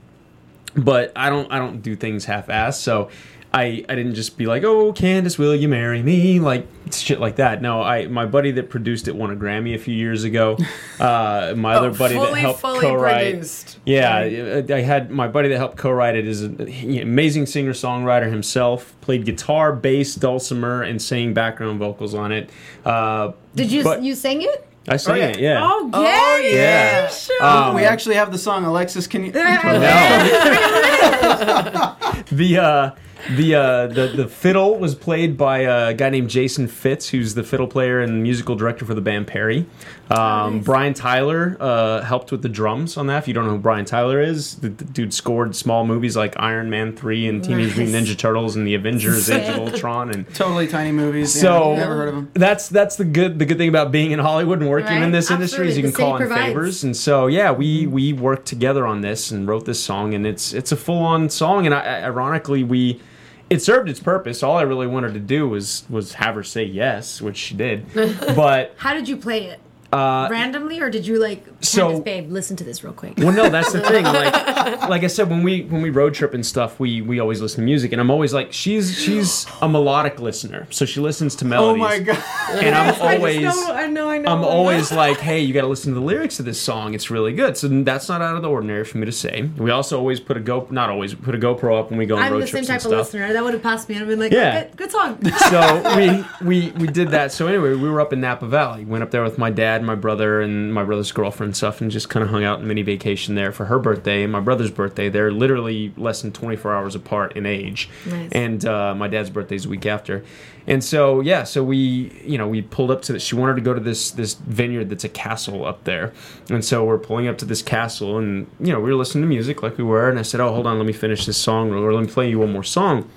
but 0.76 1.12
I 1.16 1.30
don't 1.30 1.52
I 1.52 1.58
don't 1.58 1.82
do 1.82 1.96
things 1.96 2.26
half-assed. 2.26 2.76
So 2.82 3.10
I 3.54 3.84
I 3.90 3.96
didn't 3.96 4.14
just 4.14 4.38
be 4.38 4.46
like, 4.46 4.64
"Oh, 4.64 4.92
Candace, 4.94 5.40
will 5.40 5.56
you 5.56 5.68
marry 5.68 6.04
me?" 6.04 6.40
like 6.40 6.68
shit 6.92 7.20
like 7.20 7.38
that. 7.38 7.62
No, 7.62 7.82
I 7.82 8.06
my 8.08 8.26
buddy 8.28 8.52
that 8.52 8.70
produced 8.70 9.08
it 9.08 9.16
won 9.16 9.32
a 9.32 9.36
Grammy 9.36 9.74
a 9.74 9.80
few 9.80 9.96
years 9.96 10.24
ago. 10.24 10.58
Uh, 11.00 11.54
my 11.56 11.76
other 11.76 11.90
Oh, 11.90 11.94
buddy 11.94 12.16
that 12.16 12.34
helped 12.34 12.60
fully 12.60 12.80
co-write. 12.80 13.30
produced. 13.34 13.78
Yeah, 13.86 14.64
I 14.68 14.82
had 14.82 15.12
my 15.12 15.28
buddy 15.28 15.48
that 15.50 15.58
helped 15.58 15.78
co-write 15.78 16.16
it 16.16 16.28
is 16.28 16.42
an 16.42 16.60
amazing 16.60 17.46
singer-songwriter 17.46 18.32
himself. 18.32 18.96
Played 19.02 19.24
guitar, 19.26 19.74
bass, 19.74 20.16
dulcimer, 20.16 20.82
and 20.82 21.00
sang 21.00 21.36
background 21.36 21.78
vocals 21.78 22.16
on 22.16 22.32
it. 22.32 22.50
Uh, 22.84 23.34
Did 23.56 23.72
you 23.72 23.84
but 23.84 24.02
you 24.02 24.16
sang 24.16 24.42
it? 24.42 24.68
I 24.90 24.98
sang 24.98 25.18
yeah. 25.18 25.28
it, 25.28 25.40
yeah. 25.40 25.60
Oh, 25.62 25.90
Oh, 25.94 26.38
yeah. 26.38 26.56
yeah. 26.56 27.08
Sure. 27.10 27.44
Um, 27.44 27.76
we 27.76 27.84
actually 27.84 28.16
have 28.16 28.32
the 28.32 28.38
song. 28.38 28.64
Alexis, 28.64 29.06
can 29.06 29.26
you? 29.26 29.34
No. 29.34 29.42
the 32.32 32.58
uh, 32.58 32.92
the 33.36 33.56
uh, 33.56 33.88
the 33.88 34.08
the 34.16 34.28
fiddle 34.28 34.78
was 34.78 34.96
played 34.96 35.38
by 35.38 35.60
a 35.60 35.94
guy 35.94 36.10
named 36.10 36.30
Jason 36.30 36.68
Fitz, 36.68 37.10
who's 37.10 37.34
the 37.34 37.44
fiddle 37.44 37.68
player 37.68 38.00
and 38.00 38.24
musical 38.24 38.56
director 38.56 38.86
for 38.86 38.94
the 38.94 39.02
band 39.02 39.28
Perry. 39.28 39.66
Um, 40.10 40.62
Brian 40.62 40.94
Tyler 40.94 41.58
uh, 41.60 42.02
helped 42.02 42.32
with 42.32 42.42
the 42.42 42.48
drums 42.50 42.96
on 42.96 43.08
that. 43.08 43.18
If 43.24 43.28
you 43.28 43.34
don't 43.34 43.46
know 43.46 43.52
who 43.52 43.58
Brian 43.58 43.84
Tyler 43.84 44.22
is, 44.22 44.56
the, 44.56 44.70
the 44.70 44.86
dude 44.86 45.14
scored 45.14 45.54
small 45.56 45.86
movies 45.86 46.16
like 46.16 46.34
Iron 46.40 46.70
Man 46.70 46.96
three 46.96 47.28
and 47.28 47.44
Teenage 47.44 47.76
Mutant 47.76 47.90
Ninja 48.08 48.18
Turtles 48.18 48.56
and 48.56 48.66
the 48.66 48.76
Avengers: 48.76 49.30
Age 49.30 49.50
of 49.50 49.58
Ultron 49.60 50.12
and. 50.12 50.26
Totally 50.34 50.68
tiny 50.68 50.92
movies. 50.94 51.34
So 51.34 51.74
yeah, 51.74 51.76
So 51.76 51.76
never 51.76 51.96
heard 51.98 52.10
of 52.10 52.16
them. 52.16 52.32
that's 52.34 52.70
that's 52.70 52.96
the 52.96 53.04
good 53.06 53.38
the 53.40 53.46
good 53.46 53.58
thing 53.58 53.70
about 53.70 53.92
being 53.92 54.12
in 54.12 54.20
Hollywood 54.20 54.60
and 54.62 54.70
working 54.70 54.96
in 54.98 55.02
Right, 55.04 55.12
this 55.12 55.30
industry 55.32 55.68
is 55.68 55.76
you 55.78 55.84
can 55.84 55.92
call 55.92 56.16
in 56.16 56.20
provides. 56.22 56.42
favors. 56.46 56.84
And 56.86 56.96
so 56.96 57.28
yeah, 57.28 57.52
we 57.52 57.86
we 57.88 58.14
worked 58.14 58.46
together 58.48 58.88
on 58.88 59.02
this 59.02 59.32
and 59.32 59.46
wrote 59.48 59.66
this 59.66 59.84
song, 59.84 60.14
and 60.14 60.26
it's 60.26 60.54
it's 60.54 60.72
a 60.72 60.78
full 60.78 61.04
on 61.04 61.30
song. 61.30 61.66
And 61.66 61.76
I, 61.76 61.80
I- 61.82 62.04
ironically, 62.06 62.64
we 62.64 63.02
it 63.50 63.62
served 63.62 63.90
its 63.90 64.00
purpose. 64.00 64.44
All 64.44 64.58
I 64.58 64.64
really 64.64 64.88
wanted 64.88 65.14
to 65.14 65.20
do 65.20 65.48
was 65.48 65.84
was 65.90 66.14
have 66.14 66.36
her 66.36 66.44
say 66.44 66.64
yes, 66.64 67.22
which 67.22 67.38
she 67.38 67.56
did. 67.56 67.86
But 68.36 68.74
How 68.78 68.94
did 68.94 69.08
you 69.08 69.18
play 69.18 69.46
it? 69.46 69.60
Uh, 69.94 70.28
Randomly, 70.30 70.80
or 70.82 70.90
did 70.90 71.06
you 71.08 71.18
like? 71.20 71.46
so- 71.62 71.88
Candace, 71.88 72.04
babe, 72.04 72.32
listen 72.32 72.56
to 72.58 72.64
this 72.64 72.84
real 72.84 72.94
quick. 72.94 73.14
well, 73.18 73.32
no, 73.32 73.50
that's 73.50 73.72
the 73.74 73.82
thing. 73.82 74.06
Like, 74.18 74.90
like 74.90 75.04
I 75.04 75.08
said, 75.08 75.30
when 75.30 75.44
we 75.44 75.64
when 75.64 75.82
we 75.82 75.90
road 75.90 76.14
trip 76.14 76.34
and 76.34 76.46
stuff, 76.46 76.80
we 76.80 77.02
we 77.02 77.20
always 77.20 77.42
listen 77.42 77.62
to 77.62 77.66
music, 77.66 77.92
and 77.94 78.02
I'm 78.02 78.10
always 78.12 78.34
like, 78.34 78.52
she's 78.52 78.98
she's 79.00 79.46
a 79.62 79.68
melodic 79.70 80.20
listener, 80.20 80.68
so 80.72 80.86
she 80.86 81.00
listens 81.00 81.36
to 81.38 81.46
melodies 81.46 81.84
Oh 81.84 81.88
my 81.88 82.00
god. 82.00 82.24
And 82.64 82.76
I'm 82.76 83.02
always. 83.02 83.46
I 83.46 83.88
know, 83.88 84.10
I 84.10 84.18
know. 84.18 84.32
I'm 84.32 84.44
always 84.44 84.92
like, 84.92 85.18
hey, 85.20 85.42
you 85.42 85.54
got 85.54 85.62
to 85.62 85.68
listen 85.68 85.94
to 85.94 86.00
the 86.00 86.06
lyrics 86.06 86.40
of 86.40 86.46
this 86.46 86.60
song. 86.60 86.94
It's 86.94 87.10
really 87.12 87.34
good. 87.34 87.56
So 87.58 87.68
that's 87.68 88.10
not 88.10 88.22
out 88.22 88.36
of 88.36 88.42
the 88.42 88.50
ordinary 88.50 88.84
for 88.84 88.98
me 88.98 89.06
to 89.06 89.12
say. 89.12 89.50
We 89.58 89.72
also 89.72 89.98
always 89.98 90.20
put 90.20 90.36
a 90.38 90.40
go, 90.40 90.68
not 90.70 90.90
always 90.90 91.14
put 91.14 91.36
a 91.36 91.38
GoPro 91.38 91.80
up 91.80 91.90
when 91.90 91.98
we 92.00 92.06
go 92.06 92.16
on 92.18 92.22
road 92.22 92.28
trip. 92.28 92.32
I'm 92.32 92.34
road 92.34 92.42
the 92.44 92.48
same 92.48 92.66
trips 92.66 92.84
type 92.84 92.92
and 92.92 92.94
of 92.94 93.00
listener 93.00 93.34
that 93.34 93.44
would 93.44 93.54
have 93.54 93.64
passed 93.64 93.88
me 93.90 93.96
and 93.96 94.04
I've 94.04 94.10
been 94.10 94.20
like, 94.20 94.32
Yeah. 94.32 94.40
yeah. 94.54 94.64
good, 94.64 94.78
good 94.78 94.92
song. 94.92 95.20
so 95.50 95.96
we 96.42 96.48
we 96.48 96.72
we 96.72 96.88
did 96.88 97.10
that. 97.12 97.32
So 97.32 97.48
anyway, 97.48 97.76
we 97.76 97.90
were 97.90 98.02
up 98.02 98.12
in 98.14 98.22
Napa 98.22 98.48
Valley. 98.48 98.86
Went 98.86 99.04
up 99.04 99.12
there 99.12 99.24
with 99.24 99.38
my 99.38 99.50
dad, 99.50 99.77
my 99.84 99.96
brother, 99.96 100.42
and 100.42 100.74
my 100.74 100.84
brother's 100.84 101.12
girlfriend 101.12 101.50
and 101.50 101.58
stuff, 101.58 101.82
and 101.82 101.90
just 101.92 102.10
kind 102.10 102.24
of 102.24 102.30
hung 102.30 102.44
out 102.44 102.60
in 102.60 102.68
mini 102.68 102.82
vacation 102.82 103.36
there 103.36 103.52
for 103.52 103.66
her 103.66 103.80
birthday 103.80 104.24
and 104.24 104.32
my 104.32 104.40
brother's 104.40 104.72
birthday. 104.72 105.10
They're 105.10 105.32
literally 105.32 105.94
less 105.98 106.22
than 106.22 106.32
24 106.32 106.76
hours 106.76 106.96
apart 106.96 107.36
in 107.36 107.46
age, 107.46 107.90
Nice. 108.06 108.32
and 108.32 108.66
uh, 108.66 108.96
my 108.96 109.08
dad's 109.08 109.30
birthday's 109.30 109.66
a 109.66 109.70
week 109.70 109.86
after. 109.86 110.24
And 110.66 110.84
so 110.84 111.22
yeah, 111.22 111.44
so 111.44 111.64
we 111.64 111.78
you 112.26 112.38
know 112.38 112.48
we 112.48 112.62
pulled 112.62 112.92
up 112.92 113.02
to 113.04 113.14
this. 113.14 113.24
She 113.24 113.36
wanted 113.36 113.56
to 113.56 113.62
go 113.62 113.74
to 113.74 113.80
this 113.80 114.12
this 114.12 114.34
vineyard 114.34 114.90
that's 114.90 115.06
a 115.06 115.10
castle 115.10 115.66
up 115.66 115.84
there, 115.86 116.12
and 116.50 116.64
so 116.66 116.84
we're 116.84 116.98
pulling 116.98 117.28
up 117.28 117.38
to 117.38 117.46
this 117.46 117.62
castle, 117.62 118.18
and 118.18 118.48
you 118.60 118.74
know 118.74 118.80
we 118.80 118.90
were 118.90 118.96
listening 118.98 119.22
to 119.24 119.28
music 119.30 119.64
like 119.64 119.78
we 119.78 119.84
were, 119.86 120.10
and 120.10 120.20
I 120.20 120.24
said, 120.24 120.42
oh 120.42 120.54
hold 120.54 120.68
on, 120.68 120.78
let 120.78 120.86
me 120.86 120.94
finish 120.94 121.26
this 121.26 121.38
song, 121.38 121.72
or 121.72 121.94
let 121.94 122.02
me 122.06 122.12
play 122.12 122.30
you 122.30 122.40
one 122.40 122.52
more 122.52 122.64
song 122.64 123.10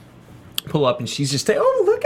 pull 0.66 0.84
up 0.84 0.98
and 1.00 1.08
she's 1.08 1.30
just 1.30 1.46
saying, 1.46 1.58
"Oh, 1.61 1.82
look 1.86 1.99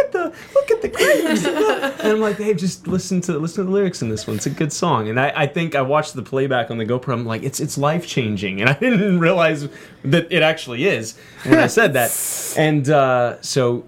the 0.93 0.99
look 0.99 1.09
at 1.09 1.43
the 1.43 1.89
grapes!" 1.89 2.01
and 2.03 2.13
I'm 2.13 2.21
like, 2.21 2.37
"Hey, 2.37 2.55
just 2.55 2.87
listen 2.87 3.21
to 3.23 3.39
listen 3.39 3.65
to 3.65 3.71
the 3.71 3.75
lyrics 3.75 4.03
in 4.03 4.09
this 4.09 4.27
one. 4.27 4.37
It's 4.37 4.47
a 4.47 4.51
good 4.51 4.73
song." 4.73 5.09
And 5.09 5.19
I, 5.19 5.33
I 5.35 5.47
think 5.47 5.75
I 5.75 5.83
watched 5.83 6.15
the 6.15 6.23
playback 6.23 6.71
on 6.71 6.79
the 6.79 6.87
GoPro. 6.87 7.13
I'm 7.13 7.25
like, 7.27 7.43
"It's 7.43 7.61
it's 7.61 7.79
life 7.79 8.07
changing," 8.07 8.61
and 8.61 8.71
I 8.71 8.73
didn't 8.81 9.21
realize 9.21 9.69
that 10.05 10.31
it 10.31 10.43
actually 10.43 10.87
is 10.87 11.19
when 11.45 11.59
I 11.59 11.67
said 11.67 11.93
that. 11.95 12.11
And 12.57 12.89
uh, 12.89 13.41
so, 13.43 13.85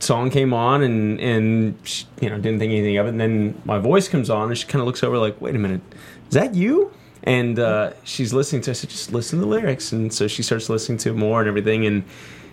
song 0.00 0.30
came 0.30 0.52
on, 0.52 0.82
and 0.82 1.20
and 1.20 1.78
she, 1.84 2.06
you 2.20 2.30
know 2.30 2.36
didn't 2.36 2.58
think 2.58 2.72
anything 2.72 2.96
of 2.96 3.06
it. 3.06 3.10
And 3.10 3.20
then 3.20 3.60
my 3.64 3.78
voice 3.78 4.08
comes 4.08 4.28
on, 4.28 4.48
and 4.48 4.58
she 4.58 4.66
kind 4.66 4.80
of 4.80 4.86
looks 4.86 5.02
over 5.02 5.18
like, 5.18 5.40
"Wait 5.40 5.54
a 5.54 5.58
minute, 5.58 5.80
is 6.28 6.34
that 6.34 6.54
you?" 6.54 6.92
And 7.24 7.58
uh, 7.58 7.92
she's 8.04 8.32
listening 8.32 8.62
to. 8.62 8.70
I 8.70 8.74
said, 8.74 8.90
"Just 8.90 9.12
listen 9.12 9.38
to 9.38 9.44
the 9.44 9.50
lyrics." 9.50 9.92
And 9.92 10.12
so 10.12 10.26
she 10.26 10.42
starts 10.42 10.68
listening 10.68 10.98
to 10.98 11.10
it 11.10 11.16
more 11.16 11.40
and 11.40 11.48
everything, 11.48 11.86
and. 11.86 12.04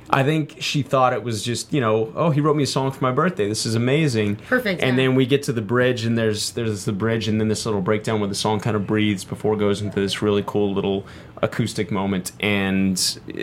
I 0.09 0.23
think 0.23 0.57
she 0.59 0.83
thought 0.83 1.13
it 1.13 1.23
was 1.23 1.43
just, 1.43 1.73
you 1.73 1.81
know, 1.81 2.13
oh, 2.15 2.29
he 2.29 2.39
wrote 2.41 2.55
me 2.55 2.63
a 2.63 2.67
song 2.67 2.91
for 2.91 3.03
my 3.03 3.11
birthday. 3.11 3.49
This 3.49 3.65
is 3.65 3.75
amazing. 3.75 4.35
Perfect, 4.35 4.81
And 4.81 4.97
yeah. 4.97 5.03
then 5.03 5.15
we 5.15 5.25
get 5.25 5.43
to 5.43 5.53
the 5.53 5.61
bridge, 5.61 6.05
and 6.05 6.17
there's 6.17 6.51
there's 6.51 6.85
the 6.85 6.93
bridge, 6.93 7.27
and 7.27 7.39
then 7.41 7.47
this 7.47 7.65
little 7.65 7.81
breakdown 7.81 8.19
where 8.19 8.29
the 8.29 8.35
song 8.35 8.59
kind 8.59 8.75
of 8.75 8.85
breathes 8.85 9.23
before 9.23 9.55
it 9.55 9.57
goes 9.57 9.81
into 9.81 9.99
this 9.99 10.21
really 10.21 10.43
cool 10.45 10.73
little 10.73 11.05
acoustic 11.41 11.91
moment, 11.91 12.31
and 12.39 12.97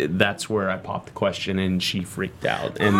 that's 0.08 0.48
where 0.48 0.70
I 0.70 0.76
popped 0.76 1.06
the 1.06 1.12
question, 1.12 1.58
and 1.58 1.82
she 1.82 2.04
freaked 2.04 2.44
out. 2.44 2.80
And 2.80 2.94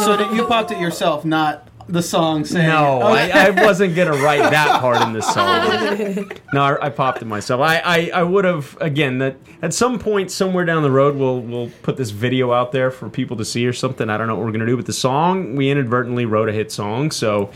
so 0.00 0.32
you 0.32 0.46
popped 0.46 0.72
it 0.72 0.78
yourself, 0.78 1.24
not 1.24 1.67
the 1.88 2.02
song 2.02 2.44
saying. 2.44 2.68
no, 2.68 3.02
Okay. 3.02 3.30
I, 3.32 3.46
I 3.48 3.64
wasn't 3.64 3.96
gonna 3.96 4.12
write 4.22 4.50
that 4.50 4.80
part 4.80 5.00
in 5.02 5.12
the 5.14 5.22
song. 5.34 6.30
No, 6.52 6.62
I, 6.62 6.86
I 6.86 6.90
popped 6.90 7.22
it 7.22 7.24
myself. 7.24 7.60
I, 7.60 7.78
I, 7.78 8.10
I 8.14 8.22
would 8.22 8.44
have 8.44 8.76
again 8.80 9.18
that 9.18 9.36
at 9.62 9.72
some 9.74 9.98
point 9.98 10.30
somewhere 10.30 10.64
down 10.64 10.82
the 10.82 10.90
road 10.90 11.16
we'll 11.16 11.40
we'll 11.40 11.70
put 11.82 11.96
this 11.96 12.10
video 12.10 12.52
out 12.52 12.72
there 12.72 12.90
for 12.90 13.08
people 13.08 13.36
to 13.38 13.44
see 13.44 13.66
or 13.66 13.72
something. 13.72 14.10
I 14.10 14.16
don't 14.18 14.26
know 14.28 14.36
what 14.36 14.44
we're 14.44 14.52
gonna 14.52 14.66
do, 14.66 14.76
but 14.76 14.86
the 14.86 14.92
song 14.92 15.56
we 15.56 15.70
inadvertently 15.70 16.26
wrote 16.26 16.48
a 16.48 16.52
hit 16.52 16.70
song, 16.70 17.10
so 17.10 17.50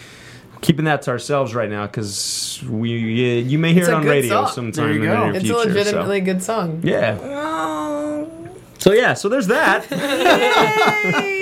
keeping 0.62 0.84
that 0.84 1.02
to 1.02 1.10
ourselves 1.10 1.54
right 1.56 1.68
now 1.68 1.86
because 1.86 2.62
we 2.70 3.38
uh, 3.38 3.42
you 3.42 3.58
may 3.58 3.72
hear 3.72 3.82
It's 3.82 3.88
it 3.90 3.94
on 3.94 4.04
radio 4.04 4.44
song. 4.46 4.54
sometime 4.72 4.92
in 4.92 5.00
the 5.00 5.06
go. 5.08 5.24
near 5.26 5.34
It's 5.34 5.44
future. 5.44 5.58
a 5.58 5.62
so- 5.64 5.68
legitimately 5.68 6.20
good 6.20 6.42
song. 6.42 6.80
yeah. 6.84 7.18
So 8.78 8.92
yeah, 8.92 9.14
so 9.14 9.28
there's 9.28 9.46
that. 9.48 9.86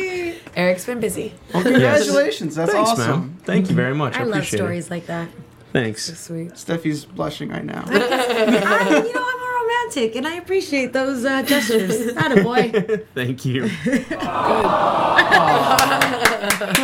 Erik's 0.61 0.85
been 0.85 1.01
busy. 1.01 1.33
Well, 1.55 1.63
congratulations. 1.63 2.55
That's 2.55 2.71
Thanks, 2.73 2.91
awesome. 2.91 3.21
man. 3.21 3.37
Thank 3.45 3.71
you 3.71 3.75
very 3.75 3.95
much. 3.95 4.15
I, 4.15 4.21
I 4.21 4.25
love 4.25 4.33
appreciate 4.35 4.59
stories 4.59 4.91
like 4.91 5.07
that. 5.07 5.29
it. 5.29 5.35
Thanks. 5.73 6.19
Sweet. 6.19 6.51
Steffi's 6.51 7.07
blushing 7.07 7.49
right 7.49 7.65
now. 7.65 7.83
I, 7.87 7.95
you 7.95 9.13
know, 9.15 9.27
I'm 9.27 9.41
a 9.41 9.63
romantic, 9.63 10.17
and 10.17 10.27
I 10.27 10.35
appreciate 10.35 10.93
those 10.93 11.25
uh, 11.25 11.43
gestures. 11.45 12.15
Not 12.15 12.43
boy. 12.43 12.71
Thank 13.15 13.47
you. 13.47 13.71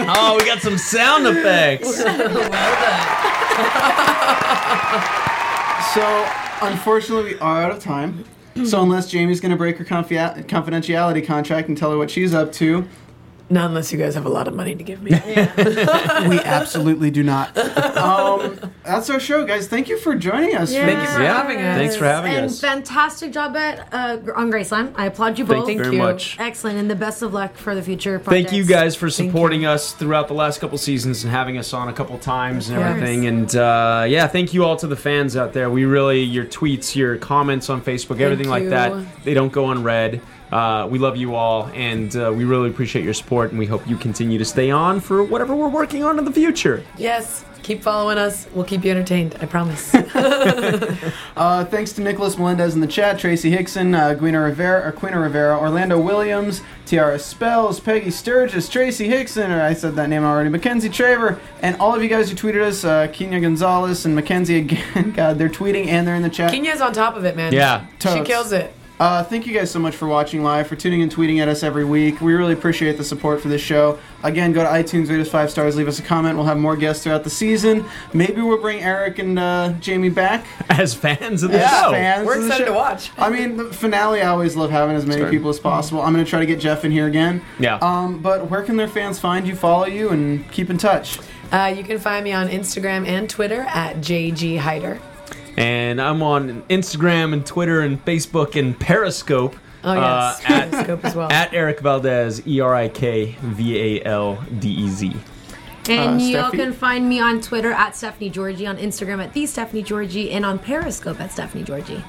oh, 0.08 0.36
we 0.40 0.46
got 0.46 0.62
some 0.62 0.78
sound 0.78 1.26
effects. 1.26 2.02
So, 5.94 6.28
unfortunately, 6.60 7.34
we 7.34 7.38
are 7.40 7.62
out 7.62 7.70
of 7.70 7.78
time. 7.82 8.24
So, 8.66 8.82
unless 8.82 9.10
Jamie's 9.10 9.40
going 9.40 9.50
to 9.52 9.56
break 9.56 9.78
her 9.78 9.84
confi- 9.84 10.44
confidentiality 10.46 11.26
contract 11.26 11.68
and 11.68 11.78
tell 11.78 11.90
her 11.90 11.96
what 11.96 12.10
she's 12.10 12.34
up 12.34 12.52
to, 12.54 12.86
Not 13.48 13.68
unless 13.68 13.92
you 13.92 13.98
guys 13.98 14.14
have 14.16 14.26
a 14.26 14.28
lot 14.28 14.48
of 14.48 14.54
money 14.54 14.74
to 14.74 14.82
give 14.82 15.00
me. 15.02 15.10
we 15.56 16.38
absolutely 16.40 17.12
do 17.12 17.22
not. 17.22 17.56
Um, 17.96 18.58
that's 18.82 19.08
our 19.08 19.20
show, 19.20 19.44
guys. 19.46 19.68
Thank 19.68 19.88
you 19.88 19.98
for 19.98 20.16
joining 20.16 20.56
us. 20.56 20.72
Thank 20.72 21.00
you 21.00 21.06
for 21.08 21.22
Yeah. 21.22 21.34
having 21.42 21.58
us. 21.58 21.78
Thanks 21.78 21.96
for 21.96 22.06
having 22.06 22.32
and 22.34 22.46
us. 22.46 22.60
fantastic 22.60 23.32
job 23.32 23.56
at 23.56 23.86
uh, 23.94 24.18
on 24.34 24.50
Graceland. 24.50 24.94
I 24.96 25.06
applaud 25.06 25.38
you 25.38 25.44
both. 25.44 25.66
Thank 25.66 25.68
you 25.68 25.74
Thank 25.74 25.82
very 25.84 25.96
you. 25.96 26.02
much. 26.02 26.36
Excellent, 26.40 26.78
and 26.78 26.90
the 26.90 26.96
best 26.96 27.22
of 27.22 27.32
luck 27.32 27.54
for 27.56 27.76
the 27.76 27.82
future. 27.82 28.18
Thank 28.18 28.50
you 28.52 28.64
guys 28.64 28.96
for 28.96 29.08
supporting 29.10 29.64
us 29.64 29.92
throughout 29.92 30.26
the 30.26 30.34
last 30.34 30.60
couple 30.60 30.76
seasons 30.78 31.22
and 31.22 31.32
having 31.32 31.56
us 31.56 31.72
on 31.72 31.88
a 31.88 31.92
couple 31.92 32.18
times 32.18 32.68
and 32.68 32.78
Of 32.78 32.82
course. 32.82 32.96
everything. 32.96 33.26
And 33.26 33.54
uh, 33.54 34.06
yeah, 34.08 34.26
thank 34.26 34.54
you 34.54 34.64
all 34.64 34.76
to 34.76 34.88
the 34.88 34.96
fans 34.96 35.36
out 35.36 35.52
there. 35.52 35.70
We 35.70 35.84
really, 35.84 36.20
your 36.20 36.46
tweets, 36.46 36.96
your 36.96 37.16
comments 37.16 37.70
on 37.70 37.80
Facebook, 37.80 38.18
everything 38.20 38.48
like 38.48 38.64
you. 38.64 38.70
that, 38.70 39.22
they 39.22 39.34
don't 39.34 39.52
go 39.52 39.70
unread. 39.70 40.20
Uh, 40.52 40.86
we 40.90 40.98
love 40.98 41.16
you 41.16 41.34
all, 41.34 41.66
and 41.74 42.14
uh, 42.16 42.32
we 42.34 42.44
really 42.44 42.70
appreciate 42.70 43.04
your 43.04 43.14
support. 43.14 43.50
And 43.50 43.58
we 43.58 43.66
hope 43.66 43.86
you 43.88 43.96
continue 43.96 44.38
to 44.38 44.44
stay 44.44 44.70
on 44.70 45.00
for 45.00 45.22
whatever 45.22 45.54
we're 45.54 45.68
working 45.68 46.04
on 46.04 46.18
in 46.18 46.24
the 46.24 46.32
future. 46.32 46.84
Yes. 46.96 47.44
Keep 47.66 47.82
following 47.82 48.16
us. 48.16 48.46
We'll 48.54 48.64
keep 48.64 48.84
you 48.84 48.92
entertained. 48.92 49.36
I 49.40 49.46
promise. 49.46 49.92
Uh, 51.36 51.66
thanks 51.66 51.92
to 51.92 52.00
Nicholas 52.00 52.38
Melendez 52.38 52.74
in 52.74 52.80
the 52.80 52.86
chat, 52.86 53.18
Tracy 53.18 53.50
Hickson, 53.50 53.94
uh, 53.94 54.14
Guina 54.18 54.42
Rivera, 54.42 54.88
or 54.88 54.92
Quina 54.92 55.20
Rivera, 55.20 55.58
Orlando 55.58 56.00
Williams, 56.00 56.62
Tiara 56.86 57.18
Spells, 57.18 57.78
Peggy 57.78 58.10
Sturgis, 58.10 58.70
Tracy 58.70 59.06
Hickson, 59.06 59.50
or 59.50 59.60
I 59.60 59.74
said 59.74 59.96
that 59.96 60.08
name 60.08 60.24
already, 60.24 60.48
Mackenzie 60.48 60.88
Traver, 60.88 61.38
and 61.60 61.76
all 61.76 61.94
of 61.94 62.02
you 62.02 62.08
guys 62.08 62.30
who 62.30 62.36
tweeted 62.36 62.62
us, 62.62 62.84
uh, 62.84 63.08
Kenya 63.12 63.38
Gonzalez 63.38 64.06
and 64.06 64.14
Mackenzie 64.14 64.56
again. 64.56 65.12
God, 65.16 65.36
they're 65.36 65.50
tweeting 65.50 65.88
and 65.88 66.06
they're 66.06 66.16
in 66.16 66.22
the 66.22 66.30
chat. 66.30 66.52
Kenya's 66.52 66.80
on 66.80 66.94
top 66.94 67.16
of 67.16 67.26
it, 67.26 67.36
man. 67.36 67.52
Yeah. 67.52 67.84
She 68.00 68.22
kills 68.22 68.52
it. 68.52 68.72
Uh, 68.98 69.22
thank 69.22 69.46
you 69.46 69.52
guys 69.52 69.70
so 69.70 69.78
much 69.78 69.94
for 69.94 70.08
watching 70.08 70.42
live, 70.42 70.66
for 70.66 70.74
tuning 70.74 71.02
and 71.02 71.14
tweeting 71.14 71.38
at 71.38 71.48
us 71.48 71.62
every 71.62 71.84
week. 71.84 72.22
We 72.22 72.32
really 72.32 72.54
appreciate 72.54 72.96
the 72.96 73.04
support 73.04 73.42
for 73.42 73.48
this 73.48 73.60
show. 73.60 73.98
Again, 74.22 74.52
go 74.54 74.62
to 74.62 74.68
iTunes, 74.70 75.10
rate 75.10 75.20
us 75.20 75.28
five 75.28 75.50
stars, 75.50 75.76
leave 75.76 75.86
us 75.86 75.98
a 75.98 76.02
comment. 76.02 76.36
We'll 76.36 76.46
have 76.46 76.56
more 76.56 76.76
guests 76.76 77.04
throughout 77.04 77.22
the 77.22 77.28
season. 77.28 77.84
Maybe 78.14 78.40
we'll 78.40 78.60
bring 78.60 78.80
Erik 78.82 79.18
and 79.18 79.38
uh, 79.38 79.74
Jamie 79.80 80.08
back 80.08 80.46
As 80.70 80.94
fans 80.94 81.42
of 81.42 81.50
the 81.52 81.62
as 81.62 81.70
show. 81.70 81.90
fans. 81.90 82.26
We're 82.26 82.36
excited 82.42 82.66
show. 82.68 82.72
to 82.72 82.78
watch. 82.78 83.10
I 83.18 83.28
mean, 83.28 83.58
the 83.58 83.64
finale, 83.72 84.22
I 84.22 84.28
always 84.28 84.56
love 84.56 84.70
having 84.70 84.96
as 84.96 85.04
many 85.04 85.20
Sure. 85.20 85.30
people 85.30 85.50
as 85.50 85.60
possible. 85.60 86.00
I'm 86.00 86.14
going 86.14 86.24
to 86.24 86.28
try 86.30 86.40
to 86.40 86.46
get 86.46 86.58
Jeff 86.58 86.82
in 86.86 86.90
here 86.90 87.06
again. 87.06 87.42
Yeah. 87.58 87.76
Um, 87.82 88.20
but 88.20 88.50
where 88.50 88.62
can 88.62 88.76
their 88.78 88.88
fans 88.88 89.18
find 89.20 89.46
you, 89.46 89.54
follow 89.56 89.84
you, 89.84 90.08
and 90.08 90.50
keep 90.52 90.70
in 90.70 90.78
touch? 90.78 91.18
Uh, 91.52 91.72
you 91.76 91.84
can 91.84 91.98
find 91.98 92.24
me 92.24 92.32
on 92.32 92.48
Instagram 92.48 93.06
and 93.06 93.28
Twitter 93.28 93.60
at 93.68 93.96
JG 93.96 94.56
Hyder. 94.58 95.00
And 95.56 96.00
I'm 96.00 96.22
on 96.22 96.62
Instagram 96.64 97.32
and 97.32 97.44
Twitter 97.46 97.80
and 97.80 98.02
Facebook 98.04 98.58
and 98.58 98.78
Periscope. 98.78 99.56
Oh, 99.84 99.94
yes. 99.94 100.02
uh, 100.04 100.52
at, 100.52 100.70
Periscope 100.70 101.04
as 101.04 101.14
well. 101.14 101.30
at 101.32 101.54
Erik 101.54 101.80
Valdez, 101.80 102.46
E 102.46 102.60
R 102.60 102.74
I 102.74 102.88
K 102.88 103.36
V 103.40 103.98
A 103.98 104.04
L 104.04 104.44
D 104.58 104.68
E 104.68 104.88
Z. 104.88 105.16
And 105.88 106.20
Uh, 106.20 106.24
y'all 106.24 106.50
can 106.50 106.72
find 106.72 107.08
me 107.08 107.20
on 107.20 107.40
Twitter 107.40 107.70
at 107.70 107.94
Stephanie 107.94 108.28
Georgie, 108.28 108.66
on 108.66 108.76
Instagram 108.76 109.22
at 109.22 109.32
the 109.32 109.46
Stephanie 109.46 109.84
Georgie, 109.84 110.32
and 110.32 110.44
on 110.44 110.58
Periscope 110.58 111.20
at 111.20 111.30
Stephanie 111.30 111.62
Georgie. 111.62 112.02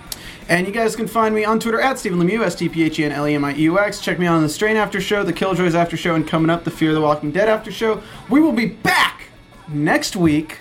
And 0.49 0.65
you 0.65 0.73
guys 0.73 0.95
can 0.95 1.07
find 1.07 1.35
me 1.35 1.45
on 1.45 1.59
Twitter 1.59 1.79
at 1.79 1.99
Stephen 1.99 2.19
Lemieux, 2.19 2.43
S 2.43 2.55
T 2.55 2.67
P 2.67 2.83
H 2.83 2.99
E 2.99 3.05
N 3.05 3.11
L 3.11 3.27
E 3.27 3.35
M 3.35 3.45
I 3.45 3.53
U 3.53 3.77
X. 3.79 4.01
Check 4.01 4.17
me 4.19 4.25
out 4.25 4.35
on 4.35 4.43
the 4.43 4.49
Strain 4.49 4.75
After 4.77 4.99
Show, 4.99 5.23
the 5.23 5.31
Killjoys 5.33 5.75
After 5.75 5.95
Show, 5.95 6.15
and 6.15 6.27
coming 6.27 6.49
up, 6.49 6.63
the 6.63 6.71
Fear 6.71 6.89
of 6.89 6.95
the 6.95 7.01
Walking 7.01 7.31
Dead 7.31 7.47
After 7.47 7.71
Show. 7.71 8.01
We 8.29 8.41
will 8.41 8.51
be 8.53 8.65
back 8.65 9.23
next 9.67 10.15
week 10.15 10.57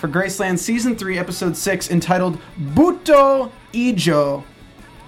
for 0.00 0.08
Graceland 0.08 0.58
Season 0.58 0.96
3, 0.96 1.18
Episode 1.18 1.56
6, 1.56 1.90
entitled 1.90 2.38
Buto 2.58 3.50
Ijo. 3.72 4.42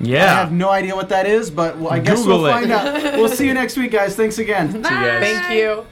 Yeah. 0.00 0.24
I 0.24 0.28
have 0.38 0.52
no 0.52 0.68
idea 0.68 0.94
what 0.94 1.08
that 1.08 1.26
is, 1.26 1.50
but 1.50 1.78
well, 1.78 1.92
I 1.92 1.98
guess 1.98 2.18
Google 2.20 2.42
we'll 2.42 2.46
it. 2.46 2.52
find 2.52 2.72
out. 2.72 3.02
We'll 3.18 3.28
see 3.28 3.46
you 3.46 3.54
next 3.54 3.76
week, 3.76 3.92
guys. 3.92 4.16
Thanks 4.16 4.38
again. 4.38 4.70
See 4.70 4.76
you 4.76 4.82
guys. 4.82 5.22
Thank 5.22 5.58
you. 5.58 5.86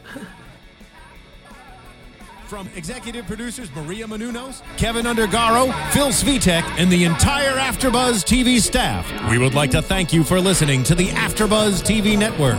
From 2.47 2.69
executive 2.75 3.27
producers 3.27 3.71
Maria 3.77 4.07
Menounos, 4.07 4.63
Keven 4.77 5.07
Undergaro, 5.07 5.73
Phil 5.93 6.09
Svitek, 6.09 6.65
and 6.79 6.91
the 6.91 7.05
entire 7.05 7.57
AfterBuzz 7.57 8.25
TV 8.25 8.59
staff, 8.61 9.09
we 9.31 9.39
would 9.39 9.55
like 9.55 9.71
to 9.71 9.81
thank 9.81 10.13
you 10.13 10.25
for 10.25 10.41
listening 10.41 10.83
to 10.83 10.97
the 10.97 11.07
AfterBuzz 11.11 11.83
TV 11.85 12.19
network. 12.19 12.59